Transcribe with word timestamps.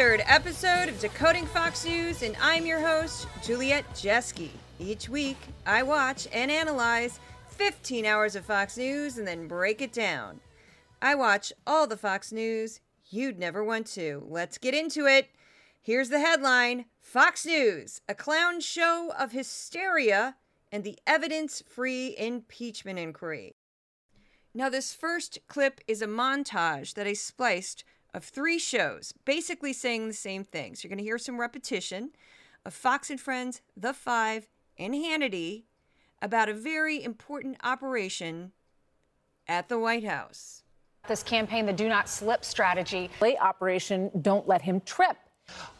This 0.00 0.06
is 0.06 0.16
the 0.16 0.24
83rd 0.24 0.34
episode 0.34 0.88
of 0.88 1.00
Decoding 1.00 1.46
Fox 1.46 1.84
News, 1.84 2.22
and 2.22 2.34
I'm 2.40 2.64
your 2.64 2.80
host, 2.80 3.26
Juliette 3.42 3.84
Jeske. 3.92 4.48
Each 4.78 5.10
week, 5.10 5.36
I 5.66 5.82
watch 5.82 6.26
and 6.32 6.50
analyze 6.50 7.20
15 7.48 8.06
hours 8.06 8.34
of 8.34 8.46
Fox 8.46 8.78
News 8.78 9.18
and 9.18 9.28
then 9.28 9.46
break 9.46 9.82
it 9.82 9.92
down. 9.92 10.40
I 11.02 11.16
watch 11.16 11.52
all 11.66 11.86
the 11.86 11.98
Fox 11.98 12.32
News 12.32 12.80
you'd 13.10 13.38
never 13.38 13.62
want 13.62 13.86
to. 13.88 14.26
Let's 14.26 14.56
get 14.56 14.72
into 14.72 15.04
it. 15.04 15.28
Here's 15.82 16.08
the 16.08 16.20
headline 16.20 16.86
Fox 17.02 17.44
News, 17.44 18.00
a 18.08 18.14
clown 18.14 18.60
show 18.60 19.12
of 19.18 19.32
hysteria 19.32 20.36
and 20.72 20.82
the 20.82 20.98
evidence 21.06 21.62
free 21.68 22.14
impeachment 22.16 22.98
inquiry. 22.98 23.54
Now, 24.54 24.70
this 24.70 24.94
first 24.94 25.40
clip 25.46 25.82
is 25.86 26.00
a 26.00 26.06
montage 26.06 26.94
that 26.94 27.06
I 27.06 27.12
spliced 27.12 27.84
of 28.14 28.24
three 28.24 28.58
shows, 28.58 29.12
basically 29.24 29.72
saying 29.72 30.08
the 30.08 30.14
same 30.14 30.44
things. 30.44 30.82
You're 30.82 30.88
going 30.88 30.98
to 30.98 31.04
hear 31.04 31.18
some 31.18 31.40
repetition 31.40 32.10
of 32.64 32.74
Fox 32.74 33.10
and 33.10 33.20
Friends, 33.20 33.62
The 33.76 33.92
Five, 33.92 34.48
and 34.78 34.94
Hannity 34.94 35.64
about 36.22 36.48
a 36.48 36.54
very 36.54 37.02
important 37.02 37.56
operation 37.62 38.52
at 39.48 39.68
the 39.68 39.78
White 39.78 40.04
House. 40.04 40.62
This 41.08 41.22
campaign, 41.22 41.66
the 41.66 41.72
Do 41.72 41.88
Not 41.88 42.08
Slip 42.08 42.44
strategy. 42.44 43.10
Late 43.20 43.38
operation 43.40 44.10
Don't 44.20 44.46
Let 44.46 44.62
Him 44.62 44.80
Trip. 44.82 45.16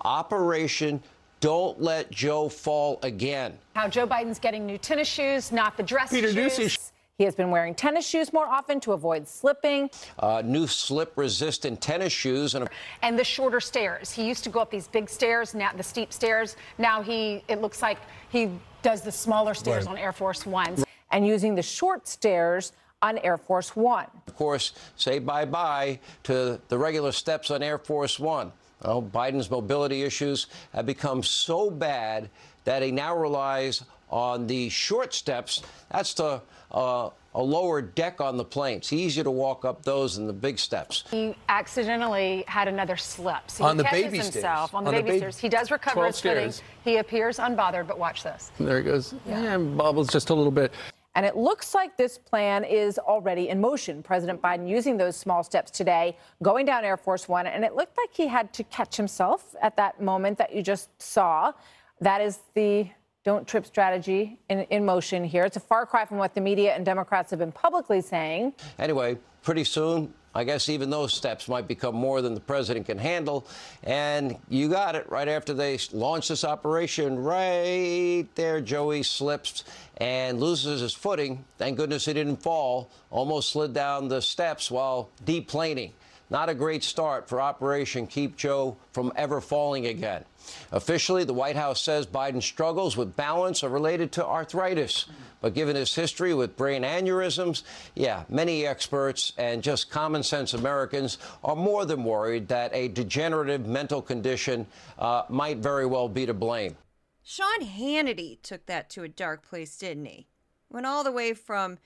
Operation 0.02 1.02
Don't 1.40 1.80
Let 1.80 2.10
Joe 2.10 2.48
Fall 2.48 2.98
Again. 3.02 3.58
How 3.74 3.86
Joe 3.88 4.06
Biden's 4.06 4.38
getting 4.38 4.64
new 4.66 4.78
tennis 4.78 5.08
shoes, 5.08 5.52
not 5.52 5.76
the 5.76 5.82
dress 5.82 6.10
Peter 6.10 6.32
shoes. 6.32 6.58
Doocy. 6.58 6.90
He 7.20 7.24
has 7.24 7.34
been 7.34 7.50
wearing 7.50 7.74
tennis 7.74 8.06
shoes 8.08 8.32
more 8.32 8.46
often 8.46 8.80
to 8.80 8.92
avoid 8.92 9.28
slipping. 9.28 9.90
Uh, 10.18 10.40
new 10.42 10.66
slip 10.66 11.12
resistant 11.18 11.78
tennis 11.78 12.14
shoes 12.14 12.54
and 12.54 12.64
a 12.64 12.68
and 13.02 13.18
the 13.18 13.24
shorter 13.24 13.60
stairs. 13.60 14.10
He 14.10 14.26
used 14.26 14.42
to 14.44 14.48
go 14.48 14.58
up 14.58 14.70
these 14.70 14.88
big 14.88 15.10
stairs, 15.10 15.54
now 15.54 15.70
the 15.76 15.82
steep 15.82 16.14
stairs. 16.14 16.56
Now 16.78 17.02
he, 17.02 17.44
it 17.46 17.60
looks 17.60 17.82
like 17.82 17.98
he 18.30 18.48
does 18.80 19.02
the 19.02 19.12
smaller 19.12 19.52
stairs 19.52 19.84
Right. 19.84 19.90
on 19.92 19.98
Air 19.98 20.12
Force 20.12 20.46
Ones. 20.46 20.82
and 21.10 21.26
using 21.26 21.54
the 21.54 21.60
short 21.62 22.08
stairs 22.08 22.72
on 23.02 23.18
Air 23.18 23.36
Force 23.36 23.76
One. 23.76 24.06
of 24.26 24.34
course, 24.34 24.72
say 24.96 25.18
bye 25.18 25.44
bye 25.44 25.98
to 26.22 26.58
the 26.68 26.78
regular 26.78 27.12
steps 27.12 27.50
on 27.50 27.62
Air 27.62 27.76
Force 27.76 28.18
One. 28.18 28.50
Well, 28.82 29.02
Biden's 29.02 29.50
mobility 29.50 30.04
issues 30.04 30.46
have 30.72 30.86
become 30.86 31.22
so 31.22 31.70
bad 31.70 32.30
that 32.64 32.82
he 32.82 32.90
now 32.90 33.14
relies 33.14 33.84
on 34.10 34.46
the 34.46 34.68
short 34.68 35.14
steps. 35.14 35.62
That's 35.90 36.14
the 36.14 36.42
uh, 36.72 37.10
a 37.34 37.42
lower 37.42 37.80
deck 37.80 38.20
on 38.20 38.36
the 38.36 38.44
plane. 38.44 38.78
It's 38.78 38.92
easier 38.92 39.22
to 39.24 39.30
walk 39.30 39.64
up 39.64 39.84
those 39.84 40.16
than 40.16 40.26
the 40.26 40.32
big 40.32 40.58
steps. 40.58 41.04
He 41.10 41.36
accidentally 41.48 42.44
had 42.48 42.66
another 42.68 42.96
slip. 42.96 43.48
So 43.50 43.64
On 43.64 43.76
he 43.76 43.78
the 43.78 43.84
catches 43.84 44.02
baby 44.04 44.18
stairs. 44.18 44.34
himself 44.34 44.74
on 44.74 44.82
the 44.84 44.90
On 44.90 44.96
the 44.96 45.02
baby 45.02 45.12
ba- 45.12 45.18
stairs. 45.18 45.38
He 45.38 45.48
does 45.48 45.70
recover 45.70 45.94
12 45.94 46.06
his 46.08 46.20
footing. 46.20 46.36
stairs. 46.52 46.62
He 46.84 46.96
appears 46.96 47.38
unbothered, 47.38 47.86
but 47.86 47.98
watch 48.00 48.24
this. 48.24 48.50
There 48.58 48.78
he 48.78 48.82
goes. 48.84 49.14
Yeah, 49.26 49.54
and 49.54 49.76
bobbles 49.76 50.08
just 50.08 50.30
a 50.30 50.34
little 50.34 50.50
bit. 50.50 50.72
And 51.14 51.24
it 51.26 51.36
looks 51.36 51.74
like 51.74 51.96
this 51.96 52.18
plan 52.18 52.64
is 52.64 52.98
already 52.98 53.48
in 53.48 53.60
motion. 53.60 54.02
President 54.02 54.40
Biden 54.42 54.68
using 54.68 54.96
those 54.96 55.16
small 55.16 55.42
steps 55.44 55.70
today, 55.70 56.16
going 56.42 56.66
down 56.66 56.84
Air 56.84 56.96
Force 56.96 57.28
One, 57.28 57.46
and 57.46 57.64
it 57.64 57.74
looked 57.76 57.96
like 57.96 58.10
he 58.12 58.26
had 58.28 58.52
to 58.54 58.64
catch 58.64 58.96
himself 58.96 59.54
at 59.60 59.76
that 59.76 60.00
moment 60.00 60.38
that 60.38 60.54
you 60.54 60.62
just 60.62 60.88
saw. 61.00 61.52
That 62.00 62.20
is 62.20 62.38
the 62.54 62.88
don't 63.22 63.46
trip 63.46 63.66
strategy 63.66 64.38
in, 64.48 64.60
in 64.70 64.84
motion 64.84 65.24
here. 65.24 65.44
It's 65.44 65.56
a 65.56 65.60
far 65.60 65.84
cry 65.84 66.04
from 66.06 66.16
what 66.16 66.34
the 66.34 66.40
media 66.40 66.74
and 66.74 66.84
Democrats 66.84 67.30
have 67.30 67.38
been 67.38 67.52
publicly 67.52 68.00
saying. 68.00 68.54
Anyway, 68.78 69.18
pretty 69.42 69.64
soon, 69.64 70.14
I 70.34 70.44
guess 70.44 70.70
even 70.70 70.88
those 70.88 71.12
steps 71.12 71.46
might 71.46 71.68
become 71.68 71.94
more 71.94 72.22
than 72.22 72.34
the 72.34 72.40
president 72.40 72.86
can 72.86 72.96
handle. 72.96 73.46
And 73.82 74.38
you 74.48 74.70
got 74.70 74.94
it 74.94 75.10
right 75.10 75.28
after 75.28 75.52
they 75.52 75.78
launch 75.92 76.28
this 76.28 76.44
operation, 76.44 77.18
right 77.18 78.24
there, 78.36 78.60
Joey 78.62 79.02
slips 79.02 79.64
and 79.98 80.40
loses 80.40 80.80
his 80.80 80.94
footing. 80.94 81.44
Thank 81.58 81.76
goodness 81.76 82.06
he 82.06 82.14
didn't 82.14 82.42
fall. 82.42 82.90
Almost 83.10 83.50
slid 83.50 83.74
down 83.74 84.08
the 84.08 84.22
steps 84.22 84.70
while 84.70 85.10
deplaning. 85.26 85.92
Not 86.30 86.48
a 86.48 86.54
great 86.54 86.84
start 86.84 87.28
for 87.28 87.40
Operation 87.40 88.06
Keep 88.06 88.36
Joe 88.36 88.76
from 88.92 89.12
ever 89.16 89.40
falling 89.40 89.86
again. 89.86 90.24
Officially, 90.70 91.24
the 91.24 91.34
White 91.34 91.56
House 91.56 91.82
says 91.82 92.06
Biden's 92.06 92.44
struggles 92.44 92.96
with 92.96 93.16
balance 93.16 93.64
are 93.64 93.68
related 93.68 94.12
to 94.12 94.24
arthritis. 94.24 95.06
But 95.40 95.54
given 95.54 95.74
his 95.74 95.92
history 95.92 96.32
with 96.32 96.56
brain 96.56 96.82
aneurysms, 96.82 97.64
yeah, 97.96 98.24
many 98.28 98.64
experts 98.64 99.32
and 99.38 99.60
just 99.60 99.90
common 99.90 100.22
sense 100.22 100.54
Americans 100.54 101.18
are 101.42 101.56
more 101.56 101.84
than 101.84 102.04
worried 102.04 102.46
that 102.48 102.72
a 102.72 102.86
degenerative 102.88 103.66
mental 103.66 104.00
condition 104.00 104.66
uh, 105.00 105.24
might 105.28 105.58
very 105.58 105.86
well 105.86 106.08
be 106.08 106.26
to 106.26 106.34
blame. 106.34 106.76
Sean 107.24 107.62
Hannity 107.62 108.40
took 108.42 108.66
that 108.66 108.88
to 108.90 109.02
a 109.02 109.08
dark 109.08 109.42
place, 109.42 109.76
didn't 109.76 110.06
he? 110.06 110.28
Went 110.68 110.86
all 110.86 111.02
the 111.02 111.12
way 111.12 111.34
from, 111.34 111.78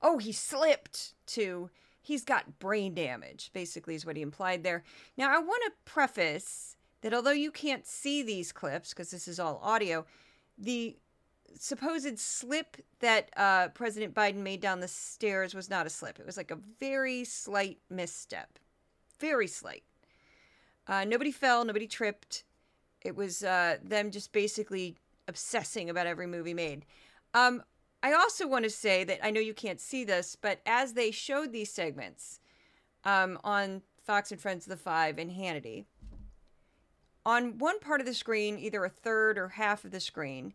oh, 0.00 0.18
he 0.18 0.32
slipped, 0.32 1.14
to 1.26 1.70
he's 2.08 2.24
got 2.24 2.58
brain 2.58 2.94
damage, 2.94 3.50
basically, 3.52 3.94
is 3.94 4.06
what 4.06 4.16
he 4.16 4.22
implied 4.22 4.64
there. 4.64 4.82
Now, 5.18 5.30
I 5.30 5.38
want 5.38 5.62
to 5.66 5.72
preface 5.84 6.74
that 7.02 7.12
although 7.12 7.30
you 7.30 7.50
can't 7.50 7.86
see 7.86 8.22
these 8.22 8.50
clips, 8.50 8.90
because 8.90 9.10
this 9.10 9.28
is 9.28 9.38
all 9.38 9.60
audio, 9.62 10.06
the 10.56 10.96
supposed 11.58 12.18
slip 12.18 12.78
that 13.00 13.28
uh, 13.36 13.68
President 13.68 14.14
Biden 14.14 14.36
made 14.36 14.62
down 14.62 14.80
the 14.80 14.88
stairs 14.88 15.54
was 15.54 15.68
not 15.68 15.86
a 15.86 15.90
slip. 15.90 16.18
It 16.18 16.24
was 16.24 16.38
like 16.38 16.50
a 16.50 16.58
very 16.80 17.24
slight 17.24 17.78
misstep. 17.90 18.58
Very 19.20 19.46
slight. 19.46 19.84
Uh, 20.86 21.04
nobody 21.04 21.30
fell, 21.30 21.62
nobody 21.62 21.86
tripped. 21.86 22.44
It 23.02 23.16
was 23.16 23.44
uh, 23.44 23.76
them 23.84 24.10
just 24.10 24.32
basically 24.32 24.96
obsessing 25.28 25.90
about 25.90 26.06
every 26.06 26.26
movie 26.26 26.54
made. 26.54 26.86
Um, 27.34 27.62
I 28.02 28.12
also 28.12 28.46
want 28.46 28.64
to 28.64 28.70
say 28.70 29.04
that 29.04 29.24
I 29.24 29.30
know 29.30 29.40
you 29.40 29.54
can't 29.54 29.80
see 29.80 30.04
this, 30.04 30.36
but 30.36 30.60
as 30.66 30.92
they 30.92 31.10
showed 31.10 31.52
these 31.52 31.72
segments 31.72 32.40
um, 33.04 33.38
on 33.42 33.82
Fox 34.04 34.30
and 34.30 34.40
Friends 34.40 34.66
of 34.66 34.70
the 34.70 34.76
Five 34.76 35.18
and 35.18 35.30
Hannity, 35.30 35.84
on 37.26 37.58
one 37.58 37.80
part 37.80 38.00
of 38.00 38.06
the 38.06 38.14
screen, 38.14 38.58
either 38.58 38.84
a 38.84 38.88
third 38.88 39.36
or 39.36 39.48
half 39.48 39.84
of 39.84 39.90
the 39.90 40.00
screen, 40.00 40.54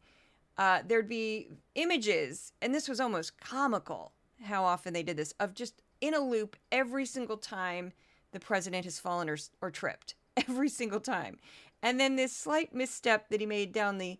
uh, 0.57 0.79
there'd 0.87 1.09
be 1.09 1.49
images, 1.75 2.53
and 2.61 2.73
this 2.73 2.87
was 2.87 2.99
almost 2.99 3.39
comical 3.39 4.13
how 4.43 4.63
often 4.63 4.93
they 4.93 5.03
did 5.03 5.17
this, 5.17 5.33
of 5.39 5.53
just 5.53 5.81
in 6.01 6.13
a 6.13 6.19
loop 6.19 6.55
every 6.71 7.05
single 7.05 7.37
time 7.37 7.93
the 8.31 8.39
president 8.39 8.85
has 8.85 8.99
fallen 8.99 9.29
or, 9.29 9.37
or 9.61 9.71
tripped. 9.71 10.15
Every 10.49 10.67
single 10.67 10.99
time. 10.99 11.37
And 11.83 11.99
then 11.99 12.15
this 12.15 12.35
slight 12.35 12.73
misstep 12.73 13.29
that 13.29 13.39
he 13.39 13.45
made 13.45 13.71
down 13.71 13.99
the 13.99 14.17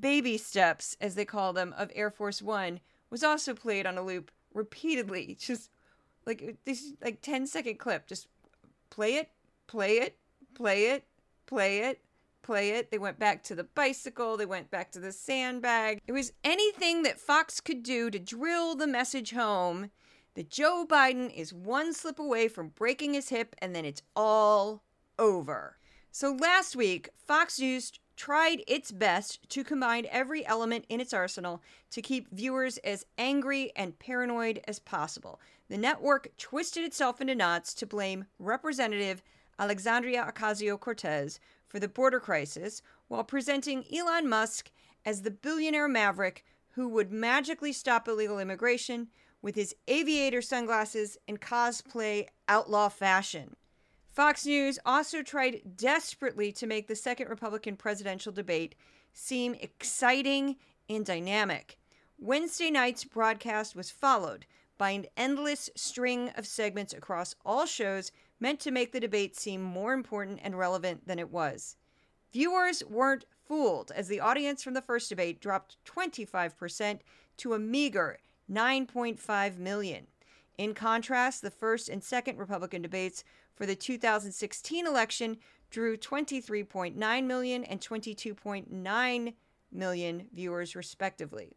baby 0.00 0.38
steps, 0.38 0.96
as 1.00 1.14
they 1.14 1.24
call 1.24 1.52
them, 1.52 1.74
of 1.76 1.90
Air 1.94 2.10
Force 2.10 2.42
One 2.42 2.80
was 3.10 3.22
also 3.22 3.54
played 3.54 3.86
on 3.86 3.98
a 3.98 4.02
loop 4.02 4.30
repeatedly. 4.54 5.36
Just 5.40 5.70
like 6.26 6.56
this, 6.64 6.92
like 7.02 7.22
10 7.22 7.46
second 7.46 7.78
clip. 7.78 8.06
Just 8.06 8.28
play 8.90 9.14
it, 9.14 9.30
play 9.66 9.98
it, 9.98 10.16
play 10.54 10.86
it, 10.90 11.04
play 11.46 11.78
it, 11.78 12.00
play 12.42 12.70
it. 12.70 12.90
They 12.90 12.98
went 12.98 13.18
back 13.18 13.42
to 13.44 13.54
the 13.54 13.64
bicycle. 13.64 14.36
They 14.36 14.46
went 14.46 14.70
back 14.70 14.92
to 14.92 15.00
the 15.00 15.12
sandbag. 15.12 16.00
It 16.06 16.12
was 16.12 16.32
anything 16.44 17.02
that 17.02 17.20
Fox 17.20 17.60
could 17.60 17.82
do 17.82 18.10
to 18.10 18.18
drill 18.18 18.74
the 18.74 18.86
message 18.86 19.32
home 19.32 19.90
that 20.34 20.50
Joe 20.50 20.86
Biden 20.88 21.34
is 21.34 21.52
one 21.52 21.92
slip 21.92 22.18
away 22.18 22.48
from 22.48 22.68
breaking 22.68 23.14
his 23.14 23.30
hip 23.30 23.56
and 23.58 23.74
then 23.74 23.84
it's 23.84 24.02
all 24.14 24.82
over. 25.18 25.78
So 26.12 26.32
last 26.32 26.76
week, 26.76 27.10
Fox 27.16 27.58
News 27.58 27.92
tried 28.16 28.62
its 28.66 28.90
best 28.90 29.48
to 29.50 29.62
combine 29.62 30.06
every 30.10 30.44
element 30.46 30.84
in 30.88 31.00
its 31.00 31.12
arsenal 31.12 31.62
to 31.90 32.02
keep 32.02 32.32
viewers 32.32 32.78
as 32.78 33.06
angry 33.18 33.70
and 33.76 33.98
paranoid 33.98 34.60
as 34.66 34.78
possible. 34.78 35.40
The 35.68 35.78
network 35.78 36.28
twisted 36.36 36.84
itself 36.84 37.20
into 37.20 37.34
knots 37.34 37.74
to 37.74 37.86
blame 37.86 38.26
Representative 38.38 39.22
Alexandria 39.58 40.32
Ocasio 40.32 40.78
Cortez 40.78 41.40
for 41.66 41.78
the 41.78 41.88
border 41.88 42.20
crisis 42.20 42.82
while 43.08 43.24
presenting 43.24 43.84
Elon 43.94 44.28
Musk 44.28 44.70
as 45.04 45.22
the 45.22 45.30
billionaire 45.30 45.88
maverick 45.88 46.44
who 46.70 46.88
would 46.88 47.10
magically 47.12 47.72
stop 47.72 48.06
illegal 48.08 48.38
immigration 48.38 49.08
with 49.42 49.54
his 49.54 49.74
aviator 49.88 50.42
sunglasses 50.42 51.16
and 51.28 51.40
cosplay 51.40 52.26
outlaw 52.48 52.88
fashion. 52.88 53.56
Fox 54.16 54.46
News 54.46 54.78
also 54.86 55.22
tried 55.22 55.76
desperately 55.76 56.50
to 56.52 56.66
make 56.66 56.88
the 56.88 56.96
second 56.96 57.28
Republican 57.28 57.76
presidential 57.76 58.32
debate 58.32 58.74
seem 59.12 59.54
exciting 59.56 60.56
and 60.88 61.04
dynamic. 61.04 61.78
Wednesday 62.18 62.70
night's 62.70 63.04
broadcast 63.04 63.76
was 63.76 63.90
followed 63.90 64.46
by 64.78 64.92
an 64.92 65.04
endless 65.18 65.68
string 65.76 66.30
of 66.30 66.46
segments 66.46 66.94
across 66.94 67.34
all 67.44 67.66
shows 67.66 68.10
meant 68.40 68.58
to 68.60 68.70
make 68.70 68.92
the 68.92 69.00
debate 69.00 69.36
seem 69.36 69.60
more 69.60 69.92
important 69.92 70.40
and 70.42 70.56
relevant 70.58 71.06
than 71.06 71.18
it 71.18 71.30
was. 71.30 71.76
Viewers 72.32 72.82
weren't 72.88 73.26
fooled 73.46 73.92
as 73.94 74.08
the 74.08 74.20
audience 74.20 74.62
from 74.62 74.72
the 74.72 74.80
first 74.80 75.10
debate 75.10 75.42
dropped 75.42 75.76
25% 75.84 77.00
to 77.36 77.52
a 77.52 77.58
meager 77.58 78.16
9.5 78.50 79.58
million. 79.58 80.06
In 80.56 80.72
contrast, 80.72 81.42
the 81.42 81.50
first 81.50 81.90
and 81.90 82.02
second 82.02 82.38
Republican 82.38 82.80
debates 82.80 83.24
for 83.56 83.66
the 83.66 83.74
2016 83.74 84.86
election 84.86 85.38
drew 85.70 85.96
23.9 85.96 87.26
million 87.26 87.64
and 87.64 87.80
22.9 87.80 89.34
million 89.72 90.26
viewers, 90.32 90.76
respectively. 90.76 91.56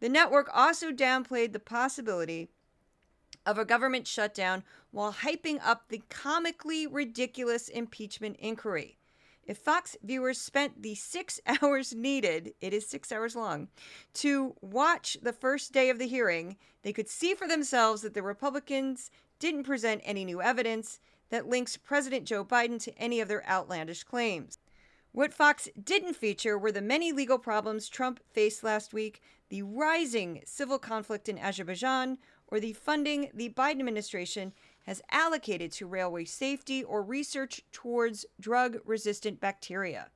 The 0.00 0.08
network 0.08 0.50
also 0.52 0.90
downplayed 0.92 1.52
the 1.52 1.60
possibility 1.60 2.48
of 3.46 3.58
a 3.58 3.64
government 3.64 4.06
shutdown 4.06 4.64
while 4.90 5.12
hyping 5.12 5.60
up 5.64 5.88
the 5.88 6.02
comically 6.08 6.86
ridiculous 6.86 7.68
impeachment 7.68 8.36
inquiry. 8.38 8.98
If 9.46 9.58
Fox 9.58 9.96
viewers 10.02 10.40
spent 10.40 10.82
the 10.82 10.94
six 10.94 11.40
hours 11.62 11.94
needed, 11.94 12.54
it 12.60 12.72
is 12.72 12.86
six 12.86 13.12
hours 13.12 13.36
long, 13.36 13.68
to 14.14 14.54
watch 14.60 15.18
the 15.22 15.32
first 15.32 15.72
day 15.72 15.90
of 15.90 15.98
the 15.98 16.06
hearing, 16.06 16.56
they 16.82 16.92
could 16.92 17.08
see 17.08 17.34
for 17.34 17.46
themselves 17.46 18.02
that 18.02 18.14
the 18.14 18.22
Republicans 18.22 19.10
didn't 19.44 19.64
present 19.64 20.00
any 20.06 20.24
new 20.24 20.40
evidence 20.40 21.00
that 21.28 21.46
links 21.46 21.76
President 21.76 22.24
Joe 22.24 22.46
Biden 22.46 22.82
to 22.82 22.96
any 22.96 23.20
of 23.20 23.28
their 23.28 23.46
outlandish 23.46 24.02
claims. 24.02 24.56
What 25.12 25.34
Fox 25.34 25.68
didn't 25.78 26.16
feature 26.16 26.56
were 26.56 26.72
the 26.72 26.80
many 26.80 27.12
legal 27.12 27.38
problems 27.38 27.90
Trump 27.90 28.20
faced 28.32 28.64
last 28.64 28.94
week, 28.94 29.20
the 29.50 29.60
rising 29.60 30.40
civil 30.46 30.78
conflict 30.78 31.28
in 31.28 31.38
Azerbaijan, 31.38 32.16
or 32.48 32.58
the 32.58 32.72
funding 32.72 33.28
the 33.34 33.50
Biden 33.50 33.80
administration 33.80 34.54
has 34.86 35.02
allocated 35.10 35.70
to 35.72 35.86
railway 35.86 36.24
safety 36.24 36.82
or 36.82 37.02
research 37.02 37.60
towards 37.70 38.24
drug 38.40 38.78
resistant 38.86 39.40
bacteria. 39.40 40.08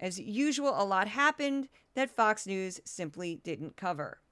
As 0.00 0.18
usual, 0.18 0.70
a 0.70 0.82
lot 0.82 1.08
happened 1.08 1.68
that 1.92 2.08
Fox 2.08 2.46
News 2.46 2.80
simply 2.86 3.36
didn't 3.44 3.76
cover. 3.76 4.22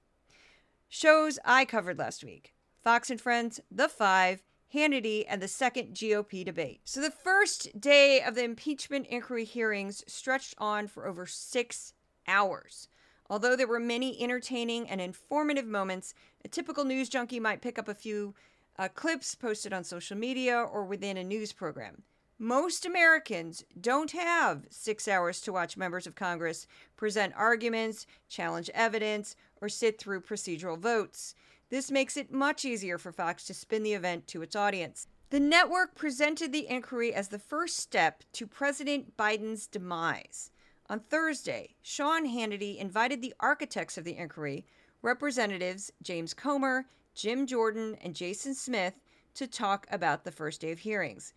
Shows 0.89 1.37
I 1.45 1.63
covered 1.63 1.99
last 1.99 2.23
week 2.23 2.55
Fox 2.83 3.09
and 3.09 3.21
Friends, 3.21 3.59
The 3.69 3.87
Five, 3.87 4.43
Hannity, 4.73 5.25
and 5.27 5.41
the 5.41 5.47
second 5.47 5.93
GOP 5.93 6.43
debate. 6.43 6.81
So 6.85 7.01
the 7.01 7.11
first 7.11 7.79
day 7.79 8.21
of 8.21 8.35
the 8.35 8.43
impeachment 8.43 9.07
inquiry 9.07 9.45
hearings 9.45 10.03
stretched 10.07 10.55
on 10.57 10.87
for 10.87 11.05
over 11.05 11.25
six 11.25 11.93
hours. 12.27 12.87
Although 13.29 13.55
there 13.55 13.67
were 13.67 13.79
many 13.79 14.21
entertaining 14.21 14.89
and 14.89 14.99
informative 14.99 15.65
moments, 15.65 16.13
a 16.43 16.47
typical 16.47 16.83
news 16.83 17.07
junkie 17.07 17.39
might 17.39 17.61
pick 17.61 17.77
up 17.77 17.87
a 17.87 17.93
few 17.93 18.33
uh, 18.79 18.87
clips 18.87 19.35
posted 19.35 19.73
on 19.73 19.83
social 19.83 20.17
media 20.17 20.57
or 20.57 20.83
within 20.83 21.17
a 21.17 21.23
news 21.23 21.53
program. 21.53 22.03
Most 22.39 22.87
Americans 22.87 23.63
don't 23.79 24.11
have 24.11 24.65
six 24.71 25.07
hours 25.07 25.41
to 25.41 25.53
watch 25.53 25.77
members 25.77 26.07
of 26.07 26.15
Congress 26.15 26.65
present 26.97 27.33
arguments, 27.37 28.07
challenge 28.27 28.69
evidence, 28.73 29.35
or 29.61 29.69
sit 29.69 29.99
through 29.99 30.21
procedural 30.21 30.79
votes. 30.79 31.35
This 31.71 31.89
makes 31.89 32.17
it 32.17 32.33
much 32.33 32.65
easier 32.65 32.97
for 32.97 33.13
Fox 33.13 33.45
to 33.45 33.53
spin 33.53 33.81
the 33.81 33.93
event 33.93 34.27
to 34.27 34.41
its 34.41 34.57
audience. 34.57 35.07
The 35.29 35.39
network 35.39 35.95
presented 35.95 36.51
the 36.51 36.67
inquiry 36.69 37.13
as 37.13 37.29
the 37.29 37.39
first 37.39 37.77
step 37.77 38.25
to 38.33 38.45
President 38.45 39.15
Biden's 39.15 39.67
demise. 39.67 40.51
On 40.89 40.99
Thursday, 40.99 41.75
Sean 41.81 42.27
Hannity 42.27 42.77
invited 42.77 43.21
the 43.21 43.33
architects 43.39 43.97
of 43.97 44.03
the 44.03 44.17
inquiry, 44.17 44.65
Representatives 45.01 45.93
James 46.03 46.33
Comer, 46.33 46.87
Jim 47.15 47.47
Jordan, 47.47 47.95
and 48.03 48.13
Jason 48.15 48.53
Smith, 48.53 48.95
to 49.35 49.47
talk 49.47 49.87
about 49.89 50.25
the 50.25 50.31
first 50.31 50.59
day 50.59 50.73
of 50.73 50.79
hearings. 50.79 51.33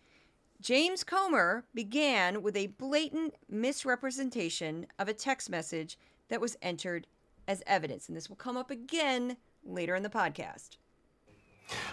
James 0.59 1.05
Comer 1.05 1.63
began 1.73 2.41
with 2.41 2.57
a 2.57 2.67
blatant 2.67 3.35
misrepresentation 3.47 4.87
of 4.99 5.07
a 5.07 5.13
text 5.13 5.49
message 5.49 5.97
that 6.27 6.41
was 6.41 6.57
entered 6.61 7.07
as 7.47 7.63
evidence, 7.65 8.09
and 8.09 8.17
this 8.17 8.27
will 8.27 8.35
come 8.35 8.57
up 8.57 8.69
again 8.69 9.37
later 9.65 9.95
in 9.95 10.03
the 10.03 10.09
podcast. 10.09 10.77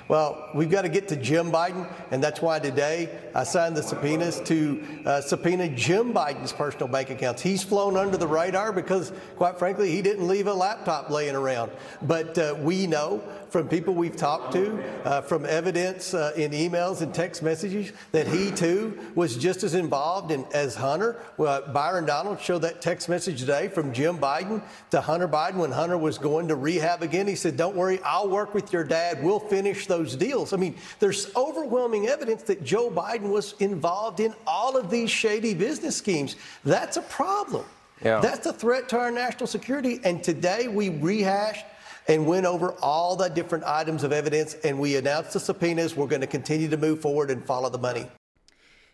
Well, 0.08 0.50
we've 0.54 0.70
got 0.70 0.82
to 0.82 0.90
get 0.90 1.08
to 1.08 1.16
Jim 1.16 1.50
Biden, 1.50 1.90
and 2.10 2.22
that's 2.22 2.42
why 2.42 2.58
today 2.58 3.08
I 3.34 3.44
signed 3.44 3.76
the 3.76 3.82
subpoenas 3.82 4.40
to 4.40 4.84
uh, 5.06 5.20
subpoena 5.22 5.69
Jim 5.69 6.12
Biden's 6.12 6.52
personal 6.52 6.88
bank 6.88 7.08
accounts. 7.08 7.40
He's 7.40 7.62
flown 7.62 7.96
under 7.96 8.19
the 8.19 8.26
radar 8.26 8.72
because, 8.72 9.10
quite 9.36 9.58
frankly, 9.58 9.90
he 9.90 10.02
didn't 10.02 10.28
leave 10.28 10.48
a 10.48 10.52
laptop 10.52 11.08
laying 11.08 11.34
around. 11.34 11.72
But 12.02 12.36
uh, 12.36 12.56
we 12.60 12.86
know 12.86 13.22
from 13.48 13.69
people 13.69 13.94
we've 13.94 14.16
talked 14.16 14.52
to, 14.52 14.82
uh, 15.04 15.20
from 15.22 15.46
evidence 15.46 16.14
uh, 16.14 16.32
in 16.36 16.52
emails 16.52 17.00
and 17.00 17.14
text 17.14 17.42
messages, 17.42 17.92
that 18.10 18.26
he 18.26 18.50
too 18.50 18.98
was 19.14 19.36
just 19.36 19.62
as 19.62 19.74
involved 19.74 20.30
in, 20.30 20.44
as 20.52 20.74
Hunter. 20.74 21.20
Byron 21.38 22.06
Donalds 22.06 22.42
showed 22.42 22.62
that 22.62 22.82
text 22.82 23.08
message 23.08 23.40
today 23.40 23.69
from 23.69 23.92
Jim 23.92 24.19
Biden 24.19 24.62
to 24.90 25.00
Hunter 25.00 25.28
Biden 25.28 25.56
when 25.56 25.70
Hunter 25.70 25.96
was 25.96 26.19
going 26.19 26.48
to 26.48 26.56
rehab 26.56 27.02
again. 27.02 27.26
He 27.26 27.34
said, 27.34 27.56
Don't 27.56 27.76
worry, 27.76 28.00
I'll 28.04 28.28
work 28.28 28.52
with 28.52 28.72
your 28.72 28.84
dad. 28.84 29.22
We'll 29.22 29.40
finish 29.40 29.62
those 29.87 30.17
deals. 30.17 30.53
I 30.53 30.56
mean, 30.56 30.76
there's 30.99 31.35
overwhelming 31.37 32.06
evidence 32.06 32.43
that 32.44 32.64
Joe 32.64 32.91
Biden 32.91 33.31
was 33.31 33.55
involved 33.61 34.20
in 34.20 34.35
all 34.47 34.76
of 34.76 34.91
these 34.91 35.11
shady 35.11 35.55
business 35.55 35.97
schemes. 35.97 36.37
That's 36.64 36.97
a 36.97 37.03
problem. 37.03 37.64
Yeah. 38.05 38.20
That's 38.20 38.47
a 38.47 38.53
threat 38.53 38.88
to 38.91 38.99
our 38.99 39.11
national 39.11 39.47
security. 39.47 40.00
And 40.05 40.23
today 40.23 40.69
we 40.69 40.88
rehashed 40.88 41.64
and 42.09 42.26
went 42.26 42.47
over 42.47 42.73
all 42.82 43.14
the 43.17 43.29
different 43.29 43.64
items 43.64 44.03
of 44.03 44.12
evidence 44.12 44.55
and 44.64 44.79
we 44.79 44.97
announced 44.97 45.35
the 45.35 45.41
subpoenas. 45.41 45.97
We're 45.97 46.08
going 46.08 46.20
to 46.20 46.26
continue 46.26 46.69
to 46.69 46.76
move 46.76 47.00
forward 47.00 47.31
and 47.31 47.44
follow 47.44 47.70
the 47.70 47.79
money. 47.79 48.06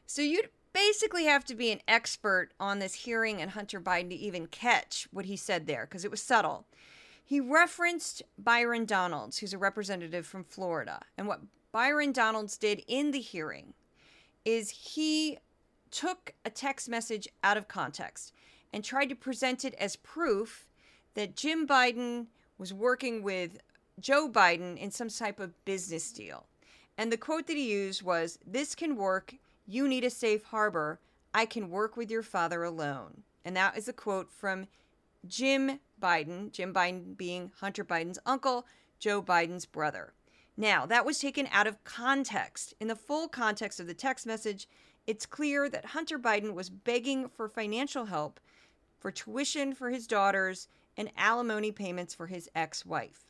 So 0.07 0.23
you 0.23 0.43
basically 0.73 1.25
have 1.25 1.45
to 1.47 1.55
be 1.55 1.71
an 1.71 1.81
expert 1.89 2.51
on 2.61 2.79
this 2.79 2.95
hearing 2.95 3.41
and 3.41 3.53
Hunter 3.53 3.81
Biden 3.81 4.11
to 4.11 4.15
even 4.15 4.47
catch 4.47 5.09
what 5.11 5.25
he 5.25 5.37
said 5.37 5.67
there 5.67 5.87
because 5.87 6.05
it 6.05 6.11
was 6.11 6.23
subtle. 6.23 6.67
He 7.29 7.41
referenced 7.41 8.23
Byron 8.39 8.87
Donalds, 8.87 9.37
who's 9.37 9.53
a 9.53 9.59
representative 9.59 10.27
from 10.27 10.45
Florida. 10.45 11.03
And 11.19 11.29
what 11.29 11.43
Byron 11.73 12.11
Donalds 12.11 12.57
did 12.57 12.83
in 12.89 13.11
the 13.11 13.21
hearing 13.21 13.75
is 14.47 14.71
he 14.71 15.37
took 15.91 16.33
a 16.47 16.49
text 16.49 16.89
message 16.89 17.29
out 17.45 17.59
of 17.59 17.69
context 17.69 18.33
and 18.73 18.83
tried 18.83 19.11
to 19.11 19.15
present 19.15 19.63
it 19.67 19.75
as 19.75 19.95
proof 19.97 20.67
that 21.13 21.37
Jim 21.37 21.67
Biden 21.67 22.29
was 22.57 22.73
working 22.73 23.23
with 23.23 23.59
Joe 24.01 24.31
Biden 24.31 24.79
in 24.79 24.91
some 24.91 25.11
type 25.11 25.39
of 25.39 25.63
business 25.67 26.11
deal. 26.11 26.47
And 26.97 27.13
the 27.13 27.19
quote 27.19 27.47
that 27.49 27.59
he 27.59 27.71
used 27.71 28.01
was 28.01 28.39
This 28.47 28.75
can 28.75 28.97
work. 28.97 29.35
You 29.67 29.87
need 29.87 30.05
a 30.05 30.09
safe 30.09 30.45
harbor. 30.45 30.99
I 31.35 31.45
can 31.45 31.69
work 31.69 31.95
with 31.95 32.11
your 32.11 32.23
father 32.23 32.65
alone. 32.65 33.25
And 33.45 33.55
that 33.55 33.77
is 33.77 33.87
a 33.87 33.93
quote 33.93 34.31
from 34.31 34.67
Jim 35.27 35.79
Biden, 36.01 36.53
Jim 36.53 36.73
Biden 36.73 37.17
being 37.17 37.53
Hunter 37.61 37.85
Biden's 37.85 38.19
uncle, 38.27 38.67
Joe 38.99 39.23
Biden's 39.23 39.67
brother. 39.67 40.13
Now, 40.57 40.87
that 40.87 41.07
was 41.07 41.21
taken 41.21 41.49
out 41.53 41.67
of 41.67 41.85
context. 41.85 42.75
In 42.81 42.89
the 42.89 42.97
full 42.97 43.29
context 43.29 43.79
of 43.79 43.87
the 43.87 43.95
text 43.95 44.27
message, 44.27 44.69
it's 45.07 45.25
clear 45.25 45.69
that 45.69 45.87
Hunter 45.87 46.19
Biden 46.19 46.53
was 46.53 46.69
begging 46.69 47.29
for 47.29 47.49
financial 47.49 48.07
help 48.07 48.41
for 48.99 49.11
tuition 49.11 49.75
for 49.75 49.91
his 49.91 50.07
daughters 50.07 50.69
and 50.97 51.11
alimony 51.17 51.71
payments 51.71 52.15
for 52.15 52.27
his 52.27 52.51
ex 52.55 52.85
wife. 52.85 53.25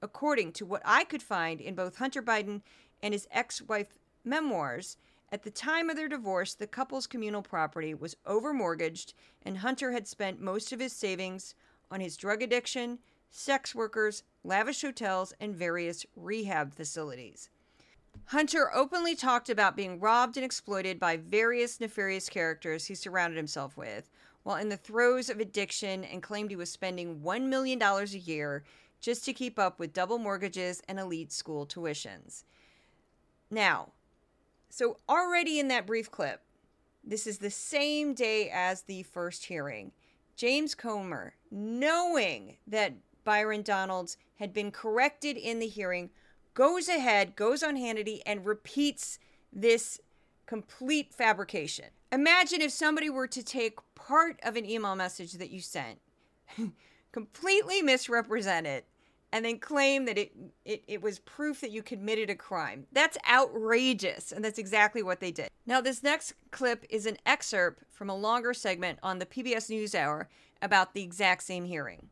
According 0.00 0.52
to 0.52 0.66
what 0.66 0.82
I 0.84 1.04
could 1.04 1.22
find 1.22 1.60
in 1.60 1.74
both 1.74 1.96
Hunter 1.96 2.22
Biden 2.22 2.62
and 3.02 3.12
his 3.12 3.26
ex 3.32 3.60
wife 3.60 3.98
memoirs, 4.24 4.96
at 5.30 5.42
the 5.42 5.50
time 5.50 5.90
of 5.90 5.96
their 5.96 6.08
divorce, 6.08 6.54
the 6.54 6.66
couple's 6.66 7.06
communal 7.06 7.42
property 7.42 7.92
was 7.92 8.16
overmortgaged, 8.24 9.12
and 9.42 9.58
Hunter 9.58 9.92
had 9.92 10.06
spent 10.06 10.40
most 10.40 10.72
of 10.72 10.80
his 10.80 10.92
savings 10.92 11.54
on 11.90 12.00
his 12.00 12.16
drug 12.16 12.42
addiction, 12.42 12.98
sex 13.30 13.74
workers, 13.74 14.22
lavish 14.44 14.82
hotels, 14.82 15.32
and 15.40 15.54
various 15.54 16.06
rehab 16.16 16.74
facilities. 16.74 17.50
Hunter 18.26 18.70
openly 18.74 19.14
talked 19.14 19.48
about 19.48 19.76
being 19.76 20.00
robbed 20.00 20.36
and 20.36 20.44
exploited 20.44 20.98
by 20.98 21.16
various 21.16 21.80
nefarious 21.80 22.28
characters 22.28 22.86
he 22.86 22.94
surrounded 22.94 23.36
himself 23.36 23.76
with, 23.76 24.10
while 24.42 24.56
in 24.56 24.68
the 24.68 24.76
throes 24.76 25.30
of 25.30 25.40
addiction 25.40 26.04
and 26.04 26.22
claimed 26.22 26.50
he 26.50 26.56
was 26.56 26.70
spending 26.70 27.20
$1 27.20 27.42
million 27.44 27.82
a 27.82 28.04
year 28.04 28.64
just 29.00 29.24
to 29.24 29.32
keep 29.32 29.58
up 29.58 29.78
with 29.78 29.92
double 29.92 30.18
mortgages 30.18 30.82
and 30.88 30.98
elite 30.98 31.32
school 31.32 31.66
tuitions. 31.66 32.44
Now, 33.50 33.92
so 34.68 34.98
already 35.08 35.58
in 35.58 35.68
that 35.68 35.86
brief 35.86 36.10
clip, 36.10 36.42
this 37.04 37.26
is 37.26 37.38
the 37.38 37.50
same 37.50 38.12
day 38.12 38.50
as 38.50 38.82
the 38.82 39.04
first 39.04 39.46
hearing. 39.46 39.92
James 40.38 40.76
Comer, 40.76 41.34
knowing 41.50 42.58
that 42.64 42.94
Byron 43.24 43.62
Donalds 43.62 44.16
had 44.36 44.52
been 44.52 44.70
corrected 44.70 45.36
in 45.36 45.58
the 45.58 45.66
hearing, 45.66 46.10
goes 46.54 46.88
ahead, 46.88 47.34
goes 47.34 47.64
on 47.64 47.74
Hannity, 47.74 48.20
and 48.24 48.46
repeats 48.46 49.18
this 49.52 50.00
complete 50.46 51.12
fabrication. 51.12 51.86
Imagine 52.12 52.62
if 52.62 52.70
somebody 52.70 53.10
were 53.10 53.26
to 53.26 53.42
take 53.42 53.80
part 53.96 54.38
of 54.44 54.54
an 54.54 54.64
email 54.64 54.94
message 54.94 55.32
that 55.32 55.50
you 55.50 55.60
sent, 55.60 55.98
completely 57.12 57.82
misrepresent 57.82 58.64
it, 58.64 58.86
and 59.32 59.44
then 59.44 59.58
claim 59.58 60.06
that 60.06 60.18
it, 60.18 60.32
it, 60.64 60.82
it 60.86 61.02
was 61.02 61.18
proof 61.18 61.60
that 61.60 61.70
you 61.70 61.82
committed 61.82 62.30
a 62.30 62.34
crime. 62.34 62.86
That's 62.92 63.18
outrageous, 63.30 64.32
and 64.32 64.44
that's 64.44 64.58
exactly 64.58 65.02
what 65.02 65.20
they 65.20 65.30
did. 65.30 65.50
Now, 65.66 65.80
this 65.80 66.02
next 66.02 66.34
clip 66.50 66.84
is 66.88 67.06
an 67.06 67.18
excerpt 67.26 67.82
from 67.90 68.08
a 68.08 68.16
longer 68.16 68.54
segment 68.54 68.98
on 69.02 69.18
the 69.18 69.26
PBS 69.26 69.70
NewsHour 69.70 70.26
about 70.62 70.94
the 70.94 71.02
exact 71.02 71.42
same 71.42 71.64
hearing. 71.64 72.08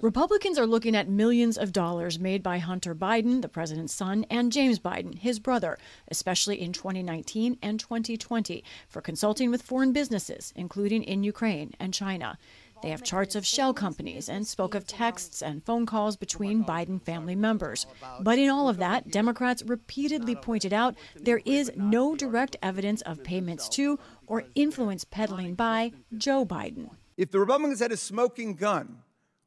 Republicans 0.00 0.58
are 0.58 0.66
looking 0.66 0.96
at 0.96 1.06
millions 1.06 1.58
of 1.58 1.70
dollars 1.70 2.18
made 2.18 2.42
by 2.42 2.56
Hunter 2.56 2.94
Biden, 2.94 3.42
the 3.42 3.48
president's 3.48 3.92
son, 3.92 4.24
and 4.30 4.50
James 4.50 4.78
Biden, 4.78 5.18
his 5.18 5.38
brother, 5.38 5.76
especially 6.08 6.62
in 6.62 6.72
2019 6.72 7.58
and 7.60 7.78
2020, 7.78 8.64
for 8.88 9.02
consulting 9.02 9.50
with 9.50 9.60
foreign 9.60 9.92
businesses, 9.92 10.54
including 10.56 11.02
in 11.02 11.24
Ukraine 11.24 11.74
and 11.78 11.92
China. 11.92 12.38
They 12.82 12.90
have 12.90 13.04
charts 13.04 13.36
of 13.36 13.46
shell 13.46 13.72
companies 13.72 14.28
and 14.28 14.46
spoke 14.46 14.74
of 14.74 14.86
texts 14.86 15.40
and 15.40 15.64
phone 15.64 15.86
calls 15.86 16.16
between 16.16 16.64
Biden 16.64 17.00
family 17.00 17.36
members. 17.36 17.86
But 18.20 18.38
in 18.38 18.50
all 18.50 18.68
of 18.68 18.78
that, 18.78 19.10
Democrats 19.10 19.62
repeatedly 19.62 20.34
pointed 20.34 20.72
out 20.72 20.96
there 21.14 21.40
is 21.44 21.70
no 21.76 22.16
direct 22.16 22.56
evidence 22.62 23.00
of 23.02 23.22
payments 23.22 23.68
to 23.70 23.98
or 24.26 24.44
influence 24.54 25.04
peddling 25.04 25.54
by 25.54 25.92
Joe 26.16 26.44
Biden. 26.44 26.90
If 27.16 27.30
the 27.30 27.38
Republicans 27.38 27.80
had 27.80 27.92
a 27.92 27.96
smoking 27.96 28.54
gun, 28.54 28.98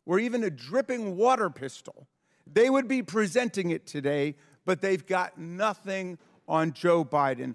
or 0.05 0.19
even 0.19 0.43
a 0.43 0.49
dripping 0.49 1.17
water 1.17 1.49
pistol, 1.49 2.07
they 2.51 2.69
would 2.69 2.87
be 2.87 3.01
presenting 3.01 3.71
it 3.71 3.85
today, 3.87 4.35
but 4.65 4.81
they've 4.81 5.05
got 5.05 5.37
nothing 5.37 6.17
on 6.47 6.71
Joe 6.73 7.03
Biden. 7.03 7.53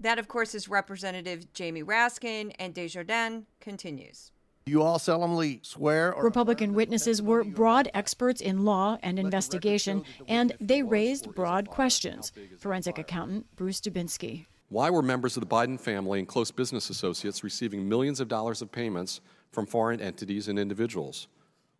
That, 0.00 0.18
of 0.18 0.28
course, 0.28 0.54
is 0.54 0.68
Representative 0.68 1.52
Jamie 1.52 1.82
Raskin, 1.82 2.52
and 2.58 2.74
Desjardins 2.74 3.46
continues. 3.60 4.30
You 4.68 4.82
all 4.82 4.98
solemnly 4.98 5.60
swear. 5.62 6.12
Or- 6.14 6.22
Republican 6.24 6.74
witnesses 6.74 7.22
were 7.22 7.42
broad 7.42 7.90
experts 7.94 8.42
in 8.42 8.66
law 8.66 8.98
and 9.02 9.18
investigation, 9.18 10.04
and 10.28 10.52
they 10.60 10.82
raised 10.82 11.34
broad 11.34 11.70
questions. 11.70 12.32
Forensic 12.58 12.98
accountant 12.98 13.46
Bruce 13.56 13.80
Dubinsky. 13.80 14.44
Why 14.68 14.90
were 14.90 15.00
members 15.00 15.38
of 15.38 15.40
the 15.40 15.46
Biden 15.46 15.80
family 15.80 16.18
and 16.18 16.28
close 16.28 16.50
business 16.50 16.90
associates 16.90 17.42
receiving 17.42 17.88
millions 17.88 18.20
of 18.20 18.28
dollars 18.28 18.60
of 18.60 18.70
payments 18.70 19.22
from 19.52 19.64
foreign 19.64 20.02
entities 20.02 20.48
and 20.48 20.58
individuals? 20.58 21.28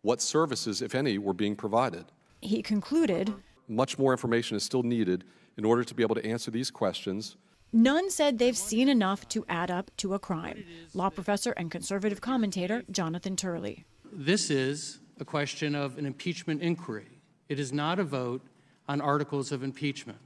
What 0.01 0.19
services, 0.19 0.81
if 0.81 0.95
any, 0.95 1.19
were 1.19 1.33
being 1.35 1.55
provided? 1.55 2.05
He 2.41 2.63
concluded 2.63 3.33
Much 3.67 3.99
more 3.99 4.11
information 4.11 4.57
is 4.57 4.63
still 4.63 4.81
needed 4.81 5.25
in 5.57 5.63
order 5.63 5.83
to 5.83 5.93
be 5.93 6.01
able 6.01 6.15
to 6.15 6.25
answer 6.25 6.49
these 6.49 6.71
questions. 6.71 7.35
None 7.71 8.09
said 8.09 8.39
they've 8.39 8.57
seen 8.57 8.89
enough 8.89 9.27
to 9.29 9.45
add 9.47 9.69
up 9.69 9.91
to 9.97 10.13
a 10.13 10.19
crime. 10.19 10.65
Law 10.93 11.09
professor 11.09 11.51
and 11.51 11.69
conservative 11.69 12.19
commentator 12.19 12.83
Jonathan 12.89 13.35
Turley. 13.35 13.85
This 14.11 14.49
is 14.49 14.99
a 15.19 15.25
question 15.25 15.75
of 15.75 15.97
an 15.97 16.05
impeachment 16.05 16.61
inquiry. 16.61 17.21
It 17.47 17.59
is 17.59 17.71
not 17.71 17.99
a 17.99 18.03
vote 18.03 18.41
on 18.87 19.01
articles 19.01 19.51
of 19.51 19.63
impeachment. 19.63 20.19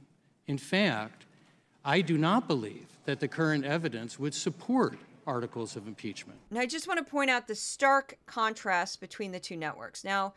In 0.46 0.56
fact, 0.56 1.26
I 1.84 2.00
do 2.00 2.16
not 2.16 2.48
believe 2.48 2.86
that 3.04 3.20
the 3.20 3.28
current 3.28 3.64
evidence 3.64 4.18
would 4.18 4.34
support 4.34 4.98
articles 5.26 5.76
of 5.76 5.86
impeachment. 5.86 6.38
Now, 6.50 6.60
I 6.60 6.66
just 6.66 6.88
want 6.88 7.04
to 7.04 7.10
point 7.10 7.30
out 7.30 7.46
the 7.46 7.54
stark 7.54 8.18
contrast 8.26 9.00
between 9.00 9.32
the 9.32 9.40
two 9.40 9.56
networks. 9.56 10.04
Now, 10.04 10.34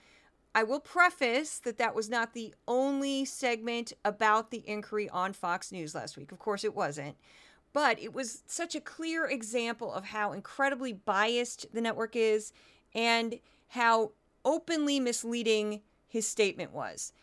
I 0.58 0.64
will 0.64 0.80
preface 0.80 1.60
that 1.60 1.78
that 1.78 1.94
was 1.94 2.10
not 2.10 2.34
the 2.34 2.52
only 2.68 3.26
segment 3.26 3.94
about 4.04 4.50
the 4.50 4.68
inquiry 4.68 5.08
on 5.08 5.34
Fox 5.34 5.72
News 5.72 5.94
last 5.94 6.18
week. 6.18 6.32
Of 6.32 6.40
course, 6.40 6.64
it 6.64 6.74
wasn't. 6.74 7.16
But 7.74 8.02
it 8.02 8.12
was 8.12 8.42
such 8.48 8.74
a 8.74 8.82
clear 8.82 9.28
example 9.28 9.94
of 9.94 10.06
how 10.06 10.32
incredibly 10.32 10.94
biased 10.94 11.68
the 11.76 11.80
network 11.80 12.16
is 12.16 12.54
and 12.96 13.40
how 13.68 14.14
openly 14.44 15.00
misleading 15.00 15.82
his 16.08 16.28
statement 16.28 16.74
was. 16.74 17.14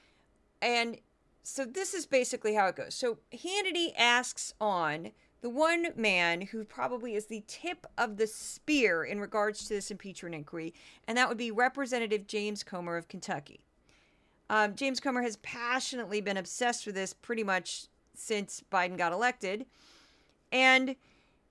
And 0.62 0.98
so 1.42 1.64
this 1.64 1.92
is 1.92 2.06
basically 2.06 2.54
how 2.54 2.68
it 2.68 2.76
goes. 2.76 2.94
So 2.94 3.18
Hannity 3.32 3.94
asks 3.98 4.54
on 4.60 5.10
the 5.44 5.50
one 5.50 5.88
man 5.94 6.40
who 6.40 6.64
probably 6.64 7.14
is 7.14 7.26
the 7.26 7.44
tip 7.46 7.86
of 7.98 8.16
the 8.16 8.26
spear 8.26 9.04
in 9.04 9.20
regards 9.20 9.64
to 9.64 9.74
this 9.74 9.90
impeachment 9.90 10.34
inquiry, 10.34 10.72
and 11.06 11.18
that 11.18 11.28
would 11.28 11.36
be 11.36 11.50
Representative 11.50 12.26
James 12.26 12.62
Comer 12.62 12.96
of 12.96 13.08
Kentucky. 13.08 13.60
Um, 14.48 14.74
James 14.74 15.00
Comer 15.00 15.20
has 15.20 15.36
passionately 15.36 16.22
been 16.22 16.38
obsessed 16.38 16.86
with 16.86 16.94
this 16.94 17.12
pretty 17.12 17.44
much 17.44 17.88
since 18.14 18.64
Biden 18.72 18.96
got 18.96 19.12
elected. 19.12 19.66
And 20.50 20.96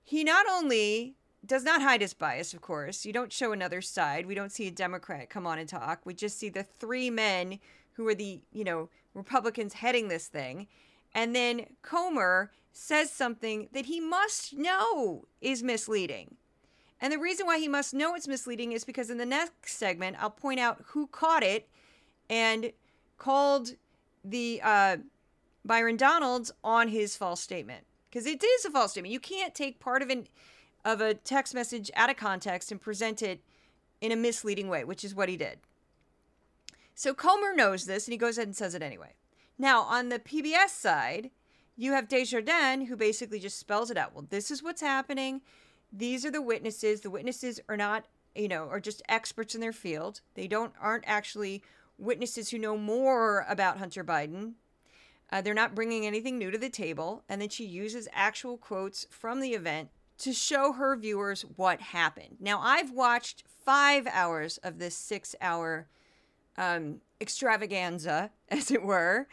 he 0.02 0.24
not 0.24 0.44
only 0.50 1.14
does 1.46 1.62
not 1.62 1.80
hide 1.80 2.00
his 2.00 2.14
bias, 2.14 2.52
of 2.52 2.60
course, 2.60 3.06
you 3.06 3.12
don't 3.12 3.32
show 3.32 3.52
another 3.52 3.80
side. 3.80 4.26
We 4.26 4.34
don't 4.34 4.50
see 4.50 4.66
a 4.66 4.72
Democrat 4.72 5.30
come 5.30 5.46
on 5.46 5.60
and 5.60 5.68
talk. 5.68 6.00
We 6.04 6.14
just 6.14 6.36
see 6.36 6.48
the 6.48 6.64
three 6.64 7.10
men 7.10 7.60
who 7.92 8.08
are 8.08 8.14
the, 8.16 8.40
you 8.52 8.64
know, 8.64 8.88
Republicans 9.14 9.74
heading 9.74 10.08
this 10.08 10.26
thing. 10.26 10.66
And 11.14 11.32
then 11.36 11.66
Comer 11.82 12.50
says 12.74 13.10
something 13.10 13.68
that 13.72 13.86
he 13.86 14.00
must 14.00 14.52
know 14.52 15.26
is 15.40 15.62
misleading. 15.62 16.36
And 17.00 17.12
the 17.12 17.18
reason 17.18 17.46
why 17.46 17.58
he 17.58 17.68
must 17.68 17.94
know 17.94 18.14
it's 18.14 18.28
misleading 18.28 18.72
is 18.72 18.84
because 18.84 19.10
in 19.10 19.18
the 19.18 19.24
next 19.24 19.76
segment, 19.76 20.16
I'll 20.20 20.30
point 20.30 20.60
out 20.60 20.82
who 20.88 21.06
caught 21.06 21.42
it 21.42 21.68
and 22.28 22.72
called 23.16 23.70
the 24.24 24.60
uh, 24.62 24.96
Byron 25.64 25.96
Donalds 25.96 26.50
on 26.62 26.88
his 26.88 27.16
false 27.16 27.40
statement. 27.40 27.84
Because 28.10 28.26
it 28.26 28.42
is 28.42 28.64
a 28.64 28.70
false 28.70 28.92
statement. 28.92 29.12
You 29.12 29.20
can't 29.20 29.54
take 29.54 29.80
part 29.80 30.02
of 30.02 30.10
an 30.10 30.26
of 30.84 31.00
a 31.00 31.14
text 31.14 31.54
message 31.54 31.90
out 31.96 32.10
of 32.10 32.16
context 32.16 32.70
and 32.70 32.78
present 32.78 33.22
it 33.22 33.40
in 34.02 34.12
a 34.12 34.16
misleading 34.16 34.68
way, 34.68 34.84
which 34.84 35.02
is 35.02 35.14
what 35.14 35.30
he 35.30 35.36
did. 35.36 35.58
So 36.94 37.14
Comer 37.14 37.54
knows 37.54 37.86
this 37.86 38.06
and 38.06 38.12
he 38.12 38.18
goes 38.18 38.36
ahead 38.36 38.48
and 38.48 38.56
says 38.56 38.74
it 38.74 38.82
anyway. 38.82 39.14
Now, 39.58 39.80
on 39.82 40.10
the 40.10 40.18
PBS 40.18 40.68
side, 40.68 41.30
you 41.76 41.92
have 41.92 42.08
Desjardins 42.08 42.88
who 42.88 42.96
basically 42.96 43.38
just 43.38 43.58
spells 43.58 43.90
it 43.90 43.96
out. 43.96 44.14
Well, 44.14 44.26
this 44.28 44.50
is 44.50 44.62
what's 44.62 44.80
happening. 44.80 45.40
These 45.92 46.24
are 46.24 46.30
the 46.30 46.42
witnesses. 46.42 47.00
The 47.00 47.10
witnesses 47.10 47.60
are 47.68 47.76
not, 47.76 48.06
you 48.34 48.48
know, 48.48 48.68
are 48.68 48.80
just 48.80 49.02
experts 49.08 49.54
in 49.54 49.60
their 49.60 49.72
field. 49.72 50.20
They 50.34 50.46
don't 50.46 50.72
aren't 50.80 51.04
actually 51.06 51.62
witnesses 51.98 52.50
who 52.50 52.58
know 52.58 52.76
more 52.76 53.44
about 53.48 53.78
Hunter 53.78 54.04
Biden. 54.04 54.54
Uh, 55.32 55.40
they're 55.40 55.54
not 55.54 55.74
bringing 55.74 56.06
anything 56.06 56.38
new 56.38 56.50
to 56.50 56.58
the 56.58 56.68
table. 56.68 57.22
And 57.28 57.40
then 57.40 57.48
she 57.48 57.64
uses 57.64 58.08
actual 58.12 58.56
quotes 58.56 59.06
from 59.10 59.40
the 59.40 59.50
event 59.50 59.90
to 60.18 60.32
show 60.32 60.72
her 60.72 60.96
viewers 60.96 61.42
what 61.56 61.80
happened. 61.80 62.36
Now, 62.40 62.60
I've 62.60 62.92
watched 62.92 63.44
five 63.64 64.06
hours 64.06 64.58
of 64.58 64.78
this 64.78 64.94
six 64.96 65.34
hour 65.40 65.88
um, 66.56 67.00
extravaganza, 67.20 68.30
as 68.48 68.70
it 68.70 68.82
were, 68.82 69.26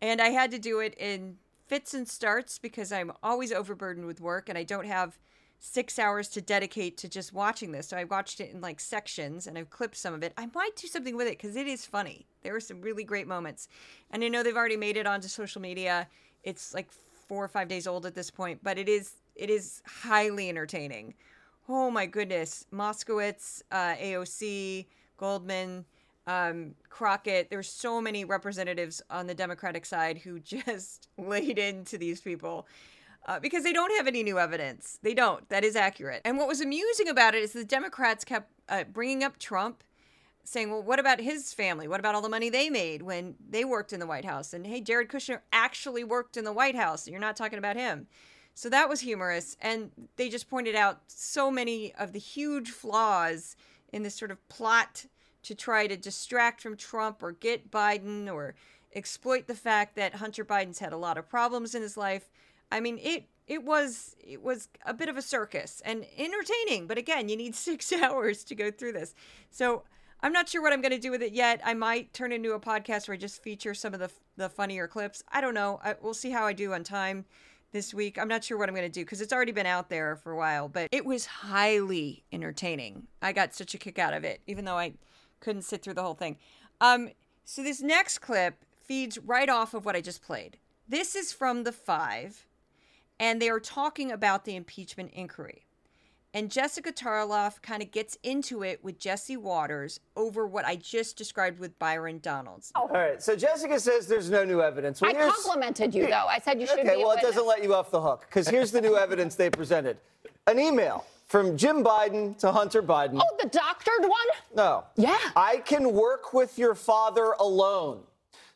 and 0.00 0.20
I 0.20 0.28
had 0.28 0.50
to 0.52 0.58
do 0.58 0.78
it 0.78 0.94
in 0.96 1.38
fits 1.68 1.94
and 1.94 2.08
starts 2.08 2.58
because 2.58 2.90
I'm 2.90 3.12
always 3.22 3.52
overburdened 3.52 4.06
with 4.06 4.20
work 4.20 4.48
and 4.48 4.58
I 4.58 4.64
don't 4.64 4.86
have 4.86 5.18
six 5.60 5.98
hours 5.98 6.28
to 6.28 6.40
dedicate 6.40 6.96
to 6.98 7.08
just 7.08 7.32
watching 7.32 7.72
this. 7.72 7.88
So 7.88 7.96
I 7.96 8.04
watched 8.04 8.40
it 8.40 8.52
in 8.52 8.60
like 8.60 8.80
sections 8.80 9.46
and 9.46 9.58
I've 9.58 9.70
clipped 9.70 9.96
some 9.96 10.14
of 10.14 10.22
it. 10.22 10.32
I 10.36 10.46
might 10.54 10.76
do 10.76 10.86
something 10.86 11.16
with 11.16 11.26
it 11.26 11.38
because 11.38 11.56
it 11.56 11.66
is 11.66 11.84
funny. 11.84 12.26
There 12.42 12.52
were 12.52 12.60
some 12.60 12.80
really 12.80 13.04
great 13.04 13.26
moments. 13.26 13.68
And 14.10 14.22
I 14.22 14.28
know 14.28 14.42
they've 14.42 14.56
already 14.56 14.76
made 14.76 14.96
it 14.96 15.06
onto 15.06 15.28
social 15.28 15.60
media. 15.60 16.08
It's 16.44 16.72
like 16.72 16.88
four 17.28 17.44
or 17.44 17.48
five 17.48 17.68
days 17.68 17.86
old 17.86 18.06
at 18.06 18.14
this 18.14 18.30
point, 18.30 18.60
but 18.62 18.78
it 18.78 18.88
is 18.88 19.14
it 19.34 19.50
is 19.50 19.82
highly 19.86 20.48
entertaining. 20.48 21.14
Oh 21.68 21.90
my 21.90 22.06
goodness. 22.06 22.66
Moskowitz, 22.72 23.62
uh, 23.70 23.94
AOC, 23.94 24.86
Goldman, 25.16 25.84
um, 26.28 26.74
Crockett. 26.90 27.50
There's 27.50 27.68
so 27.68 28.00
many 28.00 28.24
representatives 28.24 29.02
on 29.10 29.26
the 29.26 29.34
Democratic 29.34 29.84
side 29.86 30.18
who 30.18 30.38
just 30.38 31.08
laid 31.16 31.58
into 31.58 31.98
these 31.98 32.20
people. 32.20 32.68
Uh, 33.26 33.38
because 33.38 33.62
they 33.62 33.72
don't 33.74 33.94
have 33.96 34.06
any 34.06 34.22
new 34.22 34.38
evidence. 34.38 34.98
They 35.02 35.12
don't. 35.12 35.46
That 35.50 35.62
is 35.62 35.76
accurate. 35.76 36.22
And 36.24 36.38
what 36.38 36.48
was 36.48 36.62
amusing 36.62 37.08
about 37.08 37.34
it 37.34 37.42
is 37.42 37.52
the 37.52 37.64
Democrats 37.64 38.24
kept 38.24 38.50
uh, 38.70 38.84
bringing 38.84 39.22
up 39.22 39.38
Trump, 39.38 39.84
saying, 40.44 40.70
well, 40.70 40.82
what 40.82 40.98
about 40.98 41.20
his 41.20 41.52
family? 41.52 41.86
What 41.88 42.00
about 42.00 42.14
all 42.14 42.22
the 42.22 42.30
money 42.30 42.48
they 42.48 42.70
made 42.70 43.02
when 43.02 43.34
they 43.46 43.66
worked 43.66 43.92
in 43.92 44.00
the 44.00 44.06
White 44.06 44.24
House? 44.24 44.54
And 44.54 44.66
hey, 44.66 44.80
Jared 44.80 45.08
Kushner 45.08 45.40
actually 45.52 46.04
worked 46.04 46.38
in 46.38 46.44
the 46.44 46.54
White 46.54 46.76
House. 46.76 47.06
You're 47.06 47.20
not 47.20 47.36
talking 47.36 47.58
about 47.58 47.76
him. 47.76 48.06
So 48.54 48.70
that 48.70 48.88
was 48.88 49.00
humorous. 49.00 49.58
And 49.60 49.90
they 50.16 50.30
just 50.30 50.48
pointed 50.48 50.74
out 50.74 51.00
so 51.08 51.50
many 51.50 51.94
of 51.96 52.14
the 52.14 52.18
huge 52.18 52.70
flaws 52.70 53.56
in 53.92 54.04
this 54.04 54.14
sort 54.14 54.30
of 54.30 54.48
plot 54.48 55.04
to 55.48 55.54
try 55.54 55.86
to 55.86 55.96
distract 55.96 56.60
from 56.60 56.76
Trump 56.76 57.22
or 57.22 57.32
get 57.32 57.70
Biden 57.70 58.30
or 58.30 58.54
exploit 58.94 59.46
the 59.46 59.54
fact 59.54 59.96
that 59.96 60.16
Hunter 60.16 60.44
Biden's 60.44 60.78
had 60.78 60.92
a 60.92 60.98
lot 60.98 61.16
of 61.16 61.26
problems 61.26 61.74
in 61.74 61.80
his 61.80 61.96
life. 61.96 62.28
I 62.70 62.80
mean, 62.80 62.98
it 63.02 63.24
it 63.46 63.64
was 63.64 64.14
it 64.22 64.42
was 64.42 64.68
a 64.84 64.92
bit 64.92 65.08
of 65.08 65.16
a 65.16 65.22
circus 65.22 65.80
and 65.86 66.04
entertaining, 66.18 66.86
but 66.86 66.98
again, 66.98 67.30
you 67.30 67.36
need 67.36 67.54
6 67.54 67.92
hours 67.94 68.44
to 68.44 68.54
go 68.54 68.70
through 68.70 68.92
this. 68.92 69.14
So, 69.50 69.84
I'm 70.20 70.34
not 70.34 70.50
sure 70.50 70.60
what 70.60 70.74
I'm 70.74 70.82
going 70.82 70.92
to 70.92 70.98
do 70.98 71.12
with 71.12 71.22
it 71.22 71.32
yet. 71.32 71.62
I 71.64 71.72
might 71.72 72.12
turn 72.12 72.32
into 72.32 72.52
a 72.52 72.60
podcast 72.60 73.08
where 73.08 73.14
I 73.14 73.18
just 73.18 73.42
feature 73.42 73.72
some 73.72 73.94
of 73.94 74.00
the 74.00 74.10
the 74.36 74.50
funnier 74.50 74.86
clips. 74.86 75.22
I 75.32 75.40
don't 75.40 75.54
know. 75.54 75.80
I, 75.82 75.94
we'll 76.02 76.12
see 76.12 76.30
how 76.30 76.44
I 76.44 76.52
do 76.52 76.74
on 76.74 76.84
time 76.84 77.24
this 77.72 77.94
week. 77.94 78.18
I'm 78.18 78.28
not 78.28 78.44
sure 78.44 78.58
what 78.58 78.68
I'm 78.68 78.74
going 78.74 78.86
to 78.86 78.92
do 78.92 79.02
because 79.02 79.22
it's 79.22 79.32
already 79.32 79.52
been 79.52 79.66
out 79.66 79.88
there 79.88 80.16
for 80.16 80.32
a 80.32 80.36
while, 80.36 80.68
but 80.68 80.88
it 80.92 81.06
was 81.06 81.24
highly 81.24 82.24
entertaining. 82.32 83.06
I 83.22 83.32
got 83.32 83.54
such 83.54 83.74
a 83.74 83.78
kick 83.78 83.98
out 83.98 84.12
of 84.12 84.24
it, 84.24 84.42
even 84.46 84.66
though 84.66 84.76
I 84.76 84.92
couldn't 85.40 85.62
sit 85.62 85.82
through 85.82 85.94
the 85.94 86.02
whole 86.02 86.14
thing. 86.14 86.36
Um, 86.80 87.10
so 87.44 87.62
this 87.62 87.80
next 87.80 88.18
clip 88.18 88.64
feeds 88.84 89.18
right 89.18 89.48
off 89.48 89.74
of 89.74 89.84
what 89.84 89.96
I 89.96 90.00
just 90.00 90.22
played. 90.22 90.58
This 90.88 91.14
is 91.14 91.32
from 91.32 91.64
the 91.64 91.72
five, 91.72 92.46
and 93.20 93.40
they 93.42 93.48
are 93.50 93.60
talking 93.60 94.10
about 94.12 94.44
the 94.44 94.56
impeachment 94.56 95.10
inquiry. 95.12 95.64
And 96.34 96.50
Jessica 96.50 96.92
Tarloff 96.92 97.60
kind 97.62 97.82
of 97.82 97.90
gets 97.90 98.18
into 98.22 98.62
it 98.62 98.84
with 98.84 98.98
Jesse 98.98 99.36
Watters 99.38 99.98
over 100.14 100.46
what 100.46 100.66
I 100.66 100.76
just 100.76 101.16
described 101.16 101.58
with 101.58 101.78
Byron 101.78 102.18
Donalds. 102.18 102.70
All 102.74 102.88
right. 102.88 103.20
So 103.22 103.34
Jessica 103.34 103.80
says 103.80 104.06
there's 104.06 104.30
no 104.30 104.44
new 104.44 104.60
evidence. 104.60 105.00
Well, 105.00 105.10
I 105.10 105.14
here's- 105.14 105.32
complimented 105.42 105.94
you, 105.94 106.06
though. 106.06 106.26
I 106.28 106.38
said 106.38 106.60
you 106.60 106.66
should 106.66 106.80
Okay, 106.80 106.96
be 106.96 107.02
a 107.02 107.06
well, 107.06 107.16
it 107.16 107.22
doesn't 107.22 107.46
let 107.46 107.62
you 107.62 107.74
off 107.74 107.90
the 107.90 108.00
hook 108.00 108.26
because 108.28 108.46
here's 108.46 108.70
the 108.70 108.80
new 108.80 108.96
evidence 109.04 109.36
they 109.36 109.48
presented 109.48 109.96
an 110.46 110.58
email 110.58 111.06
from 111.28 111.56
Jim 111.56 111.84
Biden 111.84 112.36
to 112.38 112.50
Hunter 112.50 112.82
Biden. 112.82 113.20
Oh, 113.22 113.36
the 113.40 113.48
doctored 113.48 114.00
one? 114.02 114.10
No. 114.54 114.84
Yeah. 114.96 115.16
I 115.36 115.58
can 115.58 115.92
work 115.92 116.32
with 116.32 116.58
your 116.58 116.74
father 116.74 117.34
alone. 117.38 118.02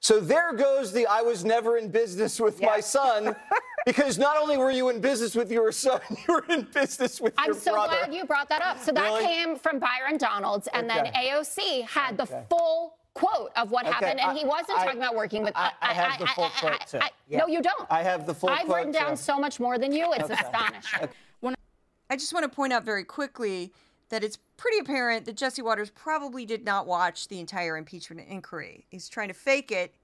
So 0.00 0.18
there 0.18 0.52
goes 0.52 0.92
the 0.92 1.06
I 1.06 1.20
was 1.22 1.44
never 1.44 1.76
in 1.76 1.88
business 1.90 2.40
with 2.40 2.60
my 2.60 2.80
son. 2.80 3.36
Because 3.84 4.16
not 4.16 4.36
only 4.40 4.56
were 4.56 4.70
you 4.70 4.90
in 4.90 5.00
business 5.00 5.34
with 5.34 5.50
your 5.50 5.72
son, 5.72 6.00
you 6.10 6.34
were 6.34 6.44
in 6.50 6.62
business 6.72 7.20
with. 7.20 7.34
I'm 7.36 7.46
your 7.46 7.54
so 7.60 7.72
brother. 7.72 7.96
glad 7.98 8.14
you 8.14 8.24
brought 8.24 8.48
that 8.48 8.62
up. 8.62 8.78
So 8.78 8.92
that 8.92 9.02
Really? 9.02 9.24
came 9.24 9.56
from 9.56 9.80
Byron 9.80 10.18
Donalds, 10.18 10.68
and 10.72 10.88
then 10.88 11.06
AOC 11.06 11.88
had 11.88 12.16
the 12.16 12.26
full 12.48 12.94
quote 13.14 13.50
of 13.56 13.72
what 13.72 13.84
Okay, 13.84 13.92
happened, 13.94 14.20
and 14.20 14.38
he 14.38 14.44
wasn't 14.44 14.78
I- 14.78 14.84
talking 14.84 15.00
about 15.00 15.16
working 15.16 15.42
with. 15.42 15.52
I- 15.56 15.72
I 15.82 15.94
have 15.94 16.16
the 16.20 16.28
full 16.28 16.48
quote, 16.60 16.86
too. 16.86 17.00
Yeah. 17.26 17.38
No, 17.38 17.48
you 17.48 17.60
don't. 17.60 17.88
I 17.90 18.04
have 18.04 18.24
the 18.24 18.32
full 18.34 18.50
quote. 18.50 18.60
I've 18.60 18.68
written 18.68 18.92
down 18.92 19.10
too. 19.10 19.16
so 19.16 19.36
much 19.40 19.58
more 19.58 19.78
than 19.78 19.90
you. 19.90 20.12
It's 20.12 20.30
astonishing. 20.30 21.08
I 22.12 22.16
just 22.16 22.35
want 22.35 22.45
to 22.45 22.54
point 22.54 22.75
out 22.75 22.85
very 22.85 23.04
quickly 23.04 23.73
that 24.11 24.23
it's 24.23 24.37
pretty 24.59 24.76
apparent 24.81 25.25
that 25.25 25.35
Jesse 25.35 25.62
Watters 25.62 25.88
probably 25.88 26.45
did 26.45 26.62
not 26.62 26.87
watch 26.87 27.28
the 27.28 27.40
entire 27.40 27.75
impeachment 27.75 28.28
inquiry. 28.28 28.85
He's 28.90 29.09
trying 29.09 29.28
to 29.28 29.35
fake 29.35 29.73
it. 29.73 29.95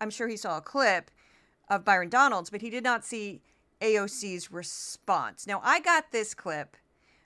I'm 0.00 0.08
sure 0.08 0.28
he 0.28 0.36
saw 0.38 0.56
a 0.56 0.62
clip 0.62 1.10
of 1.68 1.84
Byron 1.84 2.08
Donalds, 2.08 2.48
but 2.48 2.62
he 2.62 2.70
did 2.70 2.84
not 2.84 3.04
see 3.04 3.42
AOC's 3.82 4.50
response. 4.50 5.46
Now, 5.46 5.60
I 5.62 5.80
got 5.80 6.10
this 6.10 6.32
clip 6.32 6.74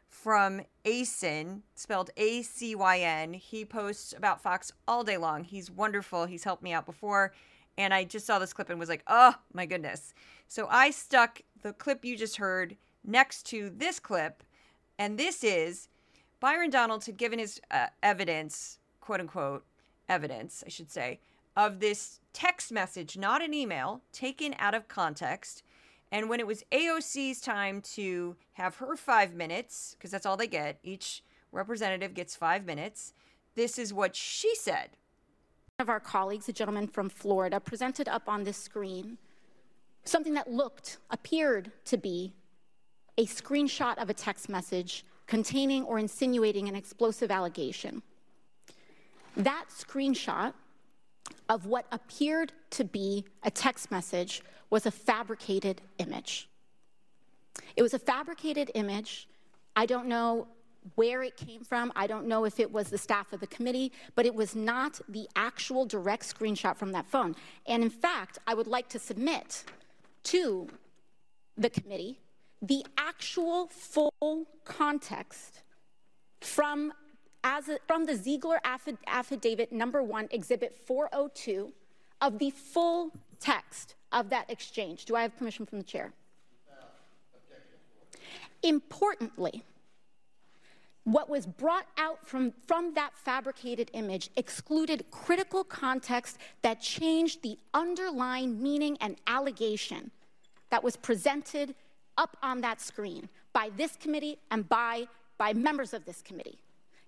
from 0.08 0.62
Acyn, 0.84 1.60
spelled 1.76 2.10
A 2.16 2.42
C 2.42 2.74
Y 2.74 2.98
N. 2.98 3.34
He 3.34 3.64
posts 3.64 4.12
about 4.12 4.42
Fox 4.42 4.72
all 4.88 5.04
day 5.04 5.18
long. 5.18 5.44
He's 5.44 5.70
wonderful. 5.70 6.26
He's 6.26 6.42
helped 6.42 6.64
me 6.64 6.72
out 6.72 6.84
before. 6.84 7.32
And 7.78 7.94
I 7.94 8.02
just 8.02 8.26
saw 8.26 8.40
this 8.40 8.52
clip 8.52 8.70
and 8.70 8.80
was 8.80 8.88
like, 8.88 9.04
oh 9.06 9.36
my 9.52 9.66
goodness. 9.66 10.14
So 10.48 10.66
I 10.68 10.90
stuck 10.90 11.42
the 11.62 11.72
clip 11.72 12.04
you 12.04 12.16
just 12.16 12.38
heard 12.38 12.76
next 13.04 13.44
to 13.46 13.70
this 13.70 13.98
clip. 13.98 14.42
And 14.98 15.18
this 15.18 15.42
is 15.42 15.88
Byron 16.40 16.70
Donalds 16.70 17.06
had 17.06 17.16
given 17.16 17.38
his 17.38 17.60
uh, 17.70 17.86
evidence, 18.02 18.78
quote 19.00 19.20
unquote, 19.20 19.64
evidence, 20.08 20.62
I 20.66 20.70
should 20.70 20.90
say, 20.90 21.20
of 21.56 21.80
this 21.80 22.20
text 22.32 22.72
message, 22.72 23.16
not 23.16 23.42
an 23.42 23.54
email, 23.54 24.02
taken 24.12 24.54
out 24.58 24.74
of 24.74 24.88
context. 24.88 25.62
And 26.10 26.28
when 26.28 26.40
it 26.40 26.46
was 26.46 26.64
AOC's 26.72 27.40
time 27.40 27.80
to 27.94 28.36
have 28.54 28.76
her 28.76 28.96
five 28.96 29.34
minutes, 29.34 29.96
because 29.96 30.10
that's 30.10 30.26
all 30.26 30.36
they 30.36 30.46
get, 30.46 30.78
each 30.82 31.22
representative 31.52 32.14
gets 32.14 32.36
five 32.36 32.64
minutes, 32.64 33.14
this 33.54 33.78
is 33.78 33.92
what 33.92 34.16
she 34.16 34.54
said. 34.54 34.90
One 35.76 35.84
of 35.84 35.88
our 35.88 36.00
colleagues, 36.00 36.48
a 36.48 36.52
gentleman 36.52 36.86
from 36.86 37.08
Florida, 37.08 37.60
presented 37.60 38.08
up 38.08 38.28
on 38.28 38.44
this 38.44 38.56
screen 38.56 39.18
something 40.04 40.34
that 40.34 40.50
looked, 40.50 40.98
appeared 41.10 41.70
to 41.84 41.96
be 41.96 42.34
a 43.22 43.26
screenshot 43.26 43.96
of 43.98 44.10
a 44.10 44.14
text 44.14 44.48
message 44.48 45.04
containing 45.28 45.84
or 45.84 45.96
insinuating 46.00 46.68
an 46.68 46.74
explosive 46.74 47.30
allegation. 47.30 48.02
That 49.36 49.66
screenshot 49.70 50.52
of 51.48 51.66
what 51.66 51.86
appeared 51.92 52.52
to 52.70 52.84
be 52.84 53.24
a 53.44 53.50
text 53.50 53.92
message 53.92 54.42
was 54.70 54.86
a 54.86 54.90
fabricated 54.90 55.80
image. 55.98 56.48
It 57.76 57.82
was 57.82 57.94
a 57.94 57.98
fabricated 57.98 58.72
image. 58.74 59.28
I 59.76 59.86
don't 59.86 60.08
know 60.08 60.48
where 60.96 61.22
it 61.22 61.36
came 61.36 61.62
from. 61.62 61.92
I 61.94 62.08
don't 62.08 62.26
know 62.26 62.44
if 62.44 62.58
it 62.58 62.72
was 62.72 62.90
the 62.90 62.98
staff 62.98 63.32
of 63.32 63.38
the 63.38 63.46
committee, 63.46 63.92
but 64.16 64.26
it 64.26 64.34
was 64.34 64.56
not 64.56 65.00
the 65.08 65.28
actual 65.36 65.86
direct 65.86 66.24
screenshot 66.24 66.76
from 66.76 66.90
that 66.90 67.06
phone. 67.06 67.36
And 67.66 67.84
in 67.84 67.90
fact, 67.90 68.40
I 68.48 68.54
would 68.54 68.66
like 68.66 68.88
to 68.88 68.98
submit 68.98 69.62
to 70.24 70.66
the 71.56 71.70
committee 71.70 72.18
the 72.62 72.86
actual 72.96 73.66
full 73.66 74.46
context 74.64 75.62
from 76.40 76.92
as 77.44 77.68
a, 77.68 77.78
from 77.88 78.06
the 78.06 78.14
Ziegler 78.14 78.60
affid- 78.64 78.98
affidavit 79.06 79.72
number 79.72 80.02
1 80.02 80.28
exhibit 80.30 80.78
402 80.86 81.72
of 82.20 82.38
the 82.38 82.50
full 82.50 83.10
text 83.40 83.96
of 84.12 84.30
that 84.30 84.48
exchange. 84.48 85.04
Do 85.04 85.16
I 85.16 85.22
have 85.22 85.36
permission 85.36 85.66
from 85.66 85.78
the 85.78 85.84
chair? 85.84 86.12
Importantly, 88.62 89.64
what 91.02 91.28
was 91.28 91.46
brought 91.46 91.86
out 91.98 92.24
from, 92.24 92.52
from 92.68 92.94
that 92.94 93.10
fabricated 93.16 93.90
image 93.92 94.30
excluded 94.36 95.04
critical 95.10 95.64
context 95.64 96.38
that 96.62 96.80
changed 96.80 97.42
the 97.42 97.58
underlying 97.74 98.62
meaning 98.62 98.96
and 99.00 99.16
allegation 99.26 100.12
that 100.70 100.84
was 100.84 100.94
presented 100.94 101.74
up 102.16 102.36
on 102.42 102.60
that 102.60 102.80
screen 102.80 103.28
by 103.52 103.70
this 103.76 103.96
committee 103.96 104.38
and 104.50 104.68
by, 104.68 105.06
by 105.38 105.52
members 105.52 105.92
of 105.92 106.04
this 106.04 106.22
committee. 106.22 106.58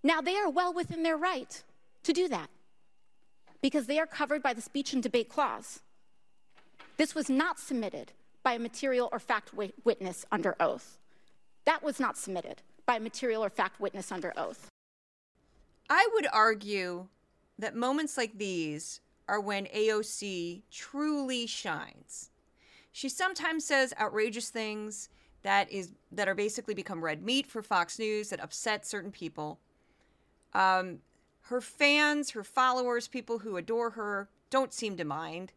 Now, 0.03 0.21
they 0.21 0.37
are 0.37 0.51
well 0.51 0.73
within 0.73 1.03
their 1.03 1.17
right 1.17 1.63
to 2.03 2.13
do 2.13 2.29
that 2.29 2.51
because 3.63 3.87
they 3.87 3.99
are 3.99 4.07
covered 4.07 4.43
by 4.43 4.53
the 4.53 4.61
speech 4.61 4.93
and 4.93 5.03
debate 5.03 5.29
clause. 5.29 5.81
This 6.97 7.15
was 7.15 7.31
not 7.31 7.59
submitted 7.59 8.13
by 8.43 8.55
a 8.55 8.59
material 8.59 9.09
or 9.11 9.19
fact 9.19 9.53
wi- 9.53 9.73
witness 9.85 10.27
under 10.31 10.55
oath. 10.61 10.99
That 11.65 11.83
was 11.83 11.99
not 11.99 12.19
submitted 12.19 12.61
by 12.87 12.97
a 12.97 13.01
material 13.01 13.43
or 13.43 13.49
fact 13.49 13.81
witness 13.81 14.13
under 14.13 14.33
oath. 14.37 14.69
I 15.89 16.07
would 16.13 16.27
argue 16.33 17.09
that 17.59 17.75
moments 17.75 18.17
like 18.17 18.37
these 18.37 19.01
are 19.29 19.41
when 19.41 19.67
AOC 19.67 20.63
truly 20.71 21.47
shines. 21.47 22.31
She 22.95 23.09
sometimes 23.09 23.65
says 23.65 23.93
outrageous 23.99 24.51
things 24.51 25.09
that 25.43 25.69
is 25.69 25.91
that 26.13 26.29
are 26.29 26.35
basically 26.35 26.75
become 26.75 27.05
red 27.05 27.25
meat 27.25 27.45
for 27.45 27.61
Fox 27.61 27.99
News 27.99 28.29
that 28.29 28.39
upset 28.39 28.87
certain 28.87 29.11
people. 29.11 29.59
Um, 30.53 31.01
her 31.47 31.61
fans, 31.61 32.31
her 32.31 32.45
followers, 32.45 33.09
people 33.09 33.41
who 33.41 33.57
adore 33.57 33.91
her, 33.91 34.29
don't 34.49 34.73
seem 34.73 34.97
to 34.97 35.05
mind. 35.05 35.53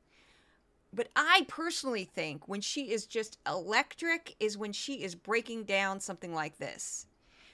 But 0.91 1.09
I 1.15 1.45
personally 1.47 2.05
think 2.05 2.47
when 2.47 2.61
she 2.61 2.89
is 2.91 3.05
just 3.05 3.37
electric 3.45 4.35
is 4.39 4.57
when 4.57 4.73
she 4.73 5.03
is 5.03 5.13
breaking 5.13 5.65
down 5.65 5.99
something 5.99 6.33
like 6.33 6.57
this 6.57 7.05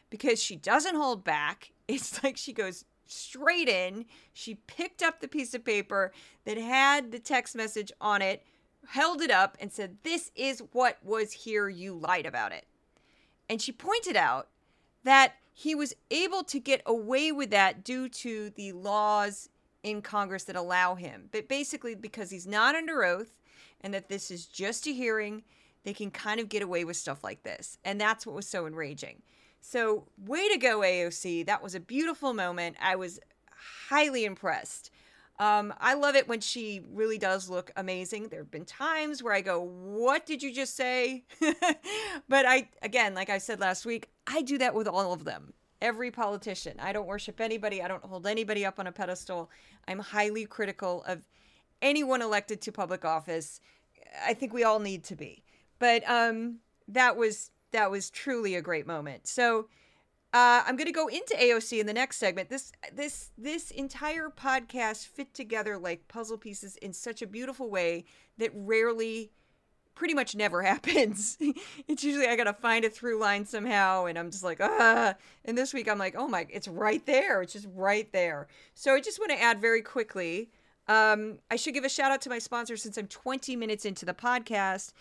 because 0.10 0.42
she 0.42 0.56
doesn't 0.56 0.96
hold 0.96 1.26
back. 1.26 1.72
It's 1.90 2.24
like 2.24 2.38
she 2.38 2.54
goes 2.54 2.86
straight 3.06 3.68
in. 3.68 4.06
She 4.32 4.56
picked 4.56 5.04
up 5.04 5.20
the 5.20 5.28
piece 5.28 5.54
of 5.54 5.66
paper 5.66 6.14
that 6.46 6.58
had 6.58 7.12
the 7.12 7.20
text 7.20 7.58
message 7.58 7.92
on 8.00 8.22
it, 8.22 8.46
held 8.90 9.22
it 9.22 9.32
up, 9.32 9.58
and 9.60 9.72
said, 9.72 9.98
This 10.04 10.32
is 10.36 10.62
what 10.72 10.98
was 11.04 11.32
here. 11.32 11.70
You 11.70 11.96
lied 11.96 12.26
about 12.26 12.52
it. 12.52 12.66
And 13.50 13.62
she 13.62 13.72
pointed 13.72 14.16
out 14.16 14.48
that 15.04 15.36
he 15.54 15.76
was 15.76 15.94
able 16.10 16.44
to 16.46 16.60
get 16.60 16.82
away 16.86 17.32
with 17.32 17.52
that 17.52 17.84
due 17.84 18.10
to 18.10 18.50
the 18.52 18.72
laws 18.72 19.50
in 19.84 20.02
Congress 20.02 20.46
that 20.46 20.56
allow 20.56 20.96
him. 20.96 21.30
But 21.32 21.48
basically, 21.48 21.94
because 21.94 22.32
he's 22.32 22.48
not 22.48 22.76
under 22.76 23.04
oath 23.04 23.36
and 23.82 23.94
that 23.94 24.10
this 24.10 24.32
is 24.32 24.46
just 24.46 24.88
a 24.88 24.94
hearing, 24.94 25.44
they 25.84 25.94
can 25.94 26.10
kind 26.10 26.40
of 26.40 26.50
get 26.50 26.64
away 26.64 26.86
with 26.86 26.98
stuff 26.98 27.24
like 27.24 27.44
this. 27.44 27.78
And 27.84 28.00
that's 28.00 28.26
what 28.26 28.36
was 28.36 28.48
so 28.48 28.66
enraging. 28.66 29.22
So, 29.60 30.08
way 30.18 30.50
to 30.50 30.58
go, 30.58 30.80
AOC. 30.80 31.46
That 31.46 31.64
was 31.64 31.76
a 31.76 31.80
beautiful 31.80 32.34
moment. 32.34 32.76
I 32.82 32.96
was 32.96 33.20
highly 33.88 34.26
impressed. 34.26 34.92
Um, 35.44 35.74
I 35.82 35.96
love 35.96 36.16
it 36.16 36.30
when 36.30 36.40
she 36.40 36.80
really 36.94 37.18
does 37.18 37.50
look 37.50 37.70
amazing. 37.76 38.30
There 38.30 38.40
have 38.40 38.50
been 38.50 38.64
times 38.64 39.22
where 39.22 39.34
I 39.34 39.42
go, 39.42 39.60
What 39.60 40.26
did 40.26 40.42
you 40.42 40.54
just 40.54 40.74
say? 40.74 41.26
but 42.30 42.46
I, 42.46 42.70
again, 42.82 43.14
like 43.14 43.30
I 43.30 43.40
said 43.40 43.60
last 43.60 43.86
week, 43.86 44.10
I 44.26 44.42
do 44.42 44.58
that 44.60 44.74
with 44.74 44.88
all 44.88 45.12
of 45.12 45.26
them. 45.26 45.52
Every 45.82 46.12
politician. 46.12 46.80
I 46.80 46.94
don't 46.94 47.08
worship 47.08 47.42
anybody. 47.42 47.82
I 47.82 47.90
don't 47.90 48.06
hold 48.06 48.26
anybody 48.26 48.66
up 48.66 48.80
on 48.80 48.88
a 48.88 48.92
pedestal. 48.94 49.50
I'm 49.86 50.00
highly 50.00 50.46
critical 50.46 51.04
of 51.06 51.22
anyone 51.82 52.22
elected 52.22 52.62
to 52.62 52.72
public 52.72 53.04
office. 53.04 53.60
I 54.26 54.34
think 54.36 54.54
we 54.54 54.64
all 54.64 54.80
need 54.80 55.04
to 55.06 55.16
be. 55.18 55.44
But 55.78 56.10
um, 56.10 56.60
that 56.88 57.18
was 57.18 57.52
that 57.74 57.92
was 57.92 58.10
truly 58.10 58.56
a 58.56 58.62
great 58.62 58.88
moment. 58.88 59.28
So 59.28 59.68
uh, 60.34 60.64
I'm 60.66 60.76
going 60.76 60.88
to 60.88 60.92
go 60.92 61.08
into 61.08 61.36
AOC 61.36 61.80
in 61.80 61.86
the 61.86 61.94
next 61.94 62.18
segment. 62.18 62.50
This 62.50 62.72
this 62.92 63.32
this 63.38 63.70
entire 63.70 64.30
podcast 64.30 65.06
fit 65.06 65.34
together 65.34 65.78
like 65.78 66.08
puzzle 66.08 66.40
pieces 66.40 66.76
in 66.78 66.92
such 66.92 67.22
a 67.22 67.28
beautiful 67.28 67.70
way 67.70 68.06
that 68.40 68.50
rarely 68.56 69.32
pretty 69.94 70.16
much 70.16 70.36
never 70.36 70.62
happens. 70.64 71.38
it's 71.88 72.04
usually 72.04 72.28
I 72.28 72.36
gotta 72.36 72.54
find 72.54 72.84
a 72.84 72.90
through 72.90 73.20
line 73.20 73.46
somehow, 73.46 74.06
and 74.06 74.18
I'm 74.18 74.32
just 74.32 74.44
like, 74.44 74.60
ah. 74.60 75.14
And 75.46 75.56
this 75.56 75.72
week 75.72 75.88
I'm 75.88 76.00
like, 76.00 76.16
oh 76.18 76.28
my, 76.28 76.48
it's 76.50 76.68
right 76.68 77.06
there. 77.06 77.44
It's 77.44 77.54
just 77.54 77.68
right 77.76 78.12
there. 78.12 78.48
So 78.74 78.96
I 78.96 79.02
just 79.02 79.20
want 79.20 79.32
to 79.32 79.42
add 79.42 79.62
very 79.62 79.84
quickly. 79.84 80.50
Um, 80.88 81.38
I 81.52 81.58
should 81.58 81.76
give 81.76 81.86
a 81.86 81.90
shout 81.90 82.12
out 82.12 82.22
to 82.22 82.30
my 82.30 82.40
sponsor 82.40 82.76
since 82.76 82.98
I'm 82.98 83.08
20 83.08 83.56
minutes 83.56 83.86
into 83.86 84.04
the 84.04 84.14
podcast, 84.14 84.94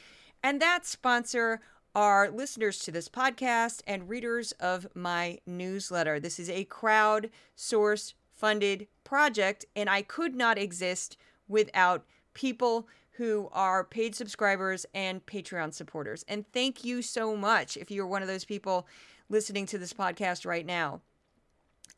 and 0.43 0.61
that 0.61 0.85
sponsor, 0.85 1.61
are 1.95 2.31
listeners 2.31 2.79
to 2.81 2.91
this 2.91 3.09
podcast 3.09 3.83
and 3.87 4.09
readers 4.09 4.53
of 4.53 4.87
my 4.95 5.39
newsletter. 5.47 6.19
This 6.19 6.39
is 6.39 6.49
a 6.49 6.65
crowd 6.65 7.31
source 7.55 8.15
funded 8.31 8.87
project, 9.05 9.67
and 9.77 9.91
I 9.91 10.03
could 10.03 10.35
not 10.35 10.59
exist 10.59 11.17
without 11.49 12.05
people 12.35 12.89
who 13.13 13.49
are 13.53 13.85
paid 13.85 14.15
subscribers 14.15 14.87
and 14.95 15.25
Patreon 15.27 15.75
supporters. 15.75 16.25
And 16.27 16.51
thank 16.53 16.85
you 16.85 17.03
so 17.03 17.37
much 17.37 17.77
if 17.77 17.91
you're 17.91 18.07
one 18.07 18.23
of 18.23 18.29
those 18.29 18.45
people 18.45 18.87
listening 19.29 19.67
to 19.67 19.79
this 19.79 19.93
podcast 19.93 20.47
right 20.47 20.65
now. 20.65 21.03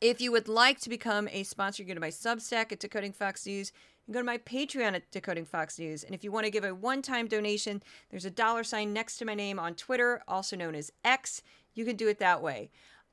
If 0.01 0.19
you 0.19 0.31
would 0.33 0.49
like 0.49 0.79
to 0.81 0.89
become 0.89 1.29
a 1.31 1.43
sponsor, 1.43 1.83
you 1.83 1.87
go 1.87 1.93
to 1.93 2.01
my 2.01 2.09
Substack 2.09 2.73
at 2.73 2.79
Decoding 2.79 3.13
Fox 3.13 3.45
News. 3.45 3.71
You 4.07 4.13
go 4.13 4.19
to 4.19 4.25
my 4.25 4.37
Patreon 4.37 4.93
at 4.93 5.09
Decoding 5.11 5.45
Fox 5.45 5.79
News. 5.79 6.03
And 6.03 6.13
if 6.13 6.23
you 6.23 6.31
want 6.31 6.45
to 6.45 6.51
give 6.51 6.63
a 6.63 6.75
one 6.75 7.01
time 7.01 7.27
donation, 7.27 7.81
there's 8.09 8.25
a 8.25 8.29
dollar 8.29 8.63
sign 8.63 8.93
next 8.93 9.17
to 9.17 9.25
my 9.25 9.33
name 9.33 9.57
on 9.59 9.73
Twitter, 9.73 10.21
also 10.27 10.55
known 10.55 10.75
as 10.75 10.91
X. 11.03 11.41
You 11.73 11.85
can 11.85 11.95
do 11.95 12.07
it 12.07 12.19
that 12.19 12.41
way. 12.41 12.69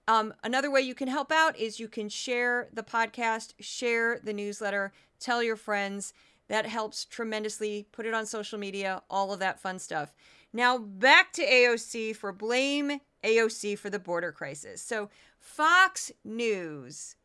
Um, 0.07 0.35
another 0.43 0.71
way 0.71 0.81
you 0.81 0.95
can 0.95 1.09
help 1.09 1.33
out 1.33 1.57
is 1.59 1.81
you 1.81 1.89
can 1.89 2.09
share 2.09 2.69
the 2.73 2.83
podcast, 2.83 3.55
share 3.61 4.19
the 4.23 4.33
newsletter, 4.33 4.93
tell 5.19 5.43
your 5.43 5.57
friends. 5.57 6.13
That 6.49 6.67
helps 6.67 7.05
tremendously. 7.05 7.87
Put 7.93 8.05
it 8.05 8.13
on 8.13 8.27
social 8.27 8.59
media, 8.59 9.03
all 9.09 9.33
of 9.33 9.39
that 9.39 9.61
fun 9.61 9.79
stuff. 9.79 10.13
Now, 10.53 10.77
back 10.77 11.33
to 11.35 11.47
AOC 11.47 12.15
for 12.17 12.33
blame 12.33 13.01
AOC 13.25 13.79
for 13.79 13.89
the 13.89 13.99
border 13.99 14.33
crisis. 14.33 14.83
So, 14.83 15.09
Fox 15.39 16.13
News 16.25 17.17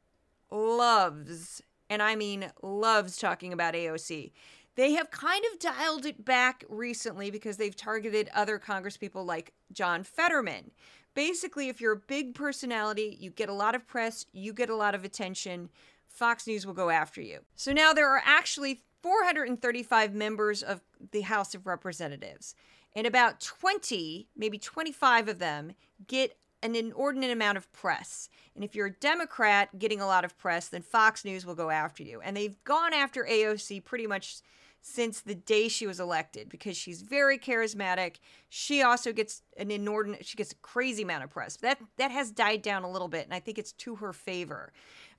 loves, 0.49 1.61
and 1.89 2.01
I 2.01 2.15
mean 2.15 2.51
loves, 2.61 3.17
talking 3.17 3.53
about 3.53 3.73
AOC. 3.73 4.31
They 4.75 4.91
have 4.93 5.09
kind 5.09 5.43
of 5.51 5.59
dialed 5.59 6.05
it 6.05 6.23
back 6.23 6.63
recently 6.69 7.31
because 7.31 7.57
they've 7.57 7.75
targeted 7.75 8.29
other 8.33 8.59
congresspeople 8.59 9.25
like 9.25 9.53
John 9.73 10.03
Fetterman. 10.03 10.71
Basically, 11.15 11.67
if 11.67 11.81
you're 11.81 11.93
a 11.93 11.97
big 11.97 12.35
personality, 12.35 13.17
you 13.19 13.31
get 13.31 13.49
a 13.49 13.53
lot 13.53 13.73
of 13.73 13.87
press, 13.87 14.27
you 14.33 14.53
get 14.53 14.69
a 14.69 14.75
lot 14.75 14.93
of 14.93 15.03
attention, 15.03 15.69
Fox 16.07 16.45
News 16.45 16.65
will 16.65 16.75
go 16.75 16.91
after 16.91 17.21
you. 17.21 17.39
So 17.55 17.73
now 17.73 17.91
there 17.91 18.09
are 18.09 18.21
actually 18.23 18.81
435 19.01 20.13
members 20.13 20.61
of 20.61 20.81
the 21.11 21.21
House 21.21 21.55
of 21.55 21.65
Representatives, 21.65 22.53
and 22.95 23.07
about 23.07 23.39
20, 23.39 24.27
maybe 24.35 24.57
25 24.57 25.27
of 25.27 25.39
them, 25.39 25.73
get 26.07 26.37
an 26.63 26.75
inordinate 26.75 27.31
amount 27.31 27.57
of 27.57 27.71
press. 27.71 28.29
And 28.55 28.63
if 28.63 28.75
you're 28.75 28.87
a 28.87 28.91
Democrat 28.91 29.77
getting 29.77 30.01
a 30.01 30.07
lot 30.07 30.25
of 30.25 30.37
press, 30.37 30.69
then 30.69 30.81
Fox 30.81 31.23
News 31.23 31.45
will 31.45 31.55
go 31.55 31.69
after 31.69 32.03
you. 32.03 32.21
And 32.21 32.35
they've 32.35 32.61
gone 32.63 32.93
after 32.93 33.23
AOC 33.23 33.85
pretty 33.85 34.07
much 34.07 34.41
since 34.81 35.21
the 35.21 35.35
day 35.35 35.67
she 35.67 35.85
was 35.85 35.99
elected 35.99 36.49
because 36.49 36.77
she's 36.77 37.01
very 37.01 37.37
charismatic. 37.37 38.17
She 38.49 38.81
also 38.81 39.11
gets 39.11 39.41
an 39.57 39.69
inordinate 39.69 40.25
she 40.25 40.37
gets 40.37 40.53
a 40.53 40.57
crazy 40.57 41.03
amount 41.03 41.23
of 41.23 41.29
press. 41.29 41.57
That 41.57 41.79
that 41.97 42.11
has 42.11 42.31
died 42.31 42.61
down 42.61 42.83
a 42.83 42.89
little 42.89 43.09
bit 43.09 43.25
and 43.25 43.33
I 43.33 43.39
think 43.39 43.57
it's 43.57 43.73
to 43.73 43.97
her 43.97 44.13
favor. 44.13 44.71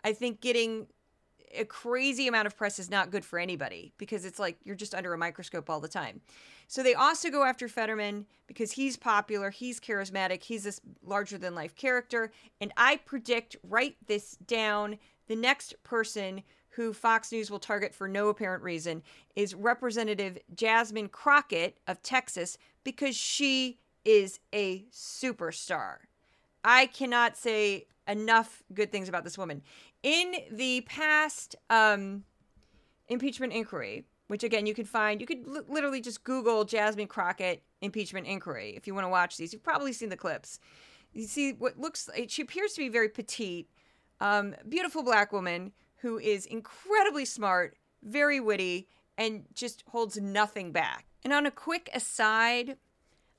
I 0.03 0.13
think 0.13 0.41
getting 0.41 0.87
a 1.57 1.65
crazy 1.65 2.29
amount 2.29 2.47
of 2.47 2.57
press 2.57 2.79
is 2.79 2.91
not 2.91 3.11
good 3.11 3.25
for 3.25 3.39
anybody 3.39 3.93
because 3.99 4.25
it's 4.25 4.39
like 4.39 4.57
you're 4.65 4.77
just 4.77 4.95
under 4.95 5.13
a 5.13 5.19
microscope 5.19 5.69
all 5.71 5.81
the 5.81 5.89
time. 5.89 6.21
So 6.67 6.83
they 6.83 6.95
also 6.95 7.31
go 7.31 7.45
after 7.45 7.69
Fetterman 7.69 8.27
because 8.47 8.73
he's 8.73 8.97
popular, 8.97 9.51
he's 9.51 9.81
charismatic, 9.81 10.43
he's 10.43 10.65
this 10.65 10.81
larger 11.03 11.39
than 11.39 11.55
life 11.55 11.75
character. 11.75 12.31
And 12.61 12.73
I 12.77 12.97
predict, 12.97 13.57
write 13.63 13.97
this 14.07 14.37
down, 14.47 14.99
the 15.29 15.37
next 15.37 15.83
person 15.83 16.43
who 16.71 16.93
Fox 16.93 17.33
News 17.33 17.51
will 17.51 17.59
target 17.59 17.95
for 17.95 18.07
no 18.07 18.29
apparent 18.29 18.63
reason 18.63 19.03
is 19.35 19.55
Representative 19.55 20.39
Jasmine 20.55 21.09
Crockett 21.09 21.79
of 21.87 22.03
Texas 22.03 22.59
because 22.85 23.17
she 23.17 23.79
is 24.05 24.39
a 24.55 24.85
superstar. 24.93 25.97
I 26.65 26.87
cannot 26.87 27.37
say 27.37 27.87
enough 28.07 28.63
good 28.73 28.91
things 28.91 29.09
about 29.09 29.25
this 29.25 29.37
woman. 29.39 29.63
In 30.03 30.35
the 30.53 30.83
past 30.83 31.57
um, 31.71 32.25
impeachment 33.09 33.53
inquiry, 33.53 34.05
which 34.29 34.45
again 34.45 34.67
you 34.67 34.75
can 34.75 34.85
find, 34.85 35.21
you 35.21 35.27
could 35.27 35.45
l- 35.47 35.65
literally 35.69 36.01
just 36.01 36.25
Google 36.25 36.65
Jasmine 36.65 37.09
Crockett 37.09 37.63
impeachment 37.81 38.27
inquiry 38.27 38.75
if 38.77 38.87
you 38.87 38.95
want 38.95 39.05
to 39.05 39.11
watch 39.11 39.37
these. 39.37 39.53
You've 39.53 39.63
probably 39.65 39.93
seen 39.93 40.09
the 40.09 40.17
clips. 40.17 40.61
You 41.13 41.27
see 41.27 41.53
what 41.53 41.79
looks, 41.79 42.09
she 42.29 42.43
appears 42.43 42.75
to 42.75 42.81
be 42.81 42.89
very 42.89 43.09
petite, 43.09 43.69
um, 44.21 44.55
beautiful 44.69 45.03
black 45.03 45.33
woman 45.33 45.73
who 45.97 46.19
is 46.19 46.47
incredibly 46.47 47.25
smart, 47.25 47.77
very 48.03 48.39
witty, 48.39 48.87
and 49.17 49.47
just 49.53 49.83
holds 49.89 50.17
nothing 50.17 50.71
back. 50.71 51.07
And 51.25 51.33
on 51.33 51.47
a 51.47 51.51
quick 51.51 51.91
aside, 51.93 52.77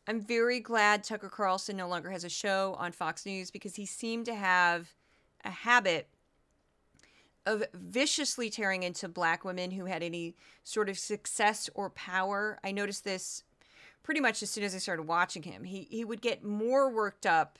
I'm 0.07 0.19
very 0.19 0.59
glad 0.59 1.03
Tucker 1.03 1.29
Carlson 1.29 1.77
no 1.77 1.87
longer 1.87 2.09
has 2.09 2.23
a 2.23 2.29
show 2.29 2.75
on 2.77 2.91
Fox 2.91 3.25
News 3.25 3.51
because 3.51 3.75
he 3.75 3.85
seemed 3.85 4.25
to 4.25 4.35
have 4.35 4.93
a 5.45 5.51
habit 5.51 6.09
of 7.49 7.63
viciously 7.73 8.51
tearing 8.51 8.83
into 8.83 9.07
black 9.07 9.43
women 9.43 9.71
who 9.71 9.85
had 9.85 10.03
any 10.03 10.35
sort 10.63 10.87
of 10.87 10.99
success 10.99 11.67
or 11.73 11.89
power. 11.89 12.59
I 12.63 12.71
noticed 12.71 13.03
this 13.03 13.43
pretty 14.03 14.21
much 14.21 14.43
as 14.43 14.51
soon 14.51 14.63
as 14.63 14.75
I 14.75 14.77
started 14.77 15.03
watching 15.03 15.41
him. 15.43 15.63
He 15.63 15.87
he 15.89 16.05
would 16.05 16.21
get 16.21 16.43
more 16.43 16.93
worked 16.93 17.25
up 17.25 17.57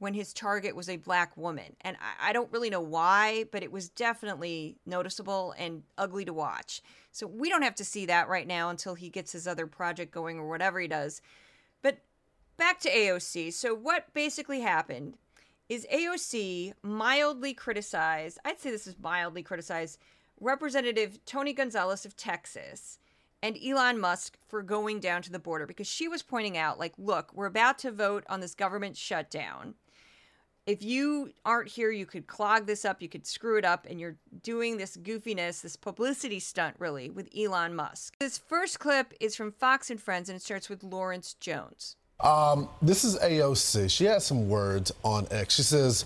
when 0.00 0.14
his 0.14 0.32
target 0.32 0.74
was 0.74 0.88
a 0.88 0.96
black 0.96 1.36
woman. 1.36 1.76
And 1.80 1.96
I, 2.00 2.30
I 2.30 2.32
don't 2.32 2.50
really 2.52 2.70
know 2.70 2.80
why, 2.80 3.44
but 3.52 3.62
it 3.62 3.70
was 3.70 3.88
definitely 3.88 4.76
noticeable 4.84 5.54
and 5.56 5.82
ugly 5.96 6.24
to 6.24 6.32
watch. 6.32 6.82
So 7.12 7.26
we 7.26 7.48
don't 7.48 7.62
have 7.62 7.74
to 7.76 7.84
see 7.84 8.06
that 8.06 8.28
right 8.28 8.46
now 8.46 8.70
until 8.70 8.94
he 8.94 9.08
gets 9.08 9.32
his 9.32 9.46
other 9.46 9.66
project 9.66 10.12
going 10.12 10.38
or 10.38 10.48
whatever 10.48 10.80
he 10.80 10.88
does. 10.88 11.20
But 11.82 11.98
back 12.56 12.80
to 12.80 12.90
AOC. 12.90 13.52
So 13.52 13.74
what 13.74 14.12
basically 14.14 14.60
happened 14.60 15.14
is 15.68 15.86
AOC 15.92 16.72
mildly 16.82 17.54
criticized, 17.54 18.38
I'd 18.44 18.60
say 18.60 18.70
this 18.70 18.86
is 18.86 18.96
mildly 18.98 19.42
criticized, 19.42 19.98
Representative 20.40 21.24
Tony 21.24 21.52
Gonzalez 21.52 22.04
of 22.04 22.16
Texas 22.16 22.98
and 23.42 23.58
Elon 23.64 24.00
Musk 24.00 24.38
for 24.48 24.62
going 24.62 25.00
down 25.00 25.22
to 25.22 25.32
the 25.32 25.38
border 25.38 25.66
because 25.66 25.86
she 25.86 26.08
was 26.08 26.22
pointing 26.22 26.56
out, 26.56 26.78
like, 26.78 26.94
look, 26.98 27.32
we're 27.34 27.46
about 27.46 27.78
to 27.80 27.90
vote 27.90 28.24
on 28.28 28.40
this 28.40 28.54
government 28.54 28.96
shutdown. 28.96 29.74
If 30.66 30.82
you 30.82 31.30
aren't 31.46 31.68
here, 31.68 31.90
you 31.90 32.04
could 32.04 32.26
clog 32.26 32.66
this 32.66 32.84
up, 32.84 33.00
you 33.00 33.08
could 33.08 33.26
screw 33.26 33.56
it 33.56 33.64
up, 33.64 33.86
and 33.88 33.98
you're 33.98 34.16
doing 34.42 34.76
this 34.76 34.98
goofiness, 34.98 35.62
this 35.62 35.76
publicity 35.76 36.40
stunt, 36.40 36.76
really, 36.78 37.08
with 37.08 37.30
Elon 37.36 37.74
Musk. 37.74 38.18
This 38.18 38.36
first 38.36 38.78
clip 38.78 39.14
is 39.18 39.34
from 39.34 39.50
Fox 39.50 39.88
and 39.90 40.00
Friends, 40.00 40.28
and 40.28 40.36
it 40.36 40.42
starts 40.42 40.68
with 40.68 40.82
Lawrence 40.82 41.32
Jones. 41.34 41.96
Um, 42.20 42.68
this 42.82 43.04
is 43.04 43.16
AOC. 43.18 43.88
She 43.90 44.04
has 44.06 44.26
some 44.26 44.48
words 44.48 44.92
on 45.04 45.28
X. 45.30 45.54
She 45.54 45.62
says, 45.62 46.04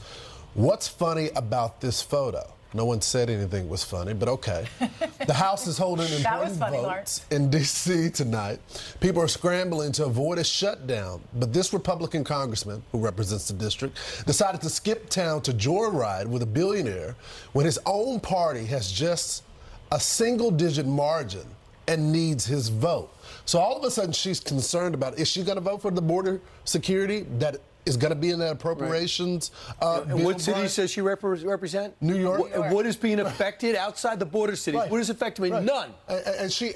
What's 0.53 0.87
funny 0.87 1.31
about 1.35 1.81
this 1.81 2.03
photo? 2.03 2.53
No 2.75 2.85
one 2.85 3.01
said 3.01 3.31
anything 3.31 3.69
was 3.69 3.83
funny, 3.83 4.13
but 4.13 4.29
okay. 4.29 4.67
The 5.27 5.33
House 5.33 5.67
is 5.67 5.79
holding 5.79 6.13
important 6.13 6.59
funny, 6.59 6.79
votes 6.79 7.25
in 7.31 7.49
D.C. 7.49 8.11
tonight. 8.11 8.59
People 9.01 9.23
are 9.23 9.29
scrambling 9.29 9.93
to 9.93 10.05
avoid 10.05 10.39
a 10.39 10.45
shutdown, 10.45 11.23
but 11.35 11.53
this 11.53 11.73
Republican 11.73 12.25
congressman, 12.25 12.83
who 12.93 12.99
represents 12.99 13.49
the 13.49 13.55
district, 13.55 13.99
decided 14.27 14.61
to 14.63 14.69
skip 14.69 15.09
town 15.09 15.41
to 15.43 15.53
joyride 15.53 16.27
with 16.27 16.43
a 16.43 16.47
billionaire 16.47 17.15
when 17.53 17.65
his 17.65 17.79
own 17.87 18.21
party 18.21 18.67
has 18.67 18.91
just 18.91 19.45
a 19.93 20.01
single 20.01 20.51
digit 20.51 20.87
margin 20.87 21.47
and 21.89 22.13
needs 22.13 22.45
his 22.45 22.69
vote. 22.69 23.11
So 23.45 23.59
all 23.59 23.77
of 23.77 23.85
a 23.85 23.91
sudden, 23.91 24.13
she's 24.13 24.41
concerned 24.41 24.95
about 24.95 25.19
is 25.19 25.29
she 25.29 25.43
going 25.43 25.57
to 25.57 25.63
vote 25.63 25.83
for 25.83 25.91
the 25.91 26.03
border 26.03 26.41
security 26.65 27.27
that 27.39 27.57
is 27.85 27.97
going 27.97 28.13
to 28.13 28.19
be 28.19 28.31
in 28.31 28.39
the 28.39 28.51
appropriations? 28.51 29.51
Uh, 29.81 30.05
and 30.09 30.25
what 30.25 30.41
city 30.41 30.53
Brian? 30.55 30.69
says 30.69 30.91
she 30.91 31.01
repre- 31.01 31.45
represent? 31.45 32.01
New 32.01 32.17
York. 32.17 32.41
What, 32.41 32.53
and 32.53 32.75
what 32.75 32.87
is 32.87 32.97
being 32.97 33.21
affected 33.27 33.75
outside 33.75 34.19
the 34.19 34.27
border 34.27 34.55
cities? 34.57 34.81
Right. 34.81 34.91
What 34.91 35.01
is 35.01 35.11
affecting 35.11 35.45
me? 35.45 35.51
Right. 35.51 35.63
None. 35.63 35.93
And, 36.09 36.27
and 36.27 36.53
she 36.53 36.75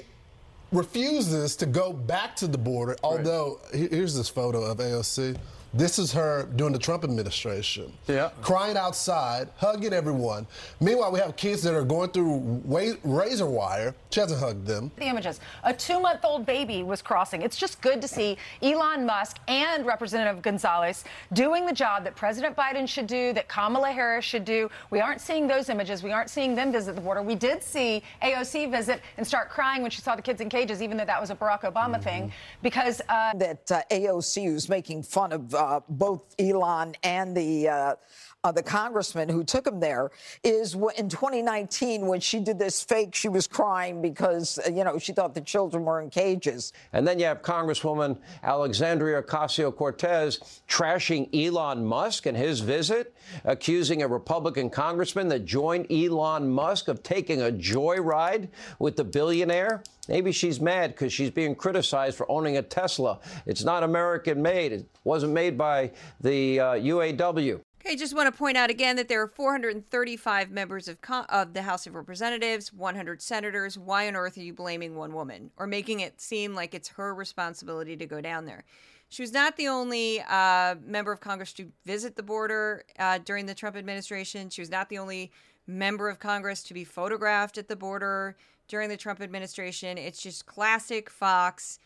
refuses 0.71 1.55
to 1.55 1.65
go 1.65 1.93
back 1.93 2.35
to 2.37 2.47
the 2.47 2.57
border. 2.57 2.97
Although 3.03 3.61
he- 3.73 3.87
here's 3.87 4.15
this 4.15 4.27
photo 4.29 4.63
of 4.63 4.77
AOC. 4.79 5.37
This 5.77 5.99
is 5.99 6.11
her 6.13 6.49
during 6.55 6.73
the 6.73 6.79
Trump 6.79 7.03
administration. 7.03 7.93
Yeah. 8.07 8.31
Crying 8.41 8.77
outside, 8.77 9.47
hugging 9.57 9.93
everyone. 9.93 10.47
Meanwhile, 10.81 11.11
we 11.11 11.19
have 11.19 11.35
kids 11.35 11.61
that 11.61 11.75
are 11.75 11.83
going 11.83 12.09
through 12.09 12.63
razor 13.03 13.45
wire. 13.45 13.93
She 14.09 14.19
hasn't 14.19 14.39
hugged 14.39 14.65
them. 14.65 14.89
The 14.97 15.03
images. 15.05 15.39
A 15.63 15.71
two 15.71 15.99
month 15.99 16.21
old 16.25 16.47
baby 16.47 16.81
was 16.81 17.03
crossing. 17.03 17.43
It's 17.43 17.57
just 17.57 17.79
good 17.81 18.01
to 18.01 18.07
see 18.07 18.37
Elon 18.63 19.05
Musk 19.05 19.37
and 19.47 19.85
Representative 19.85 20.41
Gonzalez 20.41 21.03
doing 21.33 21.67
the 21.67 21.73
job 21.73 22.03
that 22.05 22.15
President 22.15 22.55
Biden 22.55 22.87
should 22.87 23.05
do, 23.05 23.31
that 23.33 23.47
Kamala 23.47 23.91
Harris 23.91 24.25
should 24.25 24.45
do. 24.45 24.71
We 24.89 24.99
aren't 24.99 25.21
seeing 25.21 25.47
those 25.47 25.69
images. 25.69 26.01
We 26.01 26.11
aren't 26.11 26.31
seeing 26.31 26.55
them 26.55 26.71
visit 26.71 26.95
the 26.95 27.01
border. 27.01 27.21
We 27.21 27.35
did 27.35 27.61
see 27.61 28.01
AOC 28.23 28.71
visit 28.71 29.01
and 29.17 29.27
start 29.27 29.49
crying 29.49 29.83
when 29.83 29.91
she 29.91 30.01
saw 30.01 30.15
the 30.15 30.23
kids 30.23 30.41
in 30.41 30.49
cages, 30.49 30.81
even 30.81 30.97
though 30.97 31.05
that 31.05 31.21
was 31.21 31.29
a 31.29 31.35
Barack 31.35 31.71
Obama 31.71 32.01
thing, 32.01 32.31
because. 32.63 32.99
Uh, 33.07 33.33
that 33.35 33.71
uh, 33.71 33.81
AOC, 33.91 34.45
who's 34.45 34.69
making 34.69 35.03
fun 35.03 35.31
of 35.31 35.53
uh, 35.53 35.66
uh, 35.67 35.81
both 35.89 36.33
Elon 36.39 36.95
and 37.03 37.35
the 37.35 37.67
uh, 37.67 37.95
uh, 38.43 38.51
the 38.51 38.63
congressman 38.63 39.27
who 39.27 39.43
took 39.43 39.67
him 39.67 39.79
there 39.79 40.09
is 40.43 40.73
in 40.97 41.09
2019 41.09 42.05
when 42.05 42.19
she 42.21 42.39
did 42.39 42.57
this 42.57 42.81
fake, 42.81 43.13
she 43.13 43.27
was 43.27 43.47
crying 43.47 44.01
because 44.01 44.59
uh, 44.65 44.69
you 44.69 44.85
know 44.85 44.97
she 44.97 45.11
thought 45.11 45.33
the 45.35 45.41
children 45.41 45.83
were 45.83 46.01
in 46.01 46.09
cages. 46.09 46.71
And 46.93 47.05
then 47.05 47.19
you 47.19 47.25
have 47.25 47.41
Congresswoman 47.41 48.17
Alexandria 48.43 49.21
Ocasio 49.21 49.75
Cortez 49.75 50.61
trashing 50.69 51.27
Elon 51.33 51.85
Musk 51.85 52.25
and 52.25 52.37
his 52.37 52.61
visit, 52.61 53.13
accusing 53.43 54.01
a 54.01 54.07
Republican 54.07 54.69
congressman 54.69 55.27
that 55.27 55.43
joined 55.43 55.91
Elon 55.91 56.49
Musk 56.49 56.87
of 56.87 57.03
taking 57.03 57.41
a 57.41 57.51
joyride 57.51 58.47
with 58.79 58.95
the 58.95 59.03
billionaire. 59.03 59.83
Maybe 60.07 60.31
she's 60.31 60.59
mad 60.59 60.91
because 60.91 61.11
she's 61.11 61.31
being 61.31 61.55
criticized 61.55 62.17
for 62.17 62.29
owning 62.31 62.57
a 62.57 62.61
Tesla. 62.61 63.19
It's 63.45 63.63
not 63.63 63.83
American 63.83 64.41
made, 64.41 64.71
it 64.71 64.89
wasn't 65.03 65.33
made 65.33 65.57
by 65.57 65.91
the 66.21 66.59
uh, 66.59 66.65
UAW. 66.73 67.61
Okay, 67.85 67.95
just 67.95 68.15
want 68.15 68.31
to 68.33 68.37
point 68.37 68.57
out 68.57 68.69
again 68.69 68.97
that 68.97 69.07
there 69.07 69.21
are 69.21 69.27
435 69.27 70.51
members 70.51 70.87
of, 70.87 70.99
Con- 70.99 71.25
of 71.29 71.53
the 71.53 71.61
House 71.61 71.87
of 71.87 71.95
Representatives, 71.95 72.73
100 72.73 73.21
senators. 73.21 73.77
Why 73.77 74.07
on 74.07 74.15
earth 74.15 74.37
are 74.37 74.41
you 74.41 74.53
blaming 74.53 74.95
one 74.95 75.13
woman 75.13 75.51
or 75.57 75.67
making 75.67 76.01
it 76.01 76.19
seem 76.19 76.53
like 76.53 76.73
it's 76.73 76.89
her 76.89 77.13
responsibility 77.13 77.95
to 77.95 78.05
go 78.05 78.19
down 78.19 78.45
there? 78.45 78.65
She 79.09 79.21
was 79.21 79.31
not 79.31 79.55
the 79.55 79.69
only 79.69 80.21
uh, 80.21 80.75
member 80.85 81.13
of 81.13 81.21
Congress 81.21 81.53
to 81.53 81.71
visit 81.85 82.17
the 82.17 82.23
border 82.23 82.83
uh, 82.99 83.19
during 83.19 83.45
the 83.45 83.55
Trump 83.55 83.77
administration. 83.77 84.49
She 84.49 84.61
was 84.61 84.69
not 84.69 84.89
the 84.89 84.97
only 84.97 85.31
member 85.65 86.09
of 86.09 86.19
Congress 86.19 86.63
to 86.63 86.73
be 86.73 86.83
photographed 86.83 87.57
at 87.57 87.69
the 87.69 87.75
border 87.75 88.35
during 88.67 88.89
the 88.89 88.97
Trump 88.97 89.21
administration. 89.21 89.97
It's 89.97 90.21
just 90.21 90.45
classic 90.45 91.09
Fox 91.09 91.79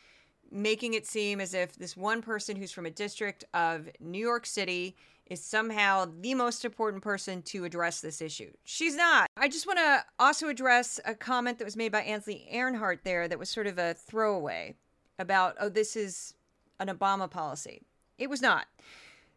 making 0.51 0.93
it 0.93 1.07
seem 1.07 1.39
as 1.39 1.53
if 1.53 1.75
this 1.77 1.95
one 1.95 2.21
person 2.21 2.57
who's 2.57 2.71
from 2.71 2.85
a 2.85 2.91
district 2.91 3.45
of 3.53 3.89
New 3.99 4.19
York 4.19 4.45
City 4.45 4.95
is 5.27 5.41
somehow 5.41 6.11
the 6.19 6.33
most 6.33 6.65
important 6.65 7.01
person 7.01 7.41
to 7.43 7.63
address 7.63 8.01
this 8.01 8.21
issue. 8.21 8.51
She's 8.65 8.97
not. 8.97 9.29
I 9.37 9.47
just 9.47 9.65
want 9.65 9.79
to 9.79 10.03
also 10.19 10.49
address 10.49 10.99
a 11.05 11.15
comment 11.15 11.57
that 11.57 11.63
was 11.63 11.77
made 11.77 11.93
by 11.93 12.01
Ainsley 12.01 12.45
Earhardt 12.53 13.03
there 13.03 13.29
that 13.29 13.39
was 13.39 13.49
sort 13.49 13.67
of 13.67 13.77
a 13.77 13.93
throwaway 13.93 14.75
about, 15.17 15.55
oh, 15.61 15.69
this 15.69 15.95
is 15.95 16.33
an 16.81 16.87
Obama 16.87 17.31
policy. 17.31 17.81
It 18.17 18.29
was 18.29 18.41
not. 18.41 18.65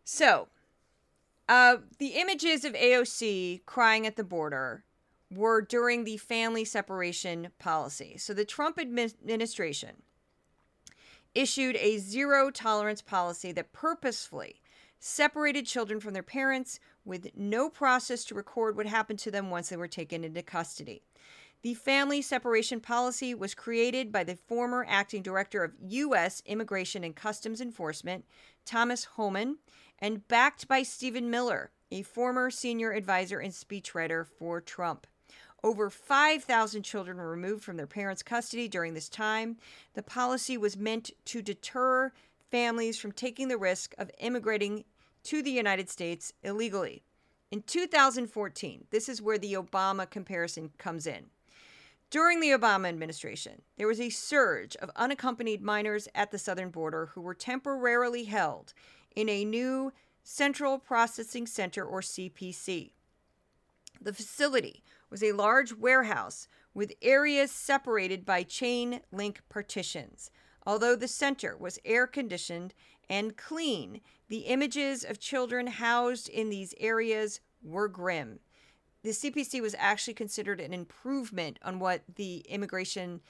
So, 0.02 0.48
uh, 1.48 1.76
the 1.98 2.14
images 2.16 2.64
of 2.64 2.72
AOC 2.72 3.64
crying 3.64 4.04
at 4.04 4.16
the 4.16 4.24
border 4.24 4.82
were 5.30 5.60
during 5.60 6.04
the 6.04 6.16
family 6.16 6.64
separation 6.64 7.48
policy. 7.58 8.16
So, 8.18 8.34
the 8.34 8.44
Trump 8.44 8.78
administration 8.78 10.02
issued 11.34 11.76
a 11.76 11.98
zero 11.98 12.50
tolerance 12.50 13.02
policy 13.02 13.52
that 13.52 13.72
purposefully 13.72 14.60
separated 15.00 15.66
children 15.66 16.00
from 16.00 16.14
their 16.14 16.22
parents 16.22 16.80
with 17.04 17.28
no 17.36 17.68
process 17.68 18.24
to 18.24 18.34
record 18.34 18.76
what 18.76 18.86
happened 18.86 19.18
to 19.18 19.30
them 19.30 19.50
once 19.50 19.68
they 19.68 19.76
were 19.76 19.88
taken 19.88 20.24
into 20.24 20.42
custody. 20.42 21.02
The 21.62 21.74
family 21.74 22.20
separation 22.20 22.80
policy 22.80 23.34
was 23.34 23.54
created 23.54 24.12
by 24.12 24.24
the 24.24 24.36
former 24.36 24.84
acting 24.88 25.22
director 25.22 25.64
of 25.64 25.72
U.S. 25.88 26.42
Immigration 26.44 27.04
and 27.04 27.16
Customs 27.16 27.60
Enforcement, 27.60 28.26
Thomas 28.66 29.04
Homan, 29.04 29.58
and 29.98 30.28
backed 30.28 30.68
by 30.68 30.82
Stephen 30.82 31.30
Miller, 31.30 31.70
a 31.90 32.02
former 32.02 32.50
senior 32.50 32.92
advisor 32.92 33.38
and 33.38 33.52
speechwriter 33.52 34.26
for 34.26 34.60
Trump. 34.60 35.06
Over 35.64 35.88
5,000 35.88 36.82
children 36.82 37.16
were 37.16 37.30
removed 37.30 37.64
from 37.64 37.78
their 37.78 37.86
parents' 37.86 38.22
custody 38.22 38.68
during 38.68 38.92
this 38.92 39.08
time. 39.08 39.56
The 39.94 40.02
policy 40.02 40.58
was 40.58 40.76
meant 40.76 41.10
to 41.24 41.40
deter 41.40 42.12
families 42.50 42.98
from 42.98 43.12
taking 43.12 43.48
the 43.48 43.56
risk 43.56 43.94
of 43.96 44.10
immigrating 44.18 44.84
to 45.22 45.42
the 45.42 45.50
United 45.50 45.88
States 45.88 46.34
illegally. 46.42 47.02
In 47.50 47.62
2014, 47.62 48.84
this 48.90 49.08
is 49.08 49.22
where 49.22 49.38
the 49.38 49.54
Obama 49.54 50.08
comparison 50.08 50.70
comes 50.76 51.06
in. 51.06 51.30
During 52.10 52.40
the 52.40 52.50
Obama 52.50 52.88
administration, 52.88 53.62
there 53.78 53.88
was 53.88 54.00
a 54.00 54.10
surge 54.10 54.76
of 54.76 54.90
unaccompanied 54.96 55.62
minors 55.62 56.08
at 56.14 56.30
the 56.30 56.38
southern 56.38 56.68
border 56.68 57.06
who 57.14 57.22
were 57.22 57.32
temporarily 57.32 58.24
held 58.24 58.74
in 59.16 59.30
a 59.30 59.46
new 59.46 59.94
Central 60.22 60.78
Processing 60.78 61.46
Center 61.46 61.86
or 61.86 62.02
CPC. 62.02 62.90
The 63.98 64.12
facility 64.12 64.82
was 65.10 65.22
a 65.22 65.32
large 65.32 65.72
warehouse 65.72 66.48
with 66.72 66.92
areas 67.02 67.50
separated 67.50 68.24
by 68.24 68.42
chain 68.42 69.00
link 69.12 69.40
partitions. 69.48 70.30
Although 70.66 70.96
the 70.96 71.08
center 71.08 71.56
was 71.56 71.78
air 71.84 72.06
conditioned 72.06 72.74
and 73.08 73.36
clean, 73.36 74.00
the 74.28 74.40
images 74.40 75.04
of 75.04 75.20
children 75.20 75.66
housed 75.66 76.28
in 76.28 76.48
these 76.48 76.74
areas 76.80 77.40
were 77.62 77.88
grim. 77.88 78.40
The 79.02 79.10
CPC 79.10 79.60
was 79.60 79.74
actually 79.78 80.14
considered 80.14 80.60
an 80.60 80.72
improvement 80.72 81.58
on 81.62 81.78
what 81.78 82.02
the 82.16 82.38
immigration 82.48 83.20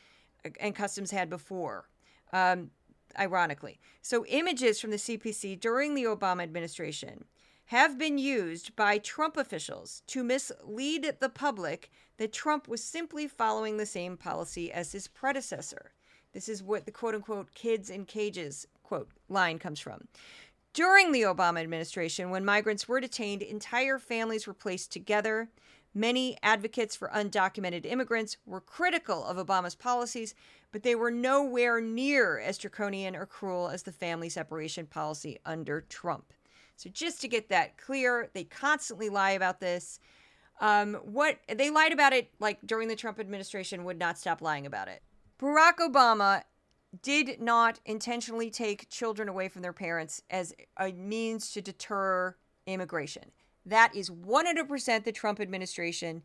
and 0.61 0.75
customs 0.75 1.11
had 1.11 1.29
before. 1.29 1.89
Um, 2.33 2.71
ironically. 3.19 3.79
So, 4.03 4.25
images 4.27 4.81
from 4.81 4.91
the 4.91 4.97
CPC 4.97 5.61
during 5.61 5.95
the 5.95 6.05
Obama 6.05 6.43
administration 6.43 7.25
have 7.67 7.99
been 7.99 8.19
used 8.19 8.77
by 8.77 8.99
Trump 8.99 9.37
officials 9.37 10.03
to 10.07 10.23
mislead 10.23 11.15
the 11.21 11.29
public 11.29 11.91
that 12.19 12.33
Trump 12.33 12.69
was 12.69 12.85
simply 12.85 13.27
following 13.27 13.77
the 13.77 13.87
same 13.87 14.17
policy 14.17 14.71
as 14.71 14.93
his 14.93 15.09
predecessor. 15.09 15.93
This 16.33 16.49
is 16.49 16.63
what 16.63 16.85
the 16.85 16.93
quote 16.93 17.15
unquote 17.15 17.55
kids 17.55 17.89
in 17.89 18.05
cages 18.05 18.67
quote 18.83 19.09
line 19.29 19.59
comes 19.59 19.81
from. 19.81 20.09
During 20.75 21.13
the 21.13 21.23
Obama 21.23 21.61
administration, 21.61 22.31
when 22.31 22.45
migrants 22.45 22.89
were 22.89 23.01
detained, 23.01 23.43
entire 23.43 23.99
families 23.99 24.47
were 24.47 24.55
placed 24.55 24.93
together. 24.93 25.49
Many 25.95 26.37
advocates 26.43 26.97
for 26.97 27.09
undocumented 27.15 27.87
immigrants 27.87 28.37
were 28.45 28.61
critical 28.61 29.25
of 29.25 29.37
Obama's 29.37 29.77
policies, 29.77 30.35
but 30.73 30.83
they 30.83 30.97
were 30.97 31.13
nowhere 31.13 31.81
near 31.81 32.41
as 32.41 32.59
draconian 32.59 33.15
or 33.15 33.27
cruel 33.27 33.69
as 33.69 33.85
the 33.85 33.93
family 33.93 34.29
separation 34.29 34.87
policy 34.87 35.39
under 35.47 35.83
Trump. 35.83 36.33
So 36.77 36.91
just 36.91 37.21
to 37.21 37.29
get 37.29 37.49
that 37.49 37.79
clear, 37.79 38.31
they 38.35 38.45
constantly 38.45 39.09
lie 39.09 39.33
about 39.33 39.61
this. 39.61 40.01
Um, 40.61 40.95
what 41.05 41.39
they 41.49 41.71
lied 41.71 41.93
about 41.93 42.13
it 42.13 42.31
like 42.41 42.59
during 42.65 42.89
the 42.89 42.97
Trump 42.97 43.19
administration 43.19 43.85
would 43.85 43.99
not 43.99 44.19
stop 44.19 44.41
lying 44.41 44.67
about 44.67 44.89
it. 44.89 45.03
Barack 45.39 45.79
Obama 45.81 46.43
did 47.03 47.41
not 47.41 47.81
intentionally 47.85 48.51
take 48.51 48.89
children 48.89 49.29
away 49.29 49.49
from 49.49 49.63
their 49.63 49.73
parents 49.73 50.23
as 50.31 50.55
a 50.79 50.93
means 50.93 51.51
to 51.53 51.61
deter 51.61 52.37
immigration. 52.67 53.31
That 53.67 53.95
is 53.95 54.11
100% 54.11 55.05
the 55.05 55.13
Trump 55.13 55.41
administration. 55.41 56.23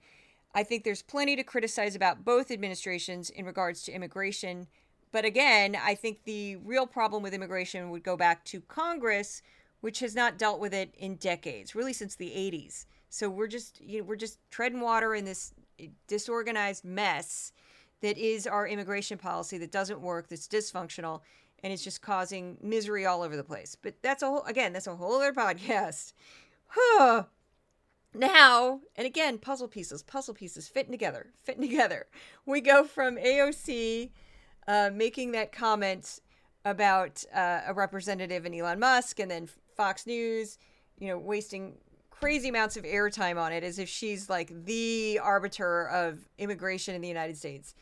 I 0.54 0.64
think 0.64 0.84
there's 0.84 1.02
plenty 1.02 1.36
to 1.36 1.44
criticize 1.44 1.96
about 1.96 2.26
both 2.26 2.52
administrations 2.52 3.30
in 3.30 3.46
regards 3.46 3.84
to 3.84 3.92
immigration. 3.92 4.68
But 5.12 5.26
again, 5.26 5.76
I 5.82 5.96
think 5.96 6.24
the 6.24 6.58
real 6.58 6.86
problem 6.86 7.24
with 7.24 7.34
immigration 7.34 7.90
would 7.90 8.04
go 8.04 8.18
back 8.18 8.46
to 8.46 8.62
Congress, 8.62 9.42
which 9.82 10.00
has 10.00 10.16
not 10.16 10.38
dealt 10.38 10.60
with 10.60 10.74
it 10.74 10.94
in 10.98 11.16
decades, 11.16 11.76
really 11.76 11.94
since 11.94 12.16
the 12.16 12.30
80s. 12.30 12.86
So 13.10 13.30
we're 13.30 13.48
just 13.48 13.82
you 13.82 14.00
know, 14.00 14.06
we're 14.06 14.16
just 14.16 14.40
treading 14.52 14.82
water 14.82 15.16
in 15.16 15.26
this 15.26 15.54
disorganized 16.08 16.84
mess 16.84 17.52
that 18.02 18.18
is 18.18 18.48
our 18.48 18.68
immigration 18.68 19.18
policy 19.18 19.58
that 19.58 19.72
doesn't 19.72 20.02
work, 20.02 20.28
that's 20.28 20.48
dysfunctional, 20.48 21.22
and 21.64 21.74
it's 21.74 21.84
just 21.84 22.02
causing 22.02 22.58
misery 22.62 23.06
all 23.06 23.22
over 23.22 23.36
the 23.36 23.44
place. 23.44 23.76
But 23.82 23.96
that's 24.02 24.24
a 24.24 24.28
whole 24.28 24.44
again, 24.44 24.74
that's 24.74 24.88
a 24.88 24.96
whole 24.96 25.16
other 25.16 25.34
podcast. 25.34 26.14
Now, 28.12 28.80
and 28.96 29.06
again, 29.06 29.38
puzzle 29.38 29.68
pieces, 29.68 30.02
puzzle 30.02 30.34
pieces 30.34 30.68
fitting 30.68 30.92
together, 30.92 31.28
fitting 31.44 31.62
together. 31.62 32.08
We 32.44 32.60
go 32.60 32.84
from 32.84 33.18
AOC 33.18 34.10
uh, 34.68 34.90
making 34.92 35.32
that 35.34 35.52
comment 35.52 36.20
about 36.66 37.24
uh, 37.34 37.62
a 37.68 37.74
representative 37.74 38.46
in 38.46 38.54
Elon 38.54 38.80
Musk, 38.80 39.20
and 39.20 39.30
then 39.30 39.48
Fox 39.80 40.06
News, 40.06 40.58
you 40.98 41.08
know, 41.08 41.18
wasting 41.18 41.78
crazy 42.10 42.50
amounts 42.50 42.76
of 42.76 42.84
airtime 42.84 43.40
on 43.40 43.54
it 43.54 43.64
as 43.64 43.80
if 43.80 43.88
she's 43.88 44.30
like 44.30 44.52
the 44.66 45.22
arbiter 45.24 45.88
of 45.88 46.28
immigration 46.38 46.96
in 46.96 47.02
the 47.02 47.08
United 47.08 47.38
States. 47.38 47.74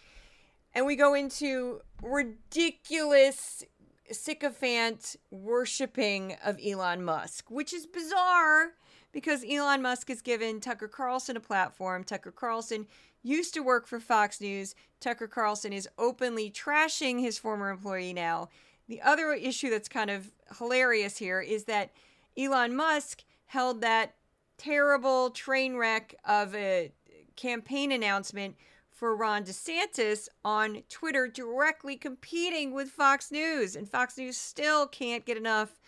And 0.76 0.86
we 0.86 0.96
go 0.96 1.16
into 1.16 1.82
ridiculous 2.04 3.64
sycophant 4.12 5.16
worshiping 5.32 6.36
of 6.46 6.60
Elon 6.64 7.04
Musk, 7.04 7.50
which 7.50 7.74
is 7.74 7.88
bizarre 7.88 8.74
because 9.12 9.44
Elon 9.44 9.82
Musk 9.82 10.10
has 10.10 10.22
given 10.22 10.60
Tucker 10.60 10.88
Carlson 10.88 11.36
a 11.36 11.40
platform. 11.40 12.04
Tucker 12.04 12.32
Carlson 12.32 12.86
used 13.24 13.56
to 13.56 13.64
work 13.64 13.88
for 13.88 14.00
Fox 14.00 14.40
News. 14.40 14.76
Tucker 15.00 15.28
Carlson 15.28 15.74
is 15.74 15.90
openly 15.98 16.52
trashing 16.52 17.22
his 17.22 17.40
former 17.40 17.72
employee 17.72 18.14
now. 18.14 18.50
The 18.88 19.02
other 19.02 19.34
issue 19.34 19.70
that's 19.70 19.90
kind 19.90 20.10
of 20.10 20.32
hilarious 20.58 21.18
here 21.18 21.42
is 21.42 21.66
that 21.66 21.92
Elon 22.38 22.76
Musk 22.76 23.24
held 23.48 23.82
that 23.82 24.16
terrible 24.58 25.30
train 25.30 25.76
wreck 25.76 26.16
of 26.26 26.56
a 26.56 26.92
campaign 27.36 27.92
announcement 27.92 28.56
for 28.90 29.16
Ron 29.16 29.44
DeSantis 29.44 30.28
on 30.44 30.82
Twitter 30.90 31.28
directly 31.28 31.96
competing 31.96 32.74
with 32.74 32.90
Fox 32.90 33.32
News. 33.32 33.76
And 33.76 33.88
Fox 33.88 34.18
News 34.18 34.38
still 34.38 34.88
can't 34.88 35.26
get 35.26 35.38
enough 35.38 35.80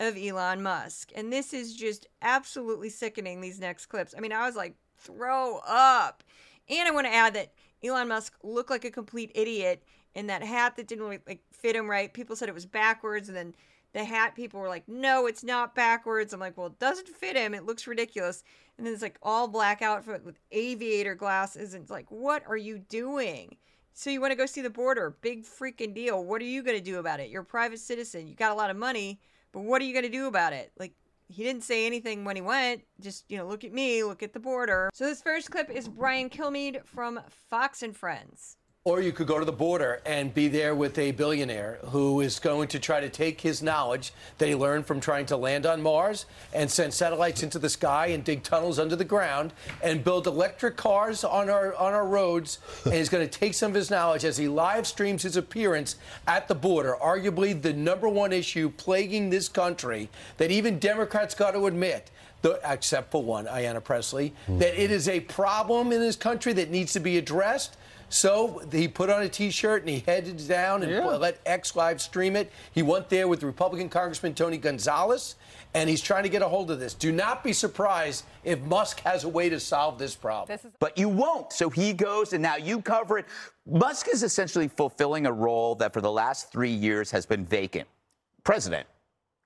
of 0.00 0.16
Elon 0.16 0.62
Musk. 0.62 1.12
And 1.14 1.32
this 1.32 1.54
is 1.54 1.74
just 1.74 2.06
absolutely 2.22 2.88
sickening, 2.88 3.40
these 3.40 3.60
next 3.60 3.86
clips. 3.86 4.14
I 4.16 4.20
mean, 4.20 4.32
I 4.32 4.46
was 4.46 4.56
like, 4.56 4.74
throw 4.98 5.58
up. 5.66 6.24
And 6.68 6.88
I 6.88 6.90
want 6.90 7.06
to 7.06 7.14
add 7.14 7.34
that 7.34 7.52
Elon 7.84 8.08
Musk 8.08 8.34
looked 8.42 8.70
like 8.70 8.84
a 8.84 8.90
complete 8.90 9.30
idiot 9.34 9.84
in 10.16 10.26
that 10.28 10.42
hat 10.42 10.76
that 10.76 10.88
didn't 10.88 11.06
like 11.06 11.40
fit 11.52 11.76
him 11.76 11.88
right. 11.88 12.12
People 12.12 12.34
said 12.34 12.48
it 12.48 12.54
was 12.54 12.66
backwards, 12.66 13.28
and 13.28 13.36
then 13.36 13.54
the 13.92 14.02
hat 14.02 14.34
people 14.34 14.58
were 14.58 14.68
like, 14.68 14.88
"No, 14.88 15.26
it's 15.26 15.44
not 15.44 15.74
backwards." 15.74 16.32
I'm 16.32 16.40
like, 16.40 16.56
"Well, 16.56 16.68
it 16.68 16.78
doesn't 16.78 17.08
fit 17.08 17.36
him. 17.36 17.54
It 17.54 17.66
looks 17.66 17.86
ridiculous." 17.86 18.42
And 18.76 18.86
then 18.86 18.94
it's 18.94 19.02
like 19.02 19.18
all 19.22 19.46
black 19.46 19.82
outfit 19.82 20.24
with 20.24 20.40
aviator 20.50 21.14
glasses, 21.14 21.74
and 21.74 21.82
it's 21.82 21.90
like, 21.90 22.10
"What 22.10 22.42
are 22.48 22.56
you 22.56 22.78
doing?" 22.78 23.58
So 23.92 24.08
you 24.10 24.20
want 24.20 24.32
to 24.32 24.36
go 24.36 24.46
see 24.46 24.62
the 24.62 24.70
border? 24.70 25.16
Big 25.20 25.44
freaking 25.44 25.94
deal. 25.94 26.24
What 26.24 26.40
are 26.40 26.46
you 26.46 26.62
going 26.62 26.76
to 26.76 26.82
do 26.84 26.98
about 26.98 27.20
it? 27.20 27.28
You're 27.30 27.42
a 27.42 27.46
private 27.46 27.78
citizen. 27.78 28.26
You 28.26 28.34
got 28.34 28.52
a 28.52 28.54
lot 28.54 28.70
of 28.70 28.76
money, 28.76 29.20
but 29.52 29.60
what 29.60 29.82
are 29.82 29.84
you 29.84 29.92
going 29.92 30.04
to 30.04 30.10
do 30.10 30.26
about 30.28 30.54
it? 30.54 30.72
Like 30.78 30.94
he 31.28 31.42
didn't 31.42 31.62
say 31.62 31.86
anything 31.86 32.24
when 32.24 32.36
he 32.36 32.42
went. 32.42 32.82
Just, 33.00 33.30
you 33.30 33.36
know, 33.36 33.46
look 33.46 33.64
at 33.64 33.72
me, 33.72 34.02
look 34.02 34.22
at 34.22 34.32
the 34.32 34.40
border. 34.40 34.90
So 34.94 35.04
this 35.04 35.20
first 35.20 35.50
clip 35.50 35.70
is 35.70 35.88
Brian 35.88 36.30
Kilmeade 36.30 36.84
from 36.86 37.20
Fox 37.28 37.82
and 37.82 37.94
Friends. 37.96 38.56
Or 38.86 39.00
you 39.00 39.10
could 39.10 39.26
go 39.26 39.40
to 39.40 39.44
the 39.44 39.50
border 39.50 40.00
and 40.06 40.32
be 40.32 40.46
there 40.46 40.72
with 40.72 40.96
a 40.96 41.10
billionaire 41.10 41.80
who 41.86 42.20
is 42.20 42.38
going 42.38 42.68
to 42.68 42.78
try 42.78 43.00
to 43.00 43.08
take 43.08 43.40
his 43.40 43.60
knowledge 43.60 44.12
that 44.38 44.46
he 44.46 44.54
learned 44.54 44.86
from 44.86 45.00
trying 45.00 45.26
to 45.26 45.36
land 45.36 45.66
on 45.66 45.82
Mars 45.82 46.24
and 46.54 46.70
send 46.70 46.94
satellites 46.94 47.42
into 47.42 47.58
the 47.58 47.68
sky 47.68 48.06
and 48.06 48.22
dig 48.22 48.44
tunnels 48.44 48.78
under 48.78 48.94
the 48.94 49.04
ground 49.04 49.52
and 49.82 50.04
build 50.04 50.28
electric 50.28 50.76
cars 50.76 51.24
on 51.24 51.50
our 51.50 51.74
on 51.74 51.94
our 51.94 52.06
roads. 52.06 52.60
and 52.84 52.94
he's 52.94 53.08
going 53.08 53.28
to 53.28 53.38
take 53.38 53.54
some 53.54 53.72
of 53.72 53.74
his 53.74 53.90
knowledge 53.90 54.24
as 54.24 54.36
he 54.36 54.46
live 54.46 54.86
streams 54.86 55.24
his 55.24 55.36
appearance 55.36 55.96
at 56.28 56.46
the 56.46 56.54
border, 56.54 56.94
arguably 57.02 57.60
the 57.60 57.72
number 57.72 58.08
one 58.08 58.32
issue 58.32 58.70
plaguing 58.70 59.30
this 59.30 59.48
country 59.48 60.08
that 60.36 60.52
even 60.52 60.78
Democrats 60.78 61.34
got 61.34 61.50
to 61.50 61.66
admit 61.66 62.12
the, 62.42 62.60
except 62.64 63.10
for 63.10 63.20
one, 63.20 63.46
Ayanna 63.46 63.82
Pressley, 63.82 64.32
that 64.46 64.80
it 64.80 64.92
is 64.92 65.08
a 65.08 65.18
problem 65.18 65.90
in 65.90 65.98
this 65.98 66.14
country 66.14 66.52
that 66.52 66.70
needs 66.70 66.92
to 66.92 67.00
be 67.00 67.18
addressed. 67.18 67.76
So 68.08 68.62
he 68.70 68.86
put 68.86 69.10
on 69.10 69.22
a 69.22 69.28
T-shirt 69.28 69.82
and 69.82 69.90
he 69.90 70.00
headed 70.00 70.46
down 70.46 70.82
and 70.82 70.92
Yeah. 70.92 71.04
let 71.06 71.40
X 71.44 71.74
live 71.74 72.00
stream 72.00 72.36
it. 72.36 72.52
He 72.72 72.82
went 72.82 73.08
there 73.08 73.26
with 73.26 73.42
Republican 73.42 73.88
Congressman 73.88 74.34
Tony 74.34 74.58
Gonzalez, 74.58 75.34
and 75.74 75.90
he's 75.90 76.00
trying 76.00 76.22
to 76.22 76.28
get 76.28 76.40
a 76.40 76.48
hold 76.48 76.70
of 76.70 76.78
this. 76.78 76.94
Do 76.94 77.10
not 77.10 77.42
be 77.42 77.52
surprised 77.52 78.24
if 78.44 78.60
Musk 78.60 79.00
has 79.00 79.24
a 79.24 79.28
way 79.28 79.48
to 79.48 79.58
solve 79.58 79.98
this 79.98 80.14
problem. 80.14 80.58
But 80.78 80.96
you 80.96 81.08
won't. 81.08 81.52
So 81.52 81.68
he 81.68 81.92
goes, 81.92 82.32
and 82.32 82.42
now 82.42 82.56
you 82.56 82.80
cover 82.80 83.18
it. 83.18 83.26
Musk 83.66 84.06
is 84.12 84.22
essentially 84.22 84.68
fulfilling 84.68 85.26
a 85.26 85.32
role 85.32 85.74
that 85.76 85.92
for 85.92 86.00
the 86.00 86.12
last 86.12 86.52
three 86.52 86.70
years 86.70 87.10
has 87.10 87.26
been 87.26 87.44
vacant. 87.44 87.88
President. 88.44 88.86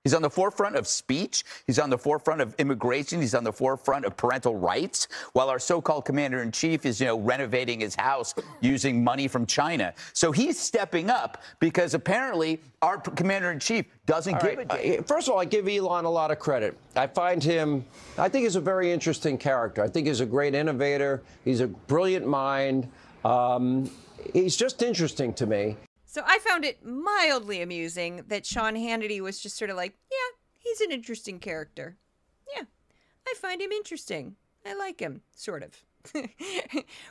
He's 0.03 0.13
on 0.15 0.21
the 0.21 0.29
forefront 0.29 0.75
of 0.75 0.87
speech. 0.87 1.43
He's 1.67 1.77
on 1.77 1.89
the 1.89 1.97
forefront 1.97 2.41
of 2.41 2.55
immigration. 2.57 3.21
He's 3.21 3.35
on 3.35 3.43
the 3.43 3.53
forefront 3.53 4.05
of 4.05 4.17
parental 4.17 4.55
rights. 4.55 5.07
While 5.33 5.49
our 5.49 5.59
so-called 5.59 6.05
commander 6.05 6.41
in 6.41 6.51
chief 6.51 6.85
is, 6.85 6.99
you 6.99 7.05
know, 7.05 7.19
renovating 7.19 7.79
his 7.79 7.95
house 7.95 8.33
using 8.61 9.03
money 9.03 9.27
from 9.27 9.45
China. 9.45 9.93
So 10.13 10.31
he's 10.31 10.59
stepping 10.59 11.09
up 11.09 11.43
because 11.59 11.93
apparently 11.93 12.61
our 12.81 12.97
commander 12.99 13.51
in 13.51 13.59
chief 13.59 13.85
doesn't 14.07 14.33
All 14.33 14.41
give 14.41 14.57
right, 14.57 14.99
a 14.99 15.03
First 15.03 15.27
of 15.27 15.35
all, 15.35 15.39
I 15.39 15.45
give 15.45 15.67
Elon 15.67 16.05
a 16.05 16.09
lot 16.09 16.31
of 16.31 16.39
credit. 16.39 16.77
I 16.95 17.05
find 17.05 17.43
him, 17.43 17.85
I 18.17 18.27
think 18.27 18.43
he's 18.43 18.55
a 18.55 18.61
very 18.61 18.91
interesting 18.91 19.37
character. 19.37 19.83
I 19.83 19.87
think 19.87 20.07
he's 20.07 20.21
a 20.21 20.25
great 20.25 20.55
innovator. 20.55 21.21
He's 21.45 21.59
a 21.59 21.67
brilliant 21.67 22.25
mind. 22.25 22.89
Um, 23.23 23.89
he's 24.33 24.55
just 24.55 24.81
interesting 24.81 25.33
to 25.35 25.45
me. 25.45 25.77
So 26.11 26.23
I 26.25 26.39
found 26.39 26.65
it 26.65 26.85
mildly 26.85 27.61
amusing 27.61 28.25
that 28.27 28.45
Sean 28.45 28.75
Hannity 28.75 29.21
was 29.21 29.39
just 29.39 29.55
sort 29.55 29.69
of 29.69 29.77
like, 29.77 29.95
yeah, 30.11 30.37
he's 30.57 30.81
an 30.81 30.91
interesting 30.91 31.39
character. 31.39 31.95
Yeah, 32.53 32.63
I 33.25 33.33
find 33.37 33.61
him 33.61 33.71
interesting. 33.71 34.35
I 34.65 34.73
like 34.73 34.99
him, 34.99 35.21
sort 35.33 35.63
of. 35.63 35.85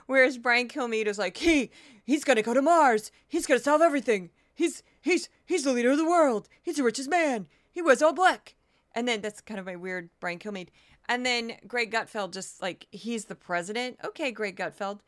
Whereas 0.07 0.37
Brian 0.37 0.69
Kilmeade 0.69 1.07
is 1.07 1.19
like, 1.19 1.39
he, 1.39 1.71
he's 2.05 2.25
gonna 2.25 2.43
go 2.43 2.53
to 2.53 2.61
Mars. 2.61 3.11
He's 3.27 3.47
gonna 3.47 3.59
solve 3.59 3.81
everything. 3.81 4.29
He's, 4.55 4.83
he's, 5.01 5.31
he's 5.47 5.65
the 5.65 5.73
leader 5.73 5.93
of 5.93 5.97
the 5.97 6.05
world. 6.05 6.51
He's 6.63 6.77
the 6.77 6.83
richest 6.83 7.09
man. 7.09 7.47
He 7.73 7.81
wears 7.81 8.03
all 8.03 8.13
black. 8.13 8.55
And 8.95 9.09
then 9.09 9.23
that's 9.23 9.41
kind 9.41 9.59
of 9.59 9.65
my 9.65 9.77
weird 9.77 10.11
Brian 10.21 10.39
Kilmeade. 10.39 10.69
And 11.09 11.25
then 11.25 11.53
Greg 11.67 11.91
Gutfeld 11.91 12.35
just 12.35 12.61
like, 12.61 12.87
he's 12.91 13.25
the 13.25 13.35
president. 13.35 13.97
Okay, 14.05 14.31
Greg 14.31 14.59
Gutfeld. 14.59 15.01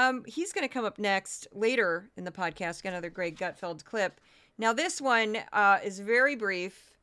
Um, 0.00 0.24
he's 0.26 0.52
going 0.54 0.66
to 0.66 0.72
come 0.72 0.86
up 0.86 0.98
next 0.98 1.46
later 1.52 2.08
in 2.16 2.24
the 2.24 2.30
podcast. 2.30 2.86
Another 2.86 3.10
Greg 3.10 3.36
Gutfeld 3.36 3.84
clip. 3.84 4.18
Now 4.56 4.72
this 4.72 4.98
one 4.98 5.36
uh, 5.52 5.78
is 5.84 6.00
very 6.00 6.36
brief 6.36 6.96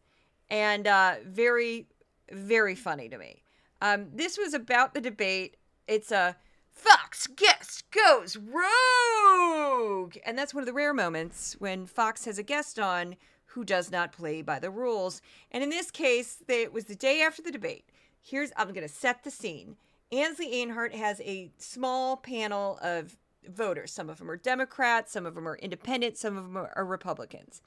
and 0.50 0.88
uh, 0.88 1.18
very, 1.24 1.86
very 2.32 2.74
funny 2.74 3.08
to 3.08 3.20
me. 3.20 3.44
Um, 3.84 4.08
this 4.12 4.36
was 4.36 4.56
about 4.56 4.96
the 4.96 5.02
debate. 5.02 5.58
It's 5.88 6.12
a 6.12 6.38
Fox 6.72 7.28
guest 7.28 7.86
goes 7.92 8.36
rogue, 8.36 10.16
and 10.26 10.36
that's 10.36 10.56
one 10.56 10.64
of 10.64 10.68
the 10.68 10.74
rare 10.74 10.94
moments 10.94 11.56
when 11.60 11.86
Fox 11.86 12.26
has 12.26 12.40
a 12.40 12.44
guest 12.44 12.80
on 12.80 13.16
who 13.46 13.64
does 13.64 13.92
not 13.92 14.12
play 14.12 14.42
by 14.42 14.58
the 14.58 14.72
rules. 14.72 15.22
And 15.52 15.64
in 15.64 15.70
this 15.70 15.92
case, 15.92 16.42
they, 16.48 16.64
it 16.64 16.74
was 16.74 16.86
the 16.86 16.96
day 16.96 17.22
after 17.22 17.44
the 17.44 17.52
debate. 17.52 17.90
Here's 18.20 18.52
I'm 18.58 18.74
going 18.74 18.88
to 18.88 18.94
set 18.94 19.24
the 19.24 19.32
scene. 19.32 19.78
Ainsley 20.12 20.52
Earhardt 20.54 20.94
has 20.94 21.20
a 21.22 21.52
small 21.58 22.18
panel 22.18 22.80
of 22.82 23.18
voters. 23.48 23.92
Some 23.92 24.10
of 24.10 24.18
them 24.18 24.30
are 24.32 24.38
Democrats, 24.38 25.12
some 25.12 25.26
of 25.26 25.36
them 25.36 25.48
are 25.48 25.58
independent, 25.58 26.18
some 26.18 26.38
of 26.38 26.44
them 26.44 26.58
are, 26.58 26.86
Republicans. 26.86 27.62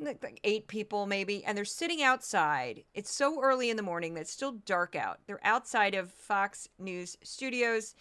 Like, 0.00 0.22
like 0.22 0.38
eight 0.44 0.68
people 0.68 1.06
maybe, 1.06 1.44
and 1.44 1.58
they're 1.58 1.64
sitting 1.64 2.02
outside. 2.02 2.84
It's 2.94 3.12
so 3.12 3.42
early 3.42 3.68
in 3.68 3.76
the 3.76 3.82
morning 3.82 4.14
that 4.14 4.22
it's 4.22 4.32
still 4.32 4.52
dark 4.52 4.94
out. 4.94 5.18
They're 5.26 5.44
outside 5.44 5.94
of 5.94 6.12
Fox 6.12 6.68
News 6.78 7.16
studios. 7.22 7.96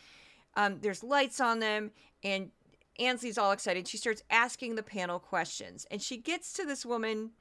Um, 0.56 0.80
there's 0.82 1.04
lights 1.04 1.40
on 1.40 1.60
them, 1.60 1.92
and 2.24 2.52
Ainsley's 3.00 3.38
all 3.38 3.52
excited. 3.52 3.88
She 3.88 3.98
starts 3.98 4.22
asking 4.30 4.76
the 4.76 4.84
panel 4.84 5.18
questions, 5.18 5.88
and 5.90 6.02
she 6.02 6.18
gets 6.18 6.54
to 6.54 6.66
this 6.66 6.86
woman 6.86 7.32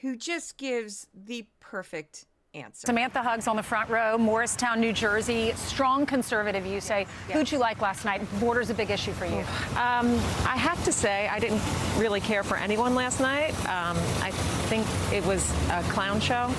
who 0.00 0.16
just 0.16 0.56
gives 0.56 1.06
the 1.14 1.46
perfect 1.60 2.26
answer. 2.54 2.86
Samantha 2.86 3.22
Hugs 3.22 3.46
on 3.46 3.56
the 3.56 3.62
front 3.62 3.88
row, 3.90 4.18
Morristown, 4.18 4.80
New 4.80 4.92
Jersey. 4.92 5.52
Strong 5.52 6.06
conservative, 6.06 6.66
you 6.66 6.80
say. 6.80 7.06
Who'd 7.32 7.50
you 7.50 7.58
like 7.58 7.80
last 7.80 8.04
night? 8.04 8.20
Border's 8.40 8.70
a 8.70 8.74
big 8.74 8.90
issue 8.90 9.12
for 9.12 9.26
you. 9.26 9.40
Um, 9.76 10.14
I 10.46 10.56
have 10.56 10.82
to 10.84 10.92
say, 10.92 11.28
I 11.28 11.38
didn't 11.38 11.62
really 11.96 12.20
care 12.20 12.42
for 12.42 12.56
anyone 12.56 12.94
last 12.94 13.20
night. 13.20 13.52
Um, 13.60 13.96
I 14.22 14.30
think 14.68 14.86
it 15.12 15.24
was 15.26 15.50
a 15.70 15.82
clown 15.84 16.20
show. 16.20 16.52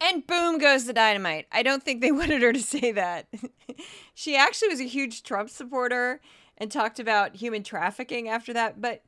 And 0.00 0.26
boom 0.26 0.58
goes 0.58 0.84
the 0.86 0.92
dynamite. 0.92 1.46
I 1.52 1.62
don't 1.62 1.82
think 1.82 2.00
they 2.00 2.12
wanted 2.12 2.42
her 2.42 2.52
to 2.52 2.62
say 2.62 2.92
that. 2.92 3.28
she 4.14 4.36
actually 4.36 4.68
was 4.68 4.80
a 4.80 4.84
huge 4.84 5.22
Trump 5.22 5.50
supporter 5.50 6.20
and 6.58 6.70
talked 6.70 6.98
about 6.98 7.36
human 7.36 7.62
trafficking 7.62 8.28
after 8.28 8.52
that. 8.52 8.80
But 8.80 9.02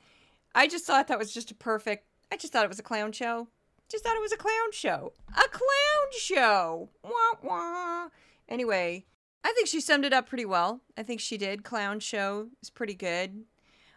I 0.54 0.66
just 0.68 0.85
thought 0.85 1.09
that 1.09 1.18
was 1.18 1.33
just 1.33 1.50
a 1.50 1.54
perfect, 1.54 2.07
I 2.33 2.37
just 2.37 2.52
thought 2.52 2.64
it 2.64 2.68
was 2.68 2.78
a 2.78 2.85
clown 2.85 3.12
show. 3.12 3.48
Just 3.90 4.05
thought 4.05 4.16
it 4.16 4.23
was 4.23 4.33
a 4.33 4.37
clown 4.37 4.73
show. 4.73 5.12
A 5.29 5.49
clown 5.49 6.11
show. 6.18 6.88
Wah, 7.03 7.38
wah. 7.42 8.09
Anyway, 8.49 9.05
I 9.44 9.53
think 9.53 9.68
she 9.68 9.81
summed 9.81 10.05
it 10.05 10.12
up 10.12 10.29
pretty 10.29 10.47
well. 10.47 10.81
I 10.97 11.03
think 11.03 11.20
she 11.20 11.37
did. 11.37 11.64
Clown 11.64 12.01
show 12.01 12.49
is 12.62 12.70
pretty 12.70 12.94
good. 12.94 13.44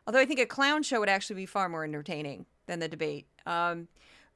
Although 0.05 0.19
I 0.19 0.25
think 0.25 0.39
a 0.39 0.45
clown 0.45 0.83
show 0.83 0.99
would 0.99 1.09
actually 1.09 1.37
be 1.37 1.45
far 1.45 1.69
more 1.69 1.83
entertaining 1.83 2.45
than 2.65 2.79
the 2.79 2.87
debate. 2.87 3.27
Um, 3.45 3.87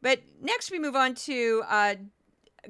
but 0.01 0.21
next 0.41 0.71
we 0.71 0.79
move 0.79 0.95
on 0.95 1.15
to 1.15 1.63
uh, 1.67 1.95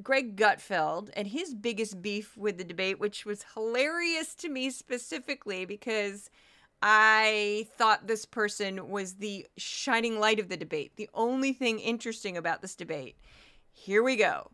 Greg 0.02 0.36
Gutfeld 0.36 1.10
and 1.16 1.28
his 1.28 1.54
biggest 1.54 2.02
beef 2.02 2.36
with 2.38 2.58
the 2.58 2.64
debate, 2.64 3.00
which 3.00 3.26
was 3.26 3.46
hilarious 3.54 4.36
to 4.36 4.50
me 4.50 4.70
specifically 4.70 5.66
because 5.66 6.30
I 6.82 7.68
thought 7.78 8.08
this 8.08 8.26
person 8.26 8.90
was 8.90 9.16
the 9.16 9.46
shining 9.58 10.20
light 10.20 10.40
of 10.40 10.50
the 10.50 10.58
debate, 10.58 10.94
the 10.96 11.10
only 11.14 11.54
thing 11.54 11.80
interesting 11.80 12.38
about 12.38 12.62
this 12.62 12.76
debate. 12.76 13.16
Here 13.72 14.02
we 14.02 14.16
go. 14.16 14.52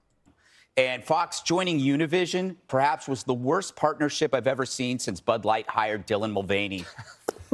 And 0.75 1.03
Fox 1.03 1.41
joining 1.41 1.79
Univision 1.79 2.55
perhaps 2.67 3.07
was 3.07 3.23
the 3.23 3.33
worst 3.33 3.75
partnership 3.75 4.35
I've 4.35 4.45
ever 4.45 4.65
seen 4.65 4.99
since 4.99 5.19
Bud 5.19 5.43
Light 5.43 5.67
hired 5.67 6.05
Dylan 6.05 6.31
Mulvaney. 6.33 6.85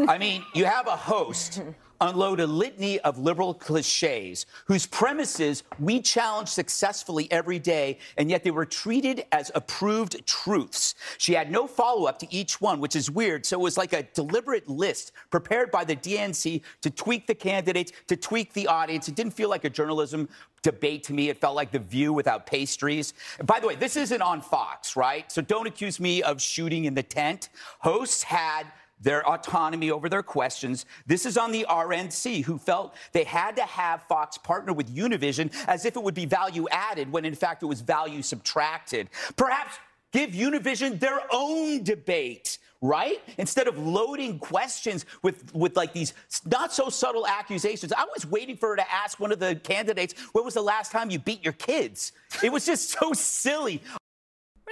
I 0.07 0.17
mean, 0.17 0.43
you 0.53 0.65
have 0.65 0.87
a 0.87 0.95
host 0.95 1.61
unload 2.03 2.39
a 2.39 2.47
litany 2.47 2.99
of 2.99 3.17
liberal 3.17 3.53
cliches 3.53 4.45
whose 4.65 4.85
premises 4.85 5.63
we 5.79 6.01
challenge 6.01 6.49
successfully 6.49 7.31
every 7.31 7.59
day, 7.59 7.97
and 8.17 8.29
yet 8.29 8.43
they 8.43 8.51
were 8.51 8.65
treated 8.65 9.25
as 9.31 9.51
approved 9.55 10.25
truths. 10.27 10.95
She 11.17 11.33
had 11.33 11.49
no 11.51 11.65
follow 11.65 12.05
up 12.05 12.19
to 12.19 12.33
each 12.33 12.59
one, 12.59 12.79
which 12.79 12.95
is 12.95 13.09
weird. 13.09 13.45
So 13.45 13.59
it 13.59 13.63
was 13.63 13.77
like 13.77 13.93
a 13.93 14.03
deliberate 14.13 14.67
list 14.67 15.13
prepared 15.29 15.71
by 15.71 15.83
the 15.85 15.95
DNC 15.95 16.61
to 16.81 16.89
tweak 16.89 17.25
the 17.25 17.35
candidates, 17.35 17.91
to 18.07 18.17
tweak 18.17 18.53
the 18.53 18.67
audience. 18.67 19.07
It 19.07 19.15
didn't 19.15 19.33
feel 19.33 19.49
like 19.49 19.63
a 19.63 19.69
journalism 19.69 20.27
debate 20.61 21.03
to 21.03 21.13
me. 21.13 21.29
It 21.29 21.37
felt 21.37 21.55
like 21.55 21.71
The 21.71 21.79
View 21.79 22.13
without 22.13 22.45
pastries. 22.45 23.13
By 23.45 23.59
the 23.59 23.67
way, 23.67 23.75
this 23.75 23.95
isn't 23.95 24.21
on 24.21 24.41
Fox, 24.41 24.95
right? 24.95 25.31
So 25.31 25.41
don't 25.41 25.67
accuse 25.67 25.99
me 25.99 26.23
of 26.23 26.41
shooting 26.41 26.85
in 26.85 26.93
the 26.93 27.03
tent. 27.03 27.49
Hosts 27.79 28.23
had 28.23 28.65
their 29.03 29.27
autonomy 29.27 29.91
over 29.91 30.09
their 30.09 30.23
questions. 30.23 30.85
This 31.05 31.25
is 31.25 31.37
on 31.37 31.51
the 31.51 31.65
RNC, 31.69 32.43
who 32.45 32.57
felt 32.57 32.95
they 33.11 33.23
had 33.23 33.55
to 33.57 33.63
have 33.63 34.03
Fox 34.03 34.37
partner 34.37 34.73
with 34.73 34.93
Univision 34.93 35.53
as 35.67 35.85
if 35.85 35.95
it 35.95 36.03
would 36.03 36.15
be 36.15 36.25
value 36.25 36.67
added 36.69 37.11
when 37.11 37.25
in 37.25 37.35
fact 37.35 37.61
it 37.61 37.67
was 37.67 37.81
value 37.81 38.21
subtracted. 38.21 39.09
Perhaps 39.35 39.77
give 40.11 40.31
Univision 40.31 40.99
their 40.99 41.21
own 41.31 41.83
debate 41.83 42.57
right? 42.83 43.21
Instead 43.37 43.69
of 43.69 43.77
loading 43.77 44.37
questions 44.37 45.05
with, 45.21 45.55
with 45.55 45.77
like 45.77 45.93
these 45.93 46.13
not 46.45 46.73
so 46.73 46.89
subtle 46.89 47.25
accusations. 47.25 47.93
I 47.93 48.03
was 48.13 48.25
waiting 48.25 48.57
for 48.57 48.69
her 48.69 48.75
to 48.75 48.93
ask 48.93 49.21
one 49.21 49.31
of 49.31 49.39
the 49.39 49.55
candidates, 49.55 50.13
when 50.33 50.43
was 50.43 50.53
the 50.53 50.61
last 50.61 50.91
time 50.91 51.09
you 51.09 51.17
beat 51.17 51.41
your 51.45 51.53
kids? 51.53 52.11
It 52.43 52.51
was 52.51 52.65
just 52.65 52.89
so 52.89 53.13
silly. 53.13 53.81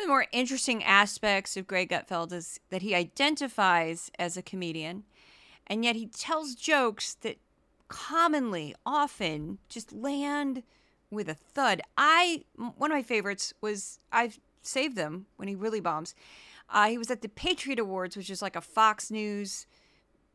One 0.01 0.05
of 0.05 0.07
the 0.07 0.13
more 0.13 0.27
interesting 0.31 0.83
aspects 0.83 1.55
of 1.55 1.67
Greg 1.67 1.89
Gutfeld 1.89 2.33
is 2.33 2.59
that 2.71 2.81
he 2.81 2.95
identifies 2.95 4.09
as 4.17 4.35
a 4.35 4.41
comedian, 4.41 5.03
and 5.67 5.85
yet 5.85 5.95
he 5.95 6.07
tells 6.07 6.55
jokes 6.55 7.13
that 7.21 7.37
commonly, 7.87 8.73
often, 8.83 9.59
just 9.69 9.93
land 9.93 10.63
with 11.11 11.29
a 11.29 11.35
thud. 11.35 11.83
I 11.99 12.45
one 12.55 12.89
of 12.89 12.95
my 12.95 13.03
favorites 13.03 13.53
was 13.61 13.99
I've 14.11 14.39
saved 14.63 14.95
them 14.95 15.27
when 15.35 15.47
he 15.47 15.53
really 15.53 15.81
bombs. 15.81 16.15
Uh, 16.67 16.87
he 16.87 16.97
was 16.97 17.11
at 17.11 17.21
the 17.21 17.29
Patriot 17.29 17.77
Awards, 17.77 18.17
which 18.17 18.31
is 18.31 18.41
like 18.41 18.55
a 18.55 18.61
Fox 18.61 19.11
News 19.11 19.67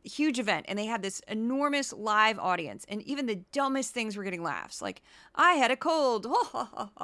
huge 0.07 0.39
event, 0.39 0.65
and 0.67 0.77
they 0.77 0.85
had 0.85 1.01
this 1.01 1.21
enormous 1.27 1.93
live 1.93 2.39
audience, 2.39 2.85
and 2.87 3.01
even 3.03 3.25
the 3.25 3.43
dumbest 3.51 3.93
things 3.93 4.17
were 4.17 4.23
getting 4.23 4.43
laughs. 4.43 4.81
Like, 4.81 5.01
I 5.35 5.53
had 5.53 5.71
a 5.71 5.77
cold. 5.77 6.27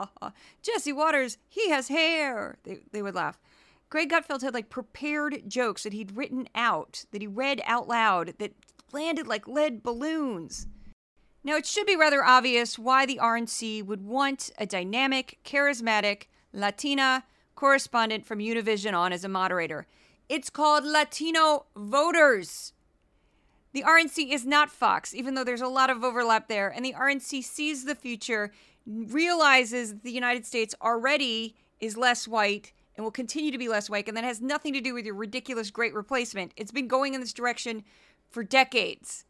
Jesse 0.62 0.94
Watters 0.94 1.38
he 1.48 1.70
has 1.70 1.88
hair. 1.88 2.58
They, 2.64 2.80
they 2.92 3.02
would 3.02 3.16
laugh. 3.16 3.40
Greg 3.90 4.10
Gutfeld 4.10 4.42
had 4.42 4.56
like 4.56 4.70
prepared 4.70 5.44
jokes 5.48 5.84
that 5.84 5.94
he'd 5.94 6.18
written 6.18 6.48
out, 6.56 7.06
that 7.12 7.22
he 7.22 7.28
read 7.28 7.62
out 7.66 7.88
loud, 7.88 8.34
that 8.40 8.56
landed 8.92 9.28
like 9.28 9.48
lead 9.48 9.84
balloons. 9.84 10.68
Now, 11.44 11.58
it 11.58 11.66
should 11.66 11.86
be 11.86 11.96
rather 11.96 12.24
obvious 12.24 12.80
why 12.80 13.06
the 13.06 13.20
RNC 13.22 13.86
would 13.86 14.02
want 14.02 14.50
a 14.58 14.66
dynamic, 14.66 15.40
charismatic, 15.44 16.24
Latina, 16.54 17.26
correspondent 17.56 18.26
from 18.26 18.40
Univision 18.40 18.94
on 18.94 19.12
as 19.12 19.24
a 19.24 19.30
moderator. 19.30 19.86
It's 20.30 20.50
called 20.50 20.86
Latino 20.86 21.66
Voters. 21.76 22.74
The 23.74 23.84
RNC 23.84 24.32
is 24.32 24.46
not 24.46 24.72
Fox, 24.72 25.14
even 25.14 25.34
though 25.34 25.44
there's 25.44 25.62
a 25.62 25.68
lot 25.68 25.90
of 25.90 26.04
overlap 26.04 26.48
there. 26.48 26.70
And 26.70 26.86
the 26.86 26.94
RNC 26.94 27.44
sees 27.44 27.86
the 27.86 27.96
future, 27.96 28.52
realizes 28.86 30.00
the 30.02 30.12
United 30.12 30.46
States 30.46 30.76
already 30.82 31.56
is 31.80 31.98
less 31.98 32.28
white 32.28 32.72
and 32.96 33.04
will 33.04 33.12
continue 33.12 33.52
to 33.52 33.58
be 33.58 33.68
less 33.68 33.90
white. 33.90 34.08
And 34.08 34.16
that 34.16 34.24
has 34.24 34.42
nothing 34.42 34.74
to 34.74 34.82
do 34.82 34.94
with 34.94 35.06
your 35.06 35.16
ridiculous 35.16 35.72
great 35.72 35.94
replacement. 35.94 36.54
It's 36.56 36.72
been 36.72 36.88
going 36.88 37.16
in 37.16 37.22
this 37.22 37.34
direction 37.34 37.84
for 38.30 38.44
decades. 38.44 39.26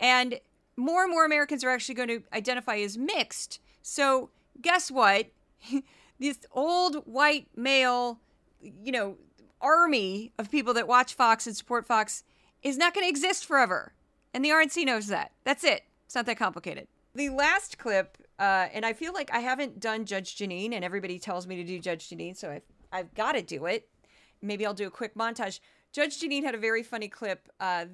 And 0.00 0.40
more 0.76 1.02
and 1.02 1.10
more 1.10 1.24
Americans 1.24 1.62
are 1.62 1.70
actually 1.70 1.94
going 1.94 2.08
to 2.08 2.22
identify 2.32 2.76
as 2.78 2.98
mixed. 2.98 3.60
So, 3.82 4.30
guess 4.60 4.90
what? 4.90 5.26
this 6.18 6.38
old 6.52 6.96
white 7.06 7.46
male, 7.54 8.18
you 8.60 8.90
know, 8.90 9.16
army 9.60 10.32
of 10.38 10.50
people 10.50 10.74
that 10.74 10.88
watch 10.88 11.14
Fox 11.14 11.46
and 11.46 11.56
support 11.56 11.86
Fox 11.86 12.24
is 12.62 12.76
not 12.76 12.94
going 12.94 13.04
to 13.04 13.08
exist 13.10 13.46
forever. 13.46 13.92
And 14.32 14.44
the 14.44 14.50
RNC 14.50 14.84
knows 14.84 15.08
that. 15.08 15.32
That's 15.44 15.64
it. 15.64 15.82
It's 16.06 16.14
not 16.14 16.26
that 16.26 16.38
complicated. 16.38 16.88
The 17.14 17.30
last 17.30 17.78
clip, 17.78 18.18
uh, 18.38 18.68
and 18.72 18.86
I 18.86 18.92
feel 18.92 19.12
like 19.12 19.30
I 19.32 19.40
haven't 19.40 19.80
done 19.80 20.04
Judge 20.04 20.36
Jeanine, 20.36 20.74
and 20.74 20.84
everybody 20.84 21.18
tells 21.18 21.46
me 21.46 21.56
to 21.56 21.64
do 21.64 21.78
Judge 21.80 22.08
Jeanine, 22.08 22.36
so 22.36 22.50
I've, 22.50 22.62
I've 22.92 23.14
got 23.14 23.32
to 23.32 23.42
do 23.42 23.66
it. 23.66 23.88
Maybe 24.40 24.64
I'll 24.64 24.74
do 24.74 24.86
a 24.86 24.90
quick 24.90 25.14
montage. 25.16 25.60
Judge 25.92 26.20
Jeanine 26.20 26.44
had 26.44 26.54
a 26.54 26.58
very 26.58 26.82
funny 26.82 27.08
clip 27.08 27.48
uh, 27.58 27.86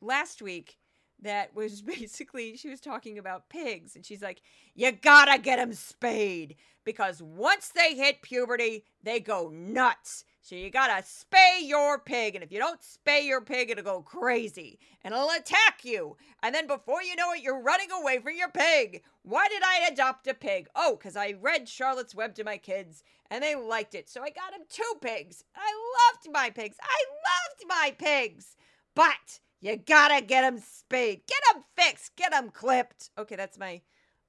last 0.00 0.40
week 0.40 0.78
that 1.22 1.54
was 1.54 1.82
basically 1.82 2.56
she 2.56 2.68
was 2.68 2.80
talking 2.80 3.18
about 3.18 3.48
pigs 3.48 3.96
and 3.96 4.04
she's 4.04 4.22
like 4.22 4.40
you 4.74 4.90
gotta 4.92 5.38
get 5.38 5.56
them 5.56 5.72
spayed 5.72 6.56
because 6.84 7.22
once 7.22 7.68
they 7.68 7.94
hit 7.94 8.22
puberty 8.22 8.84
they 9.02 9.20
go 9.20 9.50
nuts 9.52 10.24
so 10.42 10.54
you 10.54 10.70
gotta 10.70 11.02
spay 11.02 11.60
your 11.62 11.98
pig 11.98 12.34
and 12.34 12.44
if 12.44 12.52
you 12.52 12.58
don't 12.58 12.80
spay 12.80 13.26
your 13.26 13.40
pig 13.40 13.70
it'll 13.70 13.84
go 13.84 14.02
crazy 14.02 14.78
and 15.02 15.14
it'll 15.14 15.30
attack 15.30 15.84
you 15.84 16.16
and 16.42 16.54
then 16.54 16.66
before 16.66 17.02
you 17.02 17.14
know 17.16 17.32
it 17.32 17.42
you're 17.42 17.62
running 17.62 17.90
away 17.92 18.18
from 18.18 18.36
your 18.36 18.50
pig 18.50 19.02
why 19.22 19.46
did 19.48 19.62
i 19.62 19.88
adopt 19.90 20.26
a 20.26 20.34
pig 20.34 20.68
oh 20.74 20.96
because 20.96 21.16
i 21.16 21.34
read 21.40 21.68
charlotte's 21.68 22.14
web 22.14 22.34
to 22.34 22.44
my 22.44 22.56
kids 22.56 23.02
and 23.30 23.42
they 23.42 23.54
liked 23.54 23.94
it 23.94 24.08
so 24.08 24.22
i 24.22 24.30
got 24.30 24.52
them 24.52 24.62
two 24.68 24.94
pigs 25.00 25.44
i 25.56 25.72
loved 26.12 26.32
my 26.32 26.50
pigs 26.50 26.76
i 26.82 27.04
loved 27.08 27.64
my 27.68 27.94
pigs 27.98 28.56
but 28.94 29.40
you 29.60 29.76
gotta 29.76 30.24
get 30.24 30.40
them 30.42 30.58
spayed. 30.58 31.22
Get 31.26 31.38
them 31.52 31.64
fixed. 31.76 32.16
Get 32.16 32.32
them 32.32 32.50
clipped. 32.50 33.10
Okay, 33.18 33.36
that's 33.36 33.58
my. 33.58 33.82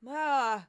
Uh, 0.07 0.59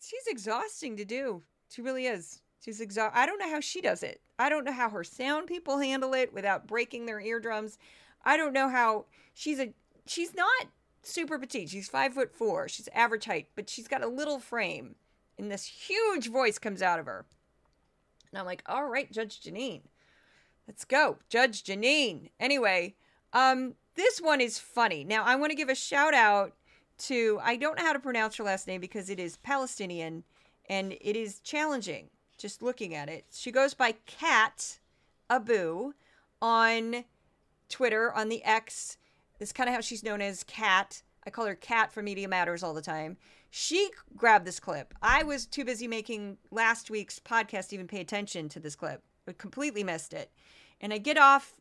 she's 0.00 0.26
exhausting 0.26 0.96
to 0.96 1.04
do. 1.04 1.42
She 1.68 1.82
really 1.82 2.06
is. 2.06 2.40
She's 2.66 2.80
exhaust. 2.80 3.14
I 3.16 3.26
don't 3.26 3.38
know 3.38 3.48
how 3.48 3.60
she 3.60 3.80
does 3.80 4.02
it. 4.02 4.20
I 4.40 4.48
don't 4.48 4.64
know 4.64 4.72
how 4.72 4.90
her 4.90 5.04
sound 5.04 5.46
people 5.46 5.78
handle 5.78 6.14
it 6.14 6.34
without 6.34 6.66
breaking 6.66 7.06
their 7.06 7.20
eardrums. 7.20 7.78
I 8.24 8.36
don't 8.36 8.52
know 8.52 8.68
how 8.68 9.04
she's 9.34 9.60
a. 9.60 9.72
She's 10.04 10.34
not 10.34 10.66
super 11.04 11.38
petite. 11.38 11.70
She's 11.70 11.88
five 11.88 12.14
foot 12.14 12.34
four. 12.34 12.68
She's 12.68 12.88
average 12.92 13.26
height, 13.26 13.46
but 13.54 13.70
she's 13.70 13.86
got 13.86 14.02
a 14.02 14.08
little 14.08 14.40
frame, 14.40 14.96
and 15.38 15.48
this 15.48 15.64
huge 15.64 16.28
voice 16.28 16.58
comes 16.58 16.82
out 16.82 16.98
of 16.98 17.06
her. 17.06 17.24
And 18.32 18.40
I'm 18.40 18.46
like, 18.46 18.64
all 18.66 18.88
right, 18.88 19.12
Judge 19.12 19.40
Jeanine, 19.40 19.82
Let's 20.66 20.84
go. 20.84 21.18
Judge 21.28 21.62
Jeanine. 21.62 22.30
Anyway, 22.40 22.96
um, 23.32 23.74
this 23.94 24.20
one 24.20 24.40
is 24.40 24.58
funny. 24.58 25.04
Now, 25.04 25.22
I 25.22 25.36
want 25.36 25.50
to 25.50 25.56
give 25.56 25.68
a 25.68 25.76
shout 25.76 26.14
out 26.14 26.54
to, 26.98 27.38
I 27.44 27.54
don't 27.54 27.78
know 27.78 27.84
how 27.84 27.92
to 27.92 28.00
pronounce 28.00 28.34
her 28.38 28.44
last 28.44 28.66
name 28.66 28.80
because 28.80 29.08
it 29.08 29.20
is 29.20 29.36
Palestinian 29.36 30.24
and 30.68 30.96
it 31.00 31.14
is 31.14 31.38
challenging 31.38 32.08
just 32.38 32.62
looking 32.62 32.94
at 32.94 33.08
it. 33.08 33.24
She 33.32 33.50
goes 33.50 33.74
by 33.74 33.94
Kat 34.06 34.78
Abu 35.30 35.94
on 36.40 37.04
Twitter, 37.68 38.12
on 38.12 38.28
the 38.28 38.44
X. 38.44 38.96
It's 39.40 39.52
kind 39.52 39.68
of 39.68 39.74
how 39.74 39.80
she's 39.80 40.04
known 40.04 40.20
as 40.20 40.44
Kat. 40.44 41.02
I 41.26 41.30
call 41.30 41.46
her 41.46 41.54
Kat 41.54 41.92
for 41.92 42.02
Media 42.02 42.28
Matters 42.28 42.62
all 42.62 42.74
the 42.74 42.82
time. 42.82 43.16
She 43.50 43.90
grabbed 44.16 44.46
this 44.46 44.60
clip. 44.60 44.94
I 45.02 45.22
was 45.22 45.46
too 45.46 45.64
busy 45.64 45.88
making 45.88 46.36
last 46.50 46.90
week's 46.90 47.18
podcast 47.18 47.68
to 47.68 47.74
even 47.74 47.88
pay 47.88 48.00
attention 48.00 48.48
to 48.50 48.60
this 48.60 48.76
clip. 48.76 49.02
I 49.26 49.32
completely 49.32 49.82
missed 49.82 50.12
it. 50.12 50.30
And 50.80 50.92
I 50.92 50.98
get 50.98 51.16
off, 51.16 51.54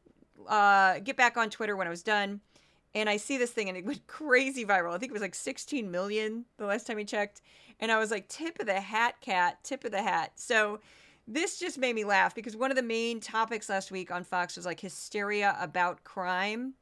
uh, 0.48 1.00
get 1.00 1.16
back 1.16 1.38
on 1.38 1.50
Twitter 1.50 1.76
when 1.76 1.88
I 1.88 1.90
was 1.90 2.04
done, 2.04 2.42
and 2.96 3.10
I 3.10 3.18
see 3.18 3.38
this 3.38 3.52
thing 3.52 3.68
and 3.68 3.78
it 3.78 3.86
went 3.86 4.08
crazy 4.08 4.66
viral. 4.66 4.96
I 4.96 4.98
think 4.98 5.12
it 5.12 5.14
was 5.14 5.22
like 5.22 5.36
16 5.36 5.92
million 5.92 6.46
the 6.58 6.66
last 6.66 6.88
time 6.88 6.98
I 6.98 7.04
checked. 7.04 7.42
And 7.80 7.92
I 7.92 8.00
was 8.00 8.10
like, 8.10 8.30
tip 8.30 8.58
of 8.60 8.66
the 8.66 8.80
hat, 8.80 9.20
cat, 9.22 9.60
tip 9.64 9.84
of 9.84 9.92
the 9.92 10.02
hat. 10.02 10.32
So 10.36 10.80
this 11.28 11.60
just 11.60 11.78
made 11.78 11.94
me 11.94 12.06
laugh 12.06 12.34
because 12.34 12.56
one 12.56 12.72
of 12.72 12.78
the 12.78 12.84
main 12.84 13.20
topics 13.20 13.70
last 13.70 13.92
week 13.92 14.12
on 14.12 14.24
Fox 14.24 14.56
was 14.56 14.66
like 14.66 14.80
hysteria 14.80 15.58
about 15.60 16.04
crime. 16.06 16.74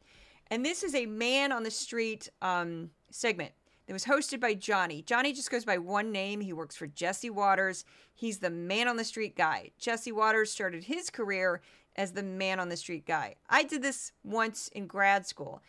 And 0.52 0.64
this 0.64 0.84
is 0.84 0.94
a 0.94 1.08
man 1.08 1.52
on 1.52 1.64
the 1.64 1.72
street 1.72 2.30
um, 2.44 2.92
segment 3.10 3.54
that 3.88 3.94
was 3.94 4.06
hosted 4.06 4.40
by 4.40 4.54
Johnny. 4.54 5.02
Johnny 5.02 5.34
just 5.34 5.50
goes 5.50 5.66
by 5.66 5.80
one 5.80 6.12
name. 6.12 6.42
He 6.42 6.54
works 6.54 6.76
for 6.76 6.86
Jesse 6.86 7.32
Watters. 7.32 7.86
He's 8.14 8.38
the 8.38 8.52
man 8.52 8.88
on 8.88 8.98
the 8.98 9.04
street 9.04 9.36
guy. 9.36 9.72
Jesse 9.80 10.12
Watters 10.12 10.52
started 10.52 10.84
his 10.84 11.10
career 11.10 11.62
as 11.96 12.12
the 12.14 12.24
man 12.24 12.60
on 12.60 12.70
the 12.70 12.78
street 12.78 13.06
guy. 13.06 13.36
I 13.50 13.64
did 13.64 13.82
this 13.82 14.12
once 14.24 14.68
in 14.70 14.88
grad 14.88 15.26
school. 15.26 15.62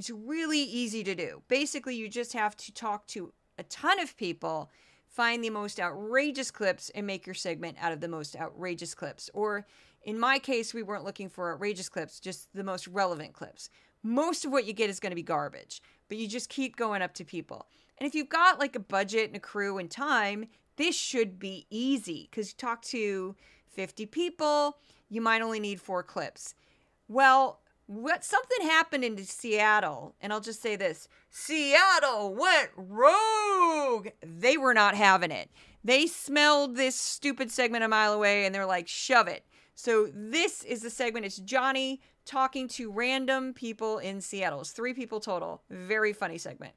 It's 0.00 0.08
really 0.08 0.62
easy 0.62 1.04
to 1.04 1.14
do. 1.14 1.42
Basically, 1.48 1.94
you 1.94 2.08
just 2.08 2.32
have 2.32 2.56
to 2.56 2.72
talk 2.72 3.06
to 3.08 3.34
a 3.58 3.64
ton 3.64 4.00
of 4.00 4.16
people, 4.16 4.70
find 5.06 5.44
the 5.44 5.50
most 5.50 5.78
outrageous 5.78 6.50
clips, 6.50 6.90
and 6.94 7.06
make 7.06 7.26
your 7.26 7.34
segment 7.34 7.76
out 7.78 7.92
of 7.92 8.00
the 8.00 8.08
most 8.08 8.34
outrageous 8.34 8.94
clips. 8.94 9.28
Or 9.34 9.66
in 10.02 10.18
my 10.18 10.38
case, 10.38 10.72
we 10.72 10.82
weren't 10.82 11.04
looking 11.04 11.28
for 11.28 11.52
outrageous 11.52 11.90
clips, 11.90 12.18
just 12.18 12.50
the 12.54 12.64
most 12.64 12.88
relevant 12.88 13.34
clips. 13.34 13.68
Most 14.02 14.46
of 14.46 14.52
what 14.52 14.64
you 14.64 14.72
get 14.72 14.88
is 14.88 15.00
going 15.00 15.10
to 15.10 15.16
be 15.16 15.22
garbage, 15.22 15.82
but 16.08 16.16
you 16.16 16.26
just 16.26 16.48
keep 16.48 16.76
going 16.76 17.02
up 17.02 17.12
to 17.16 17.24
people. 17.26 17.66
And 17.98 18.08
if 18.08 18.14
you've 18.14 18.30
got 18.30 18.58
like 18.58 18.76
a 18.76 18.80
budget 18.80 19.26
and 19.26 19.36
a 19.36 19.40
crew 19.40 19.76
and 19.76 19.90
time, 19.90 20.46
this 20.76 20.96
should 20.96 21.38
be 21.38 21.66
easy 21.68 22.26
because 22.30 22.52
you 22.52 22.54
talk 22.56 22.80
to 22.84 23.36
50 23.68 24.06
people 24.06 24.78
you 25.10 25.20
might 25.20 25.42
only 25.42 25.60
need 25.60 25.78
four 25.78 26.02
clips. 26.02 26.54
Well, 27.06 27.60
what 27.90 28.24
something 28.24 28.68
happened 28.68 29.02
in 29.02 29.16
Seattle, 29.24 30.14
and 30.20 30.32
I'll 30.32 30.40
just 30.40 30.62
say 30.62 30.76
this 30.76 31.08
Seattle 31.28 32.32
went 32.32 32.70
rogue. 32.76 34.10
They 34.22 34.56
were 34.56 34.74
not 34.74 34.94
having 34.94 35.32
it. 35.32 35.50
They 35.82 36.06
smelled 36.06 36.76
this 36.76 36.94
stupid 36.94 37.50
segment 37.50 37.82
a 37.82 37.88
mile 37.88 38.12
away 38.12 38.46
and 38.46 38.54
they're 38.54 38.64
like, 38.64 38.86
shove 38.86 39.26
it. 39.26 39.44
So 39.74 40.08
this 40.14 40.62
is 40.62 40.82
the 40.82 40.90
segment. 40.90 41.26
It's 41.26 41.38
Johnny 41.38 42.00
talking 42.24 42.68
to 42.68 42.92
random 42.92 43.54
people 43.54 43.98
in 43.98 44.20
Seattle. 44.20 44.60
It's 44.60 44.70
three 44.70 44.94
people 44.94 45.18
total. 45.18 45.62
Very 45.68 46.12
funny 46.12 46.38
segment. 46.38 46.74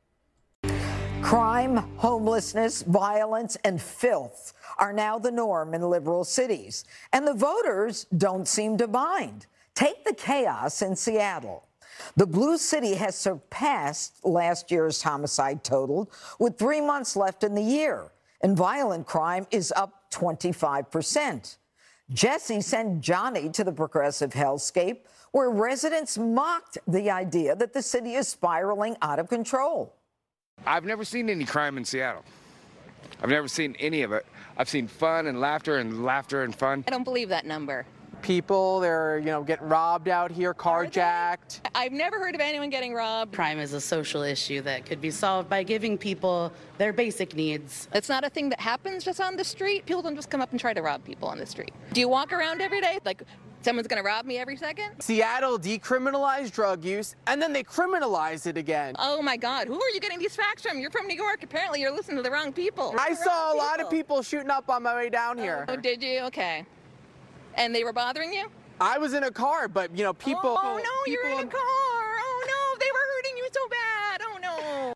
Crime, 1.21 1.77
homelessness, 1.97 2.81
violence, 2.81 3.55
and 3.63 3.79
filth 3.79 4.53
are 4.79 4.93
now 4.93 5.19
the 5.19 5.31
norm 5.31 5.73
in 5.73 5.81
liberal 5.81 6.23
cities, 6.23 6.85
and 7.11 7.25
the 7.25 7.33
voters 7.33 8.05
don't 8.17 8.47
seem 8.47 8.77
to 8.77 8.87
mind. 8.87 9.45
Take 9.75 10.05
the 10.05 10.13
chaos 10.13 10.81
in 10.81 10.95
Seattle. 10.95 11.67
The 12.15 12.27
Blue 12.27 12.57
City 12.57 12.95
has 12.95 13.15
surpassed 13.15 14.23
last 14.25 14.71
year's 14.71 15.01
homicide 15.01 15.63
total 15.63 16.11
with 16.39 16.57
three 16.57 16.81
months 16.81 17.15
left 17.15 17.43
in 17.43 17.55
the 17.55 17.61
year, 17.61 18.11
and 18.41 18.57
violent 18.57 19.05
crime 19.05 19.47
is 19.51 19.73
up 19.75 20.11
25%. 20.11 21.57
Jesse 22.11 22.61
sent 22.61 23.01
Johnny 23.01 23.49
to 23.49 23.63
the 23.63 23.71
progressive 23.71 24.31
hellscape 24.31 24.99
where 25.31 25.49
residents 25.49 26.17
mocked 26.17 26.77
the 26.87 27.09
idea 27.09 27.55
that 27.55 27.73
the 27.73 27.81
city 27.81 28.13
is 28.13 28.27
spiraling 28.27 28.95
out 29.01 29.17
of 29.17 29.29
control. 29.29 29.95
I've 30.65 30.85
never 30.85 31.03
seen 31.03 31.29
any 31.29 31.45
crime 31.45 31.77
in 31.77 31.85
Seattle. 31.85 32.23
I've 33.21 33.29
never 33.29 33.47
seen 33.47 33.75
any 33.79 34.03
of 34.03 34.11
it. 34.11 34.25
I've 34.57 34.69
seen 34.69 34.87
fun 34.87 35.27
and 35.27 35.39
laughter 35.39 35.77
and 35.77 36.03
laughter 36.05 36.43
and 36.43 36.55
fun. 36.55 36.83
I 36.87 36.91
don't 36.91 37.03
believe 37.03 37.29
that 37.29 37.45
number. 37.45 37.85
People, 38.23 38.79
they're, 38.79 39.19
you 39.19 39.25
know, 39.25 39.43
getting 39.43 39.67
robbed 39.67 40.07
out 40.07 40.31
here, 40.31 40.53
carjacked. 40.53 41.59
I've 41.75 41.91
never 41.91 42.17
heard 42.17 42.35
of 42.35 42.39
anyone 42.41 42.69
getting 42.69 42.93
robbed. 42.93 43.33
Crime 43.33 43.59
is 43.59 43.73
a 43.73 43.81
social 43.81 44.23
issue 44.23 44.61
that 44.61 44.85
could 44.85 45.01
be 45.01 45.11
solved 45.11 45.49
by 45.49 45.61
giving 45.61 45.97
people 45.97 46.51
their 46.77 46.93
basic 46.93 47.35
needs. 47.35 47.89
It's 47.93 48.07
not 48.07 48.23
a 48.23 48.29
thing 48.29 48.47
that 48.49 48.61
happens 48.61 49.03
just 49.03 49.19
on 49.19 49.35
the 49.35 49.43
street. 49.43 49.85
People 49.85 50.01
don't 50.01 50.15
just 50.15 50.29
come 50.29 50.41
up 50.41 50.51
and 50.51 50.59
try 50.59 50.73
to 50.73 50.81
rob 50.81 51.03
people 51.03 51.27
on 51.27 51.37
the 51.37 51.45
street. 51.45 51.73
Do 51.91 51.99
you 51.99 52.07
walk 52.07 52.31
around 52.31 52.61
every 52.61 52.79
day 52.79 52.97
like 53.03 53.23
someone's 53.61 53.89
going 53.89 54.01
to 54.01 54.07
rob 54.07 54.25
me 54.25 54.37
every 54.37 54.55
second? 54.55 55.01
Seattle 55.01 55.59
decriminalized 55.59 56.53
drug 56.53 56.85
use 56.85 57.17
and 57.27 57.41
then 57.41 57.51
they 57.51 57.63
criminalized 57.63 58.47
it 58.47 58.55
again. 58.55 58.95
Oh 58.99 59.21
my 59.21 59.35
God, 59.35 59.67
who 59.67 59.75
are 59.75 59.89
you 59.89 59.99
getting 59.99 60.19
these 60.19 60.35
facts 60.35 60.61
from? 60.61 60.79
You're 60.79 60.91
from 60.91 61.07
New 61.07 61.17
York. 61.17 61.43
Apparently, 61.43 61.81
you're 61.81 61.91
listening 61.93 62.15
to 62.17 62.23
the 62.23 62.31
wrong 62.31 62.53
people. 62.53 62.95
I 62.97 63.15
saw 63.15 63.53
a 63.53 63.55
lot 63.57 63.81
of 63.81 63.89
people 63.89 64.21
shooting 64.21 64.49
up 64.49 64.69
on 64.69 64.83
my 64.83 64.95
way 64.95 65.09
down 65.09 65.37
here. 65.37 65.65
Oh, 65.67 65.75
did 65.75 66.01
you? 66.01 66.21
Okay. 66.21 66.65
And 67.55 67.73
they 67.73 67.83
were 67.83 67.93
bothering 67.93 68.33
you? 68.33 68.49
I 68.81 68.97
was 68.97 69.13
in 69.13 69.23
a 69.23 69.31
car, 69.31 69.67
but 69.67 69.95
you 69.95 70.03
know, 70.03 70.13
people. 70.13 70.57
Oh 70.61 70.81
no, 70.83 71.11
you're 71.11 71.27
in 71.27 71.39
a 71.39 71.49
car. 71.49 71.61
Oh 71.61 72.45
no, 72.47 72.79
they 72.79 72.91
were 72.91 72.99
hurting 73.15 73.37
you 73.37 73.47
so 73.51 73.61
bad. 73.69 74.21
Oh 74.23 74.37
no. 74.41 74.93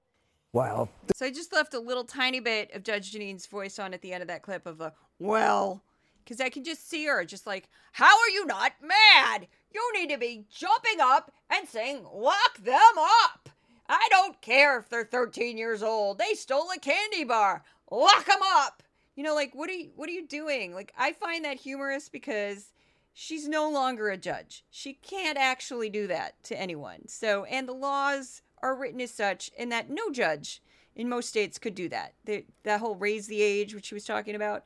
Well, 0.54 0.90
So 1.16 1.26
I 1.26 1.30
just 1.32 1.54
left 1.54 1.74
a 1.74 1.80
little 1.80 2.04
tiny 2.04 2.40
bit 2.40 2.74
of 2.74 2.84
Judge 2.84 3.12
Jeanine's 3.12 3.46
voice 3.46 3.78
on 3.78 3.94
at 3.94 4.02
the 4.02 4.14
end 4.14 4.22
of 4.24 4.28
that 4.30 4.42
clip 4.42 4.66
of 4.66 4.82
a 4.82 4.94
well, 5.20 5.84
because 6.24 6.42
I 6.42 6.50
can 6.50 6.64
just 6.64 6.90
see 6.90 7.06
her 7.06 7.24
just 7.26 7.46
like, 7.46 7.70
how 7.92 8.18
are 8.20 8.30
you 8.30 8.46
not 8.46 8.74
mad? 8.82 9.48
You 9.74 9.92
need 9.94 10.10
to 10.10 10.18
be 10.18 10.46
jumping 10.50 11.00
up 11.00 11.32
and 11.50 11.68
saying, 11.68 12.06
lock 12.12 12.58
them 12.58 12.80
up. 13.24 13.50
I 13.88 14.08
don't 14.10 14.42
care 14.42 14.80
if 14.80 14.90
they're 14.90 15.06
13 15.06 15.58
years 15.58 15.84
old. 15.84 16.18
They 16.18 16.34
stole 16.34 16.72
a 16.76 16.80
candy 16.80 17.24
bar. 17.24 17.64
Lock 17.92 18.26
them 18.26 18.40
up. 18.44 18.84
You 19.18 19.24
know, 19.24 19.36
like 19.36 19.54
what 19.54 19.70
are 19.70 19.74
you 19.74 19.90
what 19.96 20.08
are 20.08 20.14
you 20.14 20.26
doing? 20.26 20.74
Like 20.74 20.94
I 20.98 21.12
find 21.12 21.44
that 21.44 21.58
humorous 21.58 22.08
because 22.08 22.72
she's 23.14 23.48
no 23.48 23.70
longer 23.70 24.10
a 24.10 24.16
judge. 24.16 24.64
She 24.70 24.94
can't 24.94 25.40
actually 25.40 25.90
do 25.90 26.06
that 26.06 26.42
to 26.44 26.60
anyone. 26.60 27.08
So, 27.08 27.44
and 27.46 27.68
the 27.68 27.74
laws 27.74 28.44
are 28.62 28.76
written 28.76 29.02
as 29.02 29.12
such, 29.12 29.50
and 29.58 29.72
that 29.72 29.90
no 29.90 30.12
judge 30.12 30.62
in 30.96 31.10
most 31.10 31.30
states 31.30 31.58
could 31.58 31.74
do 31.74 31.90
that. 31.90 32.14
The, 32.26 32.46
that 32.62 32.80
whole 32.80 32.96
raise 32.96 33.26
the 33.26 33.42
age, 33.42 33.74
which 33.74 33.88
she 33.88 33.96
was 33.96 34.06
talking 34.06 34.36
about, 34.36 34.66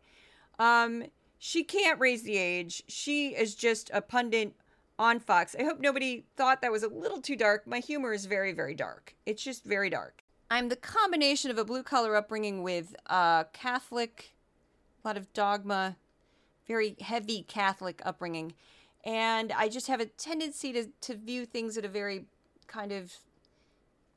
um, 0.59 1.05
she 1.39 1.63
can't 1.63 1.99
raise 1.99 2.23
the 2.23 2.37
age. 2.37 2.83
She 2.89 3.29
is 3.29 3.55
just 3.55 3.89
a 3.93 4.01
pundit 4.01 4.53
on 4.99 5.19
Fox. 5.19 5.55
I 5.57 5.63
hope 5.63 5.79
nobody 5.79 6.25
thought 6.35 6.61
that 6.61 6.71
was 6.73 6.83
a 6.83 6.89
little 6.89 7.21
too 7.21 7.37
dark. 7.37 7.65
My 7.65 7.79
humor 7.79 8.11
is 8.11 8.25
very, 8.25 8.51
very 8.51 8.75
dark. 8.75 9.15
It's 9.25 9.43
just 9.43 9.63
very 9.63 9.89
dark. 9.89 10.23
I'm 10.49 10.67
the 10.67 10.75
combination 10.75 11.51
of 11.51 11.57
a 11.57 11.63
blue 11.63 11.83
collar 11.83 12.17
upbringing 12.17 12.63
with 12.63 12.95
a 13.05 13.45
Catholic, 13.53 14.35
a 15.03 15.07
lot 15.07 15.17
of 15.17 15.31
dogma, 15.33 15.97
very 16.67 16.95
heavy 17.01 17.43
Catholic 17.43 18.01
upbringing. 18.05 18.53
And 19.03 19.51
I 19.51 19.67
just 19.67 19.87
have 19.87 19.99
a 19.99 20.05
tendency 20.05 20.71
to, 20.73 20.87
to 21.01 21.15
view 21.15 21.45
things 21.45 21.77
at 21.77 21.85
a 21.85 21.89
very 21.89 22.25
kind 22.67 22.91
of, 22.91 23.13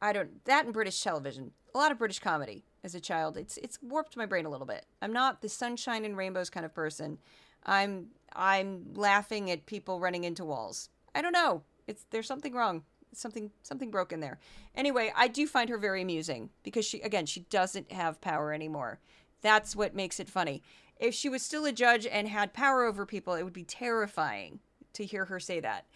I 0.00 0.12
don't, 0.12 0.44
that 0.44 0.64
and 0.64 0.74
British 0.74 1.02
television, 1.02 1.52
a 1.74 1.78
lot 1.78 1.90
of 1.90 1.98
British 1.98 2.18
comedy 2.18 2.64
as 2.82 2.94
a 2.94 3.00
child. 3.00 3.36
It's, 3.36 3.56
it's 3.58 3.78
warped 3.82 4.16
my 4.16 4.26
brain 4.26 4.44
a 4.44 4.50
little 4.50 4.66
bit. 4.66 4.84
I'm 5.00 5.12
not 5.12 5.40
the 5.40 5.48
sunshine 5.48 6.04
and 6.04 6.16
rainbows 6.16 6.50
kind 6.50 6.66
of 6.66 6.74
person. 6.74 7.18
I'm, 7.64 8.08
I'm 8.36 8.92
laughing 8.94 9.50
at 9.50 9.64
people 9.66 10.00
running 10.00 10.24
into 10.24 10.44
walls. 10.44 10.90
I 11.14 11.22
don't 11.22 11.32
know. 11.32 11.62
It's, 11.86 12.04
there's 12.10 12.26
something 12.26 12.52
wrong. 12.52 12.82
Something, 13.14 13.52
something 13.62 13.92
broken 13.92 14.18
there. 14.18 14.40
Anyway, 14.74 15.12
I 15.14 15.28
do 15.28 15.46
find 15.46 15.70
her 15.70 15.78
very 15.78 16.02
amusing 16.02 16.50
because 16.64 16.84
she, 16.84 17.00
again, 17.00 17.26
she 17.26 17.40
doesn't 17.48 17.92
have 17.92 18.20
power 18.20 18.52
anymore. 18.52 18.98
That's 19.44 19.76
what 19.76 19.94
makes 19.94 20.18
it 20.18 20.28
funny 20.28 20.64
if 20.98 21.14
she 21.14 21.28
was 21.28 21.42
still 21.42 21.64
a 21.64 21.72
judge 21.72 22.06
and 22.06 22.28
had 22.28 22.52
power 22.52 22.84
over 22.84 23.06
people, 23.06 23.34
it 23.34 23.42
would 23.42 23.52
be 23.52 23.64
terrifying 23.64 24.60
to 24.94 25.04
hear 25.04 25.24
her 25.26 25.40
say 25.40 25.60
that. 25.60 25.86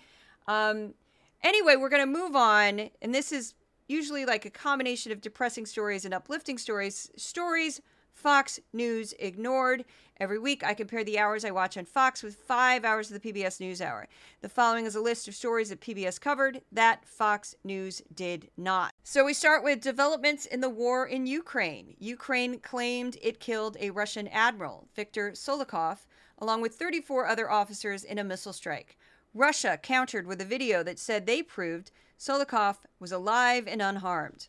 Um, 0.47 0.95
anyway, 1.43 1.77
we're 1.77 1.89
going 1.89 2.03
to 2.03 2.21
move 2.21 2.35
on. 2.35 2.91
And 3.01 3.15
this 3.15 3.33
is 3.33 3.55
usually 3.87 4.25
like 4.25 4.45
a 4.45 4.51
combination 4.51 5.13
of 5.13 5.21
depressing 5.21 5.67
stories 5.67 6.05
and 6.05 6.13
uplifting 6.13 6.59
stories. 6.59 7.11
Stories 7.17 7.81
Fox 8.19 8.59
News 8.73 9.15
ignored. 9.21 9.85
Every 10.19 10.41
week, 10.41 10.65
I 10.65 10.75
compare 10.75 11.05
the 11.05 11.21
hours 11.21 11.45
I 11.45 11.53
watch 11.53 11.79
on 11.79 11.85
Fox 11.85 12.21
with 12.21 12.35
five 12.35 12.85
hours 12.85 13.13
of 13.13 13.23
the 13.23 13.33
PBS 13.33 13.61
NewsHour. 13.61 14.07
The 14.41 14.49
following 14.49 14.87
is 14.87 14.97
a 14.97 15.01
list 15.01 15.29
of 15.29 15.37
stories 15.37 15.69
that 15.69 15.81
PBS 15.81 16.21
covered 16.21 16.63
that 16.73 17.07
Fox 17.07 17.55
News 17.63 18.03
did 18.13 18.51
not. 18.57 18.93
So 19.05 19.25
we 19.25 19.35
start 19.35 19.63
with 19.63 19.81
developments 19.81 20.47
in 20.47 20.61
the 20.61 20.69
war 20.69 21.07
in 21.07 21.29
Ukraine. 21.29 21.95
Ukraine 22.01 22.59
claimed 22.59 23.17
it 23.23 23.39
killed 23.39 23.77
a 23.79 23.91
Russian 23.91 24.27
admiral, 24.27 24.89
Viktor 24.97 25.31
Sokolov, 25.33 25.99
along 26.39 26.61
with 26.61 26.75
34 26.75 27.29
other 27.29 27.49
officers 27.49 28.03
in 28.03 28.19
a 28.19 28.25
missile 28.25 28.53
strike. 28.53 28.97
Russia 29.33 29.79
countered 29.81 30.27
with 30.27 30.41
a 30.41 30.45
video 30.45 30.83
that 30.83 30.99
said 30.99 31.25
they 31.25 31.41
proved 31.41 31.93
Sokolov 32.19 32.79
was 32.99 33.13
alive 33.13 33.69
and 33.69 33.81
unharmed. 33.81 34.49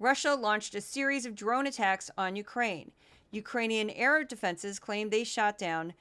Russia 0.00 0.34
launched 0.34 0.74
a 0.74 0.80
series 0.80 1.26
of 1.26 1.34
drone 1.34 1.66
attacks 1.66 2.10
on 2.16 2.34
Ukraine. 2.34 2.90
Ukrainian 3.30 3.90
air 3.90 4.24
defenses 4.24 4.78
claimed 4.78 5.10
they 5.10 5.24
shot 5.24 5.58
down 5.58 5.92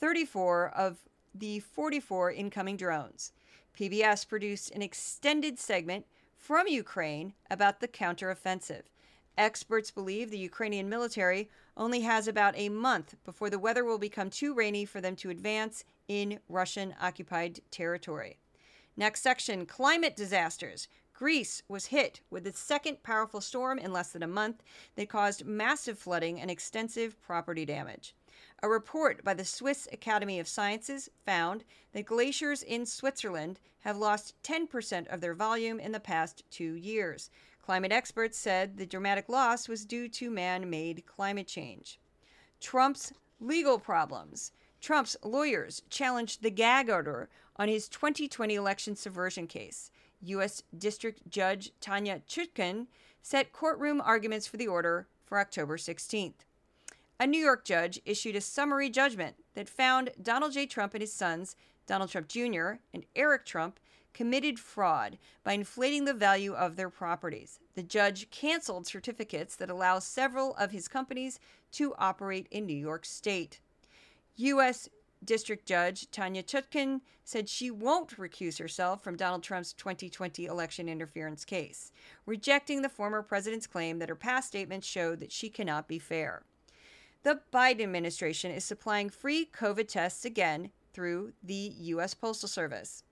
34 0.00 0.70
of 0.70 0.98
the 1.34 1.58
44 1.58 2.30
incoming 2.30 2.76
drones. 2.76 3.32
PBS 3.76 4.26
produced 4.28 4.70
an 4.70 4.80
extended 4.80 5.58
segment 5.58 6.06
from 6.36 6.68
Ukraine 6.68 7.34
about 7.50 7.80
the 7.80 7.88
counteroffensive. 7.88 8.82
Experts 9.36 9.90
believe 9.90 10.30
the 10.30 10.38
Ukrainian 10.38 10.88
military 10.88 11.50
only 11.76 12.00
has 12.02 12.28
about 12.28 12.56
a 12.56 12.68
month 12.68 13.16
before 13.24 13.50
the 13.50 13.58
weather 13.58 13.84
will 13.84 13.98
become 13.98 14.30
too 14.30 14.54
rainy 14.54 14.84
for 14.84 15.00
them 15.00 15.16
to 15.16 15.30
advance 15.30 15.84
in 16.06 16.38
Russian 16.48 16.94
occupied 17.00 17.60
territory. 17.72 18.38
Next 18.96 19.22
section 19.22 19.66
climate 19.66 20.16
disasters. 20.16 20.88
Greece 21.18 21.64
was 21.66 21.86
hit 21.86 22.20
with 22.30 22.46
its 22.46 22.60
second 22.60 23.02
powerful 23.02 23.40
storm 23.40 23.76
in 23.76 23.92
less 23.92 24.12
than 24.12 24.22
a 24.22 24.28
month 24.28 24.62
that 24.94 25.08
caused 25.08 25.44
massive 25.44 25.98
flooding 25.98 26.40
and 26.40 26.48
extensive 26.48 27.20
property 27.20 27.64
damage. 27.64 28.14
A 28.62 28.68
report 28.68 29.24
by 29.24 29.34
the 29.34 29.44
Swiss 29.44 29.88
Academy 29.90 30.38
of 30.38 30.46
Sciences 30.46 31.10
found 31.26 31.64
that 31.90 32.06
glaciers 32.06 32.62
in 32.62 32.86
Switzerland 32.86 33.58
have 33.80 33.96
lost 33.96 34.40
10% 34.44 35.08
of 35.08 35.20
their 35.20 35.34
volume 35.34 35.80
in 35.80 35.90
the 35.90 35.98
past 35.98 36.44
two 36.52 36.74
years. 36.74 37.30
Climate 37.60 37.90
experts 37.90 38.38
said 38.38 38.76
the 38.76 38.86
dramatic 38.86 39.28
loss 39.28 39.66
was 39.66 39.84
due 39.84 40.08
to 40.10 40.30
man 40.30 40.70
made 40.70 41.04
climate 41.04 41.48
change. 41.48 41.98
Trump's 42.60 43.12
legal 43.40 43.80
problems. 43.80 44.52
Trump's 44.80 45.16
lawyers 45.24 45.82
challenged 45.90 46.42
the 46.42 46.50
gag 46.52 46.88
order 46.88 47.28
on 47.56 47.66
his 47.66 47.88
2020 47.88 48.54
election 48.54 48.94
subversion 48.94 49.48
case. 49.48 49.90
U.S. 50.22 50.62
District 50.76 51.28
Judge 51.28 51.72
Tanya 51.80 52.22
Chutkan 52.28 52.86
set 53.22 53.52
courtroom 53.52 54.00
arguments 54.00 54.46
for 54.46 54.56
the 54.56 54.66
order 54.66 55.06
for 55.24 55.38
October 55.38 55.76
16th. 55.76 56.44
A 57.20 57.26
New 57.26 57.40
York 57.40 57.64
judge 57.64 58.00
issued 58.04 58.36
a 58.36 58.40
summary 58.40 58.88
judgment 58.88 59.36
that 59.54 59.68
found 59.68 60.10
Donald 60.22 60.52
J. 60.52 60.66
Trump 60.66 60.94
and 60.94 61.00
his 61.00 61.12
sons, 61.12 61.56
Donald 61.86 62.10
Trump 62.10 62.28
Jr. 62.28 62.74
and 62.94 63.04
Eric 63.16 63.44
Trump, 63.44 63.80
committed 64.14 64.58
fraud 64.58 65.18
by 65.44 65.52
inflating 65.52 66.04
the 66.04 66.14
value 66.14 66.52
of 66.52 66.76
their 66.76 66.90
properties. 66.90 67.60
The 67.74 67.82
judge 67.82 68.30
canceled 68.30 68.86
certificates 68.86 69.56
that 69.56 69.70
allow 69.70 69.98
several 69.98 70.54
of 70.56 70.70
his 70.70 70.88
companies 70.88 71.38
to 71.72 71.94
operate 71.98 72.46
in 72.50 72.66
New 72.66 72.76
York 72.76 73.04
State. 73.04 73.60
U.S. 74.36 74.88
District 75.24 75.66
Judge 75.66 76.10
Tanya 76.10 76.42
Chutkan 76.42 77.00
said 77.24 77.48
she 77.48 77.70
won't 77.70 78.16
recuse 78.16 78.58
herself 78.58 79.02
from 79.02 79.16
Donald 79.16 79.42
Trump's 79.42 79.72
2020 79.72 80.46
election 80.46 80.88
interference 80.88 81.44
case, 81.44 81.92
rejecting 82.24 82.82
the 82.82 82.88
former 82.88 83.22
president's 83.22 83.66
claim 83.66 83.98
that 83.98 84.08
her 84.08 84.14
past 84.14 84.48
statements 84.48 84.86
showed 84.86 85.20
that 85.20 85.32
she 85.32 85.50
cannot 85.50 85.88
be 85.88 85.98
fair. 85.98 86.42
The 87.24 87.40
Biden 87.52 87.82
administration 87.82 88.52
is 88.52 88.64
supplying 88.64 89.10
free 89.10 89.48
COVID 89.52 89.88
tests 89.88 90.24
again 90.24 90.70
through 90.92 91.32
the 91.42 91.72
U.S. 91.78 92.14
Postal 92.14 92.48
Service. 92.48 93.02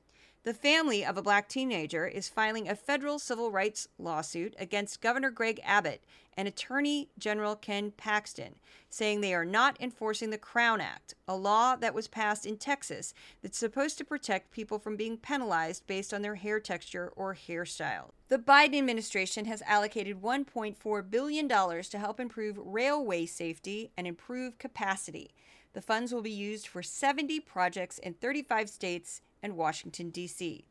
The 0.47 0.55
family 0.55 1.05
of 1.05 1.19
a 1.19 1.23
black 1.23 1.49
teenager 1.49 2.07
is 2.07 2.29
filing 2.29 2.69
a 2.69 2.77
federal 2.77 3.19
civil 3.19 3.51
rights 3.51 3.89
lawsuit 3.99 4.55
against 4.61 5.01
Governor 5.01 5.33
Greg 5.33 5.61
Abbott 5.65 6.05
and 6.37 6.47
Attorney 6.47 7.09
General 7.19 7.57
Ken 7.57 7.91
Paxton, 7.91 8.55
saying 8.89 9.21
they 9.21 9.35
are 9.35 9.45
not 9.45 9.77
enforcing 9.81 10.31
the 10.31 10.39
Crown 10.39 10.81
Act, 10.81 11.15
a 11.27 11.35
law 11.35 11.75
that 11.75 11.95
was 11.95 12.07
passed 12.07 12.47
in 12.47 12.59
Texas 12.59 13.13
that's 13.43 13.59
supposed 13.59 13.99
to 13.99 14.05
protect 14.05 14.53
people 14.53 14.79
from 14.79 14.95
being 14.95 15.17
penalized 15.17 15.85
based 15.89 16.15
on 16.15 16.23
their 16.23 16.37
hair 16.37 16.61
texture 16.61 17.13
or 17.17 17.35
hairstyle. 17.35 18.11
The 18.29 18.39
Biden 18.39 18.79
administration 18.79 19.47
has 19.47 19.63
allocated 19.67 20.23
$1.4 20.23 21.11
billion 21.11 21.49
to 21.49 21.99
help 21.99 22.21
improve 22.21 22.57
railway 22.57 23.27
safety 23.27 23.91
and 23.97 24.07
improve 24.07 24.59
capacity. 24.59 25.33
The 25.73 25.83
funds 25.83 26.15
will 26.15 26.23
be 26.23 26.31
used 26.31 26.69
for 26.69 26.85
70 26.85 27.41
projects 27.41 27.99
in 27.99 28.15
35 28.15 28.71
states 28.71 29.23
and 29.47 29.57
Washington, 29.57 30.11
D.C. 30.11 30.65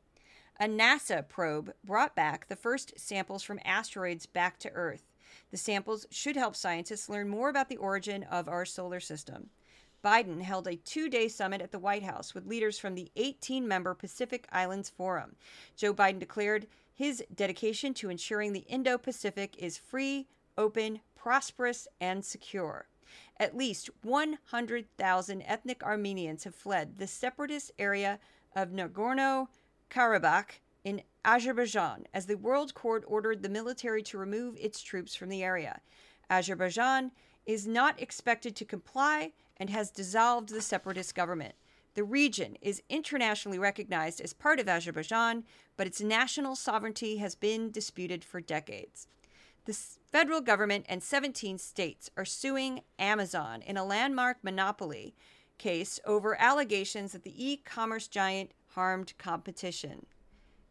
A 0.60 0.66
NASA 0.66 1.26
probe 1.26 1.74
brought 1.86 2.14
back 2.14 2.48
the 2.48 2.58
first 2.58 3.00
samples 3.00 3.42
from 3.42 3.62
asteroids 3.64 4.26
back 4.26 4.60
to 4.60 4.72
Earth. 4.72 5.14
The 5.52 5.58
samples 5.58 6.06
should 6.12 6.36
help 6.36 6.58
scientists 6.58 7.08
learn 7.08 7.30
more 7.30 7.48
about 7.48 7.70
the 7.70 7.78
origin 7.78 8.24
of 8.24 8.50
our 8.50 8.66
solar 8.66 9.00
system. 9.00 9.50
Biden 10.04 10.42
held 10.42 10.68
a 10.68 10.76
two 10.76 11.08
day 11.08 11.30
summit 11.30 11.62
at 11.62 11.72
the 11.72 11.80
White 11.80 12.04
House 12.04 12.36
with 12.36 12.48
leaders 12.48 12.78
from 12.78 12.96
the 12.96 13.10
18 13.16 13.66
member 13.66 13.94
Pacific 13.94 14.46
Islands 14.52 14.90
Forum. 14.90 15.38
Joe 15.78 15.94
Biden 15.94 16.20
declared 16.20 16.68
his 16.94 17.24
dedication 17.34 17.94
to 17.94 18.10
ensuring 18.10 18.52
the 18.52 18.66
Indo 18.68 18.98
Pacific 18.98 19.56
is 19.58 19.78
free, 19.78 20.28
open, 20.58 21.00
prosperous, 21.16 21.88
and 22.02 22.26
secure. 22.26 22.88
At 23.38 23.56
least 23.56 23.90
100,000 24.04 25.42
ethnic 25.44 25.84
Armenians 25.84 26.44
have 26.44 26.56
fled 26.56 26.98
the 26.98 27.08
separatist 27.08 27.72
area 27.80 28.20
of 28.56 28.70
Nagorno 28.70 29.48
Karabakh 29.90 30.60
in 30.84 31.02
Azerbaijan 31.24 32.06
as 32.14 32.26
the 32.26 32.38
World 32.38 32.74
Court 32.74 33.04
ordered 33.08 33.42
the 33.42 33.50
military 33.50 34.02
to 34.04 34.18
remove 34.18 34.56
its 34.60 34.82
troops 34.82 35.16
from 35.16 35.30
the 35.30 35.44
area. 35.44 35.82
Azerbaijan 36.30 37.12
is 37.46 37.68
not 37.68 38.02
expected 38.02 38.56
to 38.56 38.66
comply 38.66 39.32
and 39.58 39.70
has 39.70 39.92
dissolved 39.92 40.50
the 40.50 40.62
separatist 40.62 41.16
government. 41.16 41.56
The 41.96 42.04
region 42.04 42.58
is 42.62 42.84
internationally 42.90 43.58
recognized 43.58 44.20
as 44.20 44.34
part 44.34 44.60
of 44.60 44.68
Azerbaijan, 44.68 45.46
but 45.78 45.88
its 45.88 46.02
national 46.02 46.56
sovereignty 46.56 47.18
has 47.18 47.36
been 47.36 47.72
disputed 47.72 48.24
for 48.24 48.42
decades. 48.42 49.08
The 49.66 49.74
federal 50.12 50.42
government 50.42 50.86
and 50.88 51.02
17 51.02 51.58
states 51.58 52.12
are 52.18 52.26
suing 52.26 52.82
Amazon 53.00 53.62
in 53.62 53.78
a 53.78 53.86
landmark 53.86 54.44
monopoly 54.44 55.16
case 55.58 56.00
over 56.06 56.40
allegations 56.40 57.12
that 57.12 57.24
the 57.24 57.34
e 57.36 57.58
commerce 57.58 58.08
giant 58.08 58.52
harmed 58.74 59.14
competition. 59.18 60.06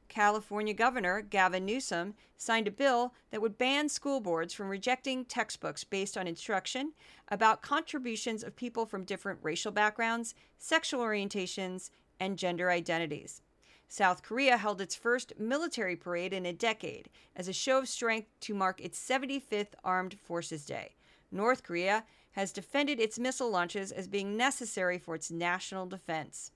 California 0.08 0.74
Governor 0.74 1.22
Gavin 1.22 1.64
Newsom 1.66 2.14
signed 2.36 2.68
a 2.68 2.70
bill 2.70 3.14
that 3.30 3.40
would 3.40 3.58
ban 3.58 3.88
school 3.88 4.20
boards 4.20 4.54
from 4.54 4.68
rejecting 4.68 5.24
textbooks 5.24 5.82
based 5.82 6.16
on 6.16 6.28
instruction 6.28 6.92
about 7.28 7.62
contributions 7.62 8.44
of 8.44 8.54
people 8.54 8.86
from 8.86 9.04
different 9.04 9.40
racial 9.42 9.72
backgrounds, 9.72 10.34
sexual 10.56 11.00
orientations, 11.00 11.90
and 12.20 12.38
gender 12.38 12.70
identities. 12.70 13.42
South 13.88 14.22
Korea 14.22 14.56
held 14.56 14.80
its 14.80 14.94
first 14.94 15.32
military 15.38 15.96
parade 15.96 16.32
in 16.32 16.46
a 16.46 16.52
decade 16.52 17.08
as 17.34 17.48
a 17.48 17.52
show 17.52 17.78
of 17.78 17.88
strength 17.88 18.28
to 18.40 18.54
mark 18.54 18.80
its 18.80 18.98
75th 18.98 19.74
Armed 19.82 20.18
Forces 20.20 20.64
Day. 20.64 20.94
North 21.30 21.62
Korea 21.62 22.04
has 22.34 22.52
defended 22.52 23.00
its 23.00 23.18
missile 23.18 23.50
launches 23.50 23.90
as 23.90 24.06
being 24.06 24.36
necessary 24.36 24.98
for 24.98 25.14
its 25.14 25.30
national 25.30 25.86
defense. 25.86 26.52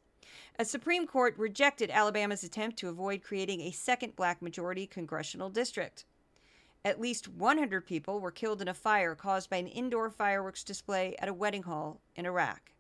A 0.59 0.65
Supreme 0.65 1.07
Court 1.07 1.37
rejected 1.39 1.91
Alabama's 1.91 2.45
attempt 2.45 2.79
to 2.79 2.89
avoid 2.89 3.23
creating 3.23 3.61
a 3.61 3.71
second 3.71 4.15
black 4.15 4.43
majority 4.43 4.87
congressional 4.87 5.51
district. 5.51 6.05
At 6.85 7.01
least 7.01 7.29
100 7.29 7.87
people 7.87 8.21
were 8.21 8.31
killed 8.31 8.63
in 8.63 8.69
a 8.69 8.75
fire 8.75 9.15
caused 9.15 9.51
by 9.51 9.57
an 9.57 9.67
indoor 9.67 10.11
fireworks 10.11 10.65
display 10.65 11.17
at 11.19 11.29
a 11.29 11.35
wedding 11.35 11.65
hall 11.65 12.01
in 12.17 12.27
Iraq. 12.27 12.73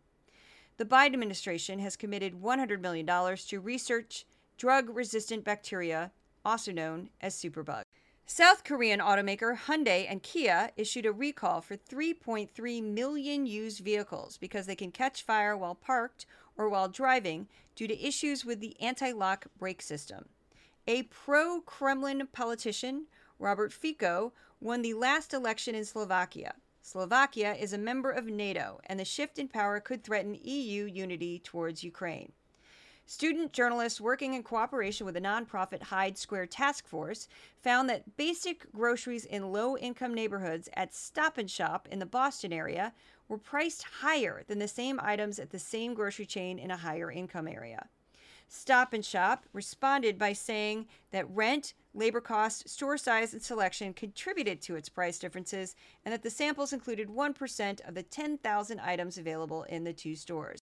The 0.76 0.84
Biden 0.84 1.14
administration 1.14 1.78
has 1.80 1.96
committed 1.96 2.40
$100 2.40 2.80
million 2.80 3.07
to 3.07 3.61
research 3.61 4.24
drug 4.57 4.90
resistant 4.90 5.44
bacteria, 5.44 6.12
also 6.44 6.72
known 6.72 7.11
as 7.20 7.34
superbug. 7.34 7.82
South 8.30 8.62
Korean 8.62 9.00
automaker 9.00 9.56
Hyundai 9.56 10.06
and 10.06 10.22
Kia 10.22 10.70
issued 10.76 11.06
a 11.06 11.12
recall 11.12 11.62
for 11.62 11.78
3.3 11.78 12.82
million 12.82 13.46
used 13.46 13.82
vehicles 13.82 14.36
because 14.36 14.66
they 14.66 14.76
can 14.76 14.92
catch 14.92 15.22
fire 15.22 15.56
while 15.56 15.74
parked 15.74 16.26
or 16.54 16.68
while 16.68 16.88
driving 16.90 17.48
due 17.74 17.88
to 17.88 18.06
issues 18.06 18.44
with 18.44 18.60
the 18.60 18.78
anti 18.82 19.12
lock 19.12 19.46
brake 19.58 19.80
system. 19.80 20.26
A 20.86 21.04
pro 21.04 21.62
Kremlin 21.62 22.28
politician, 22.30 23.06
Robert 23.38 23.72
Fico, 23.72 24.34
won 24.60 24.82
the 24.82 24.92
last 24.92 25.32
election 25.32 25.74
in 25.74 25.86
Slovakia. 25.86 26.52
Slovakia 26.82 27.54
is 27.54 27.72
a 27.72 27.78
member 27.78 28.10
of 28.10 28.26
NATO, 28.26 28.78
and 28.84 29.00
the 29.00 29.06
shift 29.06 29.38
in 29.38 29.48
power 29.48 29.80
could 29.80 30.04
threaten 30.04 30.38
EU 30.42 30.84
unity 30.84 31.38
towards 31.38 31.82
Ukraine. 31.82 32.32
Student 33.11 33.54
journalists 33.54 34.02
working 34.02 34.34
in 34.34 34.42
cooperation 34.42 35.06
with 35.06 35.14
the 35.14 35.20
nonprofit 35.22 35.84
Hyde 35.84 36.18
Square 36.18 36.48
Task 36.48 36.86
Force 36.86 37.26
found 37.56 37.88
that 37.88 38.18
basic 38.18 38.70
groceries 38.70 39.24
in 39.24 39.50
low 39.50 39.78
income 39.78 40.12
neighborhoods 40.12 40.68
at 40.74 40.94
Stop 40.94 41.38
and 41.38 41.50
Shop 41.50 41.88
in 41.90 42.00
the 42.00 42.04
Boston 42.04 42.52
area 42.52 42.92
were 43.26 43.38
priced 43.38 43.82
higher 44.02 44.42
than 44.46 44.59
the 44.59 44.68
same 44.68 45.00
items 45.02 45.38
at 45.38 45.48
the 45.48 45.59
same 45.59 45.94
grocery 45.94 46.26
chain 46.26 46.59
in 46.59 46.70
a 46.70 46.76
higher 46.76 47.11
income 47.11 47.48
area. 47.48 47.88
Stop 48.46 48.92
and 48.92 49.06
Shop 49.06 49.46
responded 49.54 50.18
by 50.18 50.34
saying 50.34 50.86
that 51.11 51.30
rent, 51.30 51.72
labor 51.94 52.20
cost, 52.20 52.68
store 52.68 52.98
size, 52.98 53.32
and 53.32 53.42
selection 53.42 53.94
contributed 53.94 54.61
to 54.61 54.76
its 54.76 54.90
price 54.90 55.18
differences, 55.18 55.74
and 56.04 56.12
that 56.12 56.22
the 56.22 56.28
samples 56.28 56.74
included 56.74 57.09
1% 57.09 57.88
of 57.88 57.94
the 57.94 58.02
10,000 58.02 58.80
items 58.80 59.16
available 59.16 59.62
in 59.62 59.84
the 59.84 59.94
two 59.94 60.14
stores. 60.14 60.61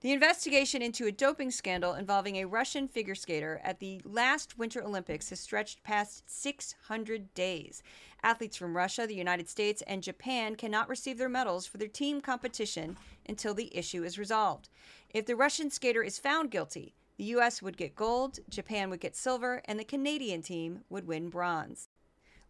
The 0.00 0.12
investigation 0.12 0.80
into 0.80 1.06
a 1.06 1.12
doping 1.12 1.50
scandal 1.50 1.94
involving 1.94 2.36
a 2.36 2.44
Russian 2.44 2.86
figure 2.86 3.16
skater 3.16 3.60
at 3.64 3.80
the 3.80 4.00
last 4.04 4.56
Winter 4.56 4.80
Olympics 4.80 5.30
has 5.30 5.40
stretched 5.40 5.82
past 5.82 6.22
600 6.30 7.34
days. 7.34 7.82
Athletes 8.22 8.56
from 8.56 8.76
Russia, 8.76 9.08
the 9.08 9.16
United 9.16 9.48
States, 9.48 9.82
and 9.88 10.00
Japan 10.00 10.54
cannot 10.54 10.88
receive 10.88 11.18
their 11.18 11.28
medals 11.28 11.66
for 11.66 11.78
their 11.78 11.88
team 11.88 12.20
competition 12.20 12.96
until 13.28 13.54
the 13.54 13.76
issue 13.76 14.04
is 14.04 14.20
resolved. 14.20 14.68
If 15.10 15.26
the 15.26 15.34
Russian 15.34 15.68
skater 15.68 16.04
is 16.04 16.16
found 16.16 16.52
guilty, 16.52 16.94
the 17.16 17.24
U.S. 17.24 17.60
would 17.60 17.76
get 17.76 17.96
gold, 17.96 18.38
Japan 18.48 18.90
would 18.90 19.00
get 19.00 19.16
silver, 19.16 19.62
and 19.64 19.80
the 19.80 19.84
Canadian 19.84 20.42
team 20.42 20.82
would 20.88 21.08
win 21.08 21.28
bronze. 21.28 21.88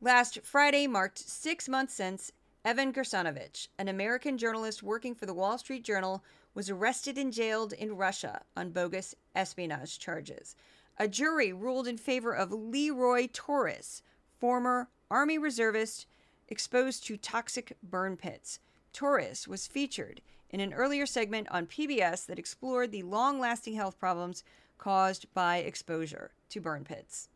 Last 0.03 0.41
Friday 0.43 0.87
marked 0.87 1.19
six 1.19 1.67
months 1.67 1.95
since 1.95 2.31
Evan 2.65 2.93
Gershkovich, 2.93 3.69
an 3.79 3.89
American 3.89 4.37
journalist 4.37 4.83
working 4.83 5.15
for 5.15 5.25
the 5.25 5.33
Wall 5.33 5.57
Street 5.57 5.83
Journal, 5.85 6.23
was 6.59 6.69
arrested 6.69 7.17
and 7.17 7.33
jailed 7.33 7.73
in 7.73 7.97
Russia 7.97 8.43
on 8.57 8.73
bogus 8.73 9.15
espionage 9.37 9.97
charges. 10.01 10.57
A 10.99 11.07
jury 11.07 11.53
ruled 11.53 11.87
in 11.87 11.97
favor 11.97 12.33
of 12.33 12.51
Leroy 12.51 13.29
Torres, 13.33 14.03
former 14.41 14.89
Army 15.09 15.39
reservist 15.39 16.05
exposed 16.49 17.07
to 17.07 17.17
toxic 17.17 17.77
burn 17.81 18.17
pits. 18.17 18.59
Torres 18.93 19.47
was 19.47 19.69
featured 19.69 20.21
in 20.51 20.59
an 20.59 20.73
earlier 20.73 21.07
segment 21.07 21.47
on 21.53 21.65
PBS 21.69 22.27
that 22.27 22.41
explored 22.41 22.91
the 22.91 23.05
long 23.05 23.39
lasting 23.39 23.75
health 23.75 23.97
problems 23.97 24.43
caused 24.79 25.33
by 25.35 25.59
exposure 25.59 26.33
to 26.49 26.61
burn 26.61 26.83
pits. 26.83 27.29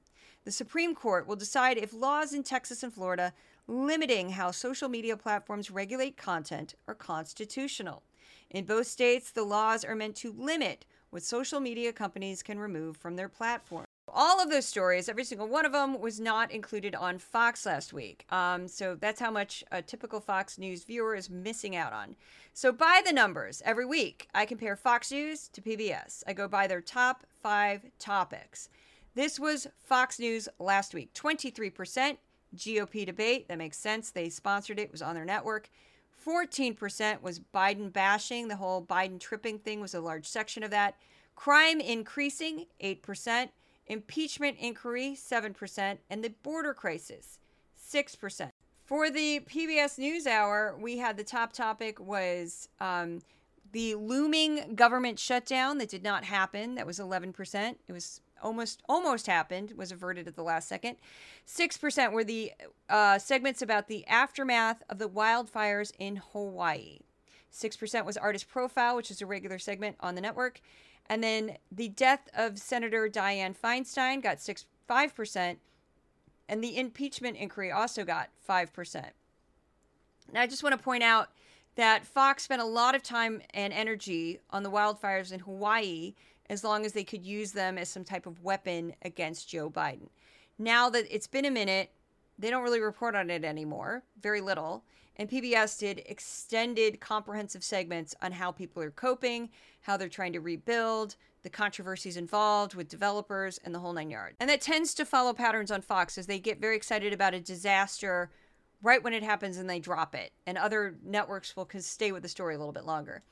The 0.42 0.50
Supreme 0.50 0.96
Court 0.96 1.28
will 1.28 1.36
decide 1.36 1.78
if 1.78 1.94
laws 1.94 2.32
in 2.32 2.42
Texas 2.42 2.82
and 2.82 2.92
Florida 2.92 3.32
limiting 3.68 4.30
how 4.30 4.50
social 4.50 4.88
media 4.88 5.16
platforms 5.16 5.70
regulate 5.70 6.16
content 6.16 6.74
are 6.88 6.94
constitutional. 6.96 8.02
In 8.52 8.66
both 8.66 8.86
states, 8.86 9.30
the 9.30 9.44
laws 9.44 9.82
are 9.82 9.96
meant 9.96 10.14
to 10.16 10.32
limit 10.32 10.84
what 11.08 11.22
social 11.22 11.58
media 11.58 11.90
companies 11.90 12.42
can 12.42 12.58
remove 12.58 12.98
from 12.98 13.16
their 13.16 13.28
platform. 13.28 13.86
All 14.08 14.42
of 14.42 14.50
those 14.50 14.66
stories, 14.66 15.08
every 15.08 15.24
single 15.24 15.48
one 15.48 15.64
of 15.64 15.72
them, 15.72 15.98
was 15.98 16.20
not 16.20 16.50
included 16.50 16.94
on 16.94 17.18
Fox 17.18 17.64
last 17.64 17.94
week. 17.94 18.26
Um, 18.30 18.68
so 18.68 18.94
that's 18.94 19.20
how 19.20 19.30
much 19.30 19.64
a 19.72 19.80
typical 19.80 20.20
Fox 20.20 20.58
News 20.58 20.84
viewer 20.84 21.14
is 21.14 21.30
missing 21.30 21.74
out 21.74 21.94
on. 21.94 22.14
So, 22.52 22.72
by 22.72 23.00
the 23.06 23.12
numbers, 23.12 23.62
every 23.64 23.86
week 23.86 24.28
I 24.34 24.44
compare 24.44 24.76
Fox 24.76 25.10
News 25.10 25.48
to 25.48 25.62
PBS. 25.62 26.22
I 26.26 26.34
go 26.34 26.46
by 26.46 26.66
their 26.66 26.82
top 26.82 27.24
five 27.42 27.86
topics. 27.98 28.68
This 29.14 29.40
was 29.40 29.66
Fox 29.78 30.18
News 30.18 30.46
last 30.58 30.92
week 30.92 31.14
23% 31.14 32.18
GOP 32.54 33.06
debate. 33.06 33.48
That 33.48 33.56
makes 33.56 33.78
sense. 33.78 34.10
They 34.10 34.28
sponsored 34.28 34.78
it, 34.78 34.82
it 34.82 34.92
was 34.92 35.00
on 35.00 35.14
their 35.14 35.24
network. 35.24 35.70
14% 36.24 37.22
was 37.22 37.40
Biden 37.40 37.92
bashing. 37.92 38.48
The 38.48 38.56
whole 38.56 38.82
Biden 38.82 39.18
tripping 39.18 39.58
thing 39.58 39.80
was 39.80 39.94
a 39.94 40.00
large 40.00 40.26
section 40.26 40.62
of 40.62 40.70
that. 40.70 40.96
Crime 41.34 41.80
increasing, 41.80 42.66
8%. 42.82 43.48
Impeachment 43.86 44.58
inquiry, 44.58 45.16
7%. 45.16 45.98
And 46.08 46.24
the 46.24 46.30
border 46.42 46.74
crisis, 46.74 47.38
6%. 47.90 48.50
For 48.84 49.10
the 49.10 49.40
PBS 49.40 49.98
NewsHour, 49.98 50.78
we 50.78 50.98
had 50.98 51.16
the 51.16 51.24
top 51.24 51.52
topic 51.52 51.98
was 51.98 52.68
um, 52.80 53.20
the 53.72 53.94
looming 53.94 54.74
government 54.74 55.18
shutdown 55.18 55.78
that 55.78 55.88
did 55.88 56.02
not 56.02 56.24
happen. 56.24 56.74
That 56.74 56.86
was 56.86 56.98
11%. 56.98 57.76
It 57.88 57.92
was 57.92 58.20
almost 58.42 58.82
almost 58.88 59.26
happened 59.26 59.72
was 59.76 59.92
averted 59.92 60.28
at 60.28 60.36
the 60.36 60.42
last 60.42 60.68
second. 60.68 60.96
Six 61.44 61.76
percent 61.76 62.12
were 62.12 62.24
the 62.24 62.52
uh, 62.88 63.18
segments 63.18 63.62
about 63.62 63.88
the 63.88 64.06
aftermath 64.06 64.82
of 64.88 64.98
the 64.98 65.08
wildfires 65.08 65.92
in 65.98 66.16
Hawaii. 66.16 66.98
Six 67.50 67.76
percent 67.76 68.06
was 68.06 68.16
artist 68.16 68.48
profile, 68.48 68.96
which 68.96 69.10
is 69.10 69.22
a 69.22 69.26
regular 69.26 69.58
segment 69.58 69.96
on 70.00 70.14
the 70.14 70.20
network, 70.20 70.60
and 71.06 71.22
then 71.22 71.56
the 71.70 71.88
death 71.88 72.28
of 72.34 72.58
Senator 72.58 73.08
Dianne 73.08 73.56
Feinstein 73.56 74.22
got 74.22 74.40
six 74.40 74.66
five 74.86 75.14
percent, 75.14 75.58
and 76.48 76.62
the 76.62 76.78
impeachment 76.78 77.36
inquiry 77.36 77.70
also 77.70 78.04
got 78.04 78.30
five 78.40 78.72
percent. 78.72 79.12
Now, 80.32 80.40
I 80.40 80.46
just 80.46 80.62
want 80.62 80.74
to 80.76 80.82
point 80.82 81.02
out 81.02 81.28
that 81.74 82.06
Fox 82.06 82.42
spent 82.42 82.62
a 82.62 82.66
lot 82.66 82.94
of 82.94 83.02
time 83.02 83.42
and 83.54 83.72
energy 83.72 84.40
on 84.50 84.62
the 84.62 84.70
wildfires 84.70 85.32
in 85.32 85.40
Hawaii 85.40 86.14
as 86.52 86.62
long 86.62 86.84
as 86.84 86.92
they 86.92 87.02
could 87.02 87.24
use 87.24 87.52
them 87.52 87.78
as 87.78 87.88
some 87.88 88.04
type 88.04 88.26
of 88.26 88.42
weapon 88.42 88.92
against 89.00 89.48
Joe 89.48 89.70
Biden. 89.70 90.08
Now 90.58 90.90
that 90.90 91.06
it's 91.08 91.26
been 91.26 91.46
a 91.46 91.50
minute, 91.50 91.90
they 92.38 92.50
don't 92.50 92.62
really 92.62 92.78
report 92.78 93.14
on 93.14 93.30
it 93.30 93.42
anymore, 93.42 94.02
very 94.20 94.42
little. 94.42 94.84
And 95.16 95.30
PBS 95.30 95.78
did 95.78 96.02
extended, 96.04 97.00
comprehensive 97.00 97.64
segments 97.64 98.14
on 98.20 98.32
how 98.32 98.52
people 98.52 98.82
are 98.82 98.90
coping, 98.90 99.48
how 99.80 99.96
they're 99.96 100.10
trying 100.10 100.34
to 100.34 100.40
rebuild, 100.40 101.16
the 101.42 101.48
controversies 101.48 102.18
involved 102.18 102.74
with 102.74 102.86
developers, 102.86 103.58
and 103.64 103.74
the 103.74 103.78
whole 103.78 103.94
nine 103.94 104.10
yards. 104.10 104.36
And 104.38 104.50
that 104.50 104.60
tends 104.60 104.92
to 104.94 105.06
follow 105.06 105.32
patterns 105.32 105.70
on 105.70 105.80
Fox 105.80 106.18
as 106.18 106.26
they 106.26 106.38
get 106.38 106.60
very 106.60 106.76
excited 106.76 107.14
about 107.14 107.32
a 107.32 107.40
disaster 107.40 108.30
right 108.82 109.02
when 109.02 109.14
it 109.14 109.22
happens 109.22 109.56
and 109.56 109.70
they 109.70 109.80
drop 109.80 110.14
it. 110.14 110.32
And 110.46 110.58
other 110.58 110.96
networks 111.02 111.56
will 111.56 111.68
stay 111.78 112.12
with 112.12 112.22
the 112.22 112.28
story 112.28 112.56
a 112.56 112.58
little 112.58 112.74
bit 112.74 112.84
longer. 112.84 113.22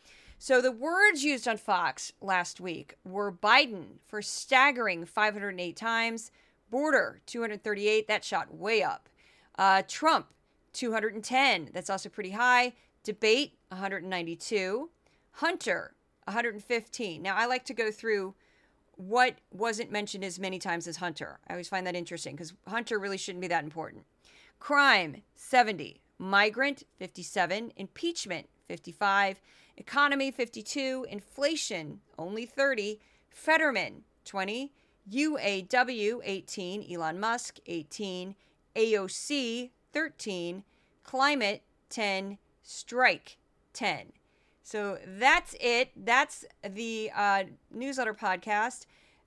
So 0.42 0.62
the 0.62 0.72
words 0.72 1.22
used 1.22 1.46
on 1.46 1.58
Fox 1.58 2.14
last 2.22 2.60
week 2.62 2.94
were 3.04 3.30
Biden 3.30 3.98
for 4.06 4.22
staggering 4.22 5.04
508 5.04 5.76
times, 5.76 6.30
border 6.70 7.20
238, 7.26 8.08
that 8.08 8.24
shot 8.24 8.54
way 8.54 8.82
up. 8.82 9.10
Uh, 9.58 9.82
Trump 9.86 10.28
210, 10.72 11.68
that's 11.74 11.90
also 11.90 12.08
pretty 12.08 12.30
high. 12.30 12.72
Debate 13.04 13.58
192. 13.68 14.88
Hunter 15.32 15.92
115. 16.24 17.20
Now 17.20 17.36
I 17.36 17.44
like 17.44 17.66
to 17.66 17.74
go 17.74 17.90
through 17.90 18.34
what 18.96 19.34
wasn't 19.52 19.92
mentioned 19.92 20.24
as 20.24 20.38
many 20.38 20.58
times 20.58 20.86
as 20.86 20.96
Hunter. 20.96 21.38
I 21.48 21.52
always 21.52 21.68
find 21.68 21.86
that 21.86 21.94
interesting 21.94 22.34
because 22.34 22.54
Hunter 22.66 22.98
really 22.98 23.18
shouldn't 23.18 23.42
be 23.42 23.48
that 23.48 23.64
important. 23.64 24.06
Crime, 24.58 25.16
70. 25.34 26.00
Migrant, 26.18 26.84
57. 26.98 27.74
Impeachment, 27.76 28.48
55. 28.68 29.38
Economy, 29.80 30.30
52. 30.30 31.06
Inflation, 31.08 32.00
only 32.18 32.44
30. 32.44 33.00
Fetterman, 33.30 34.02
20. 34.26 34.72
UAW, 35.10 36.20
18. 36.22 36.86
Elon 36.92 37.18
Musk, 37.18 37.58
18. 37.66 38.34
AOC, 38.76 39.70
13. 39.94 40.64
Climate, 41.02 41.62
10. 41.88 42.36
Strike, 42.62 43.38
10. 43.72 44.12
So 44.62 44.98
that's 45.18 45.56
it. 45.58 45.92
That's 45.96 46.44
the 46.62 47.10
uh, 47.16 47.44
newsletter 47.72 48.12
podcast. 48.12 48.84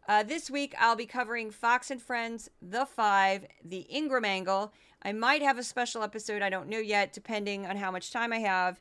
Uh, 0.07 0.21
this 0.21 0.51
week, 0.51 0.75
I'll 0.77 0.95
be 0.95 1.07
covering 1.07 1.49
Fox 1.49 1.89
and 1.89 1.99
Friends, 1.99 2.51
The 2.61 2.85
Five, 2.85 3.47
The 3.65 3.87
Ingraham 3.89 4.25
Angle. 4.25 4.71
I 5.01 5.13
might 5.13 5.41
have 5.41 5.57
a 5.57 5.63
special 5.63 6.03
episode. 6.03 6.43
I 6.43 6.51
don't 6.51 6.69
know 6.69 6.77
yet, 6.77 7.11
depending 7.11 7.65
on 7.65 7.77
how 7.77 7.89
much 7.89 8.11
time 8.11 8.31
I 8.31 8.39
have. 8.39 8.79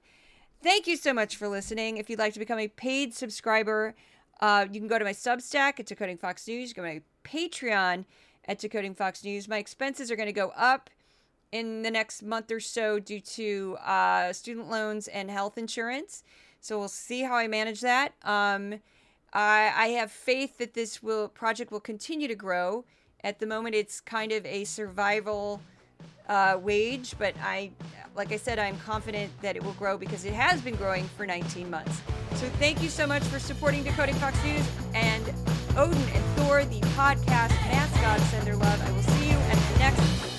Thank 0.62 0.86
you 0.86 0.96
so 0.96 1.12
much 1.12 1.34
for 1.34 1.48
listening. 1.48 1.96
If 1.96 2.08
you'd 2.08 2.20
like 2.20 2.34
to 2.34 2.38
become 2.38 2.60
a 2.60 2.68
paid 2.68 3.14
subscriber, 3.14 3.96
uh, 4.40 4.66
you 4.70 4.78
can 4.78 4.86
go 4.86 4.96
to 4.96 5.04
my 5.04 5.10
Substack 5.10 5.80
at 5.80 5.86
Decoding 5.86 6.16
Fox 6.16 6.46
News. 6.46 6.68
You 6.68 6.74
can 6.76 6.84
go 6.84 6.88
to 6.88 6.94
my 6.94 7.02
Patreon 7.24 8.04
at 8.44 8.60
Decoding 8.60 8.94
Fox 8.94 9.24
News. 9.24 9.48
My 9.48 9.58
expenses 9.58 10.08
are 10.08 10.14
going 10.14 10.28
to 10.28 10.32
go 10.32 10.52
up 10.56 10.88
in 11.50 11.82
the 11.82 11.90
next 11.90 12.22
month 12.22 12.52
or 12.52 12.60
so 12.60 13.00
due 13.00 13.18
to 13.18 13.76
uh, 13.84 14.32
student 14.32 14.70
loans 14.70 15.08
and 15.08 15.32
health 15.32 15.58
insurance. 15.58 16.22
So 16.60 16.78
we'll 16.78 16.86
see 16.86 17.22
how 17.22 17.34
I 17.34 17.48
manage 17.48 17.80
that. 17.80 18.12
Um, 18.22 18.74
I, 19.32 19.72
I 19.74 19.86
have 19.98 20.12
faith 20.12 20.58
that 20.58 20.74
this 20.74 21.02
will 21.02 21.26
project 21.26 21.72
will 21.72 21.80
continue 21.80 22.28
to 22.28 22.36
grow. 22.36 22.84
At 23.24 23.40
the 23.40 23.46
moment, 23.46 23.74
it's 23.74 24.00
kind 24.00 24.30
of 24.30 24.46
a 24.46 24.62
survival 24.62 25.60
uh, 26.28 26.58
wage, 26.60 27.14
but 27.18 27.34
I, 27.42 27.70
like 28.14 28.32
I 28.32 28.36
said, 28.36 28.58
I'm 28.58 28.78
confident 28.80 29.30
that 29.42 29.56
it 29.56 29.64
will 29.64 29.72
grow 29.74 29.96
because 29.96 30.24
it 30.24 30.32
has 30.32 30.60
been 30.60 30.76
growing 30.76 31.04
for 31.16 31.26
19 31.26 31.70
months. 31.70 32.00
So 32.36 32.48
thank 32.58 32.82
you 32.82 32.88
so 32.88 33.06
much 33.06 33.22
for 33.24 33.38
supporting 33.38 33.82
Decoding 33.82 34.14
Fox 34.16 34.42
News 34.44 34.66
and 34.94 35.24
Odin 35.76 36.00
and 36.14 36.24
Thor, 36.36 36.64
the 36.64 36.80
podcast 36.96 37.50
mascots, 37.70 38.24
send 38.24 38.46
their 38.46 38.56
love. 38.56 38.88
I 38.88 38.92
will 38.92 39.02
see 39.02 39.30
you 39.30 39.36
at 39.36 39.72
the 39.72 39.78
next 39.78 40.32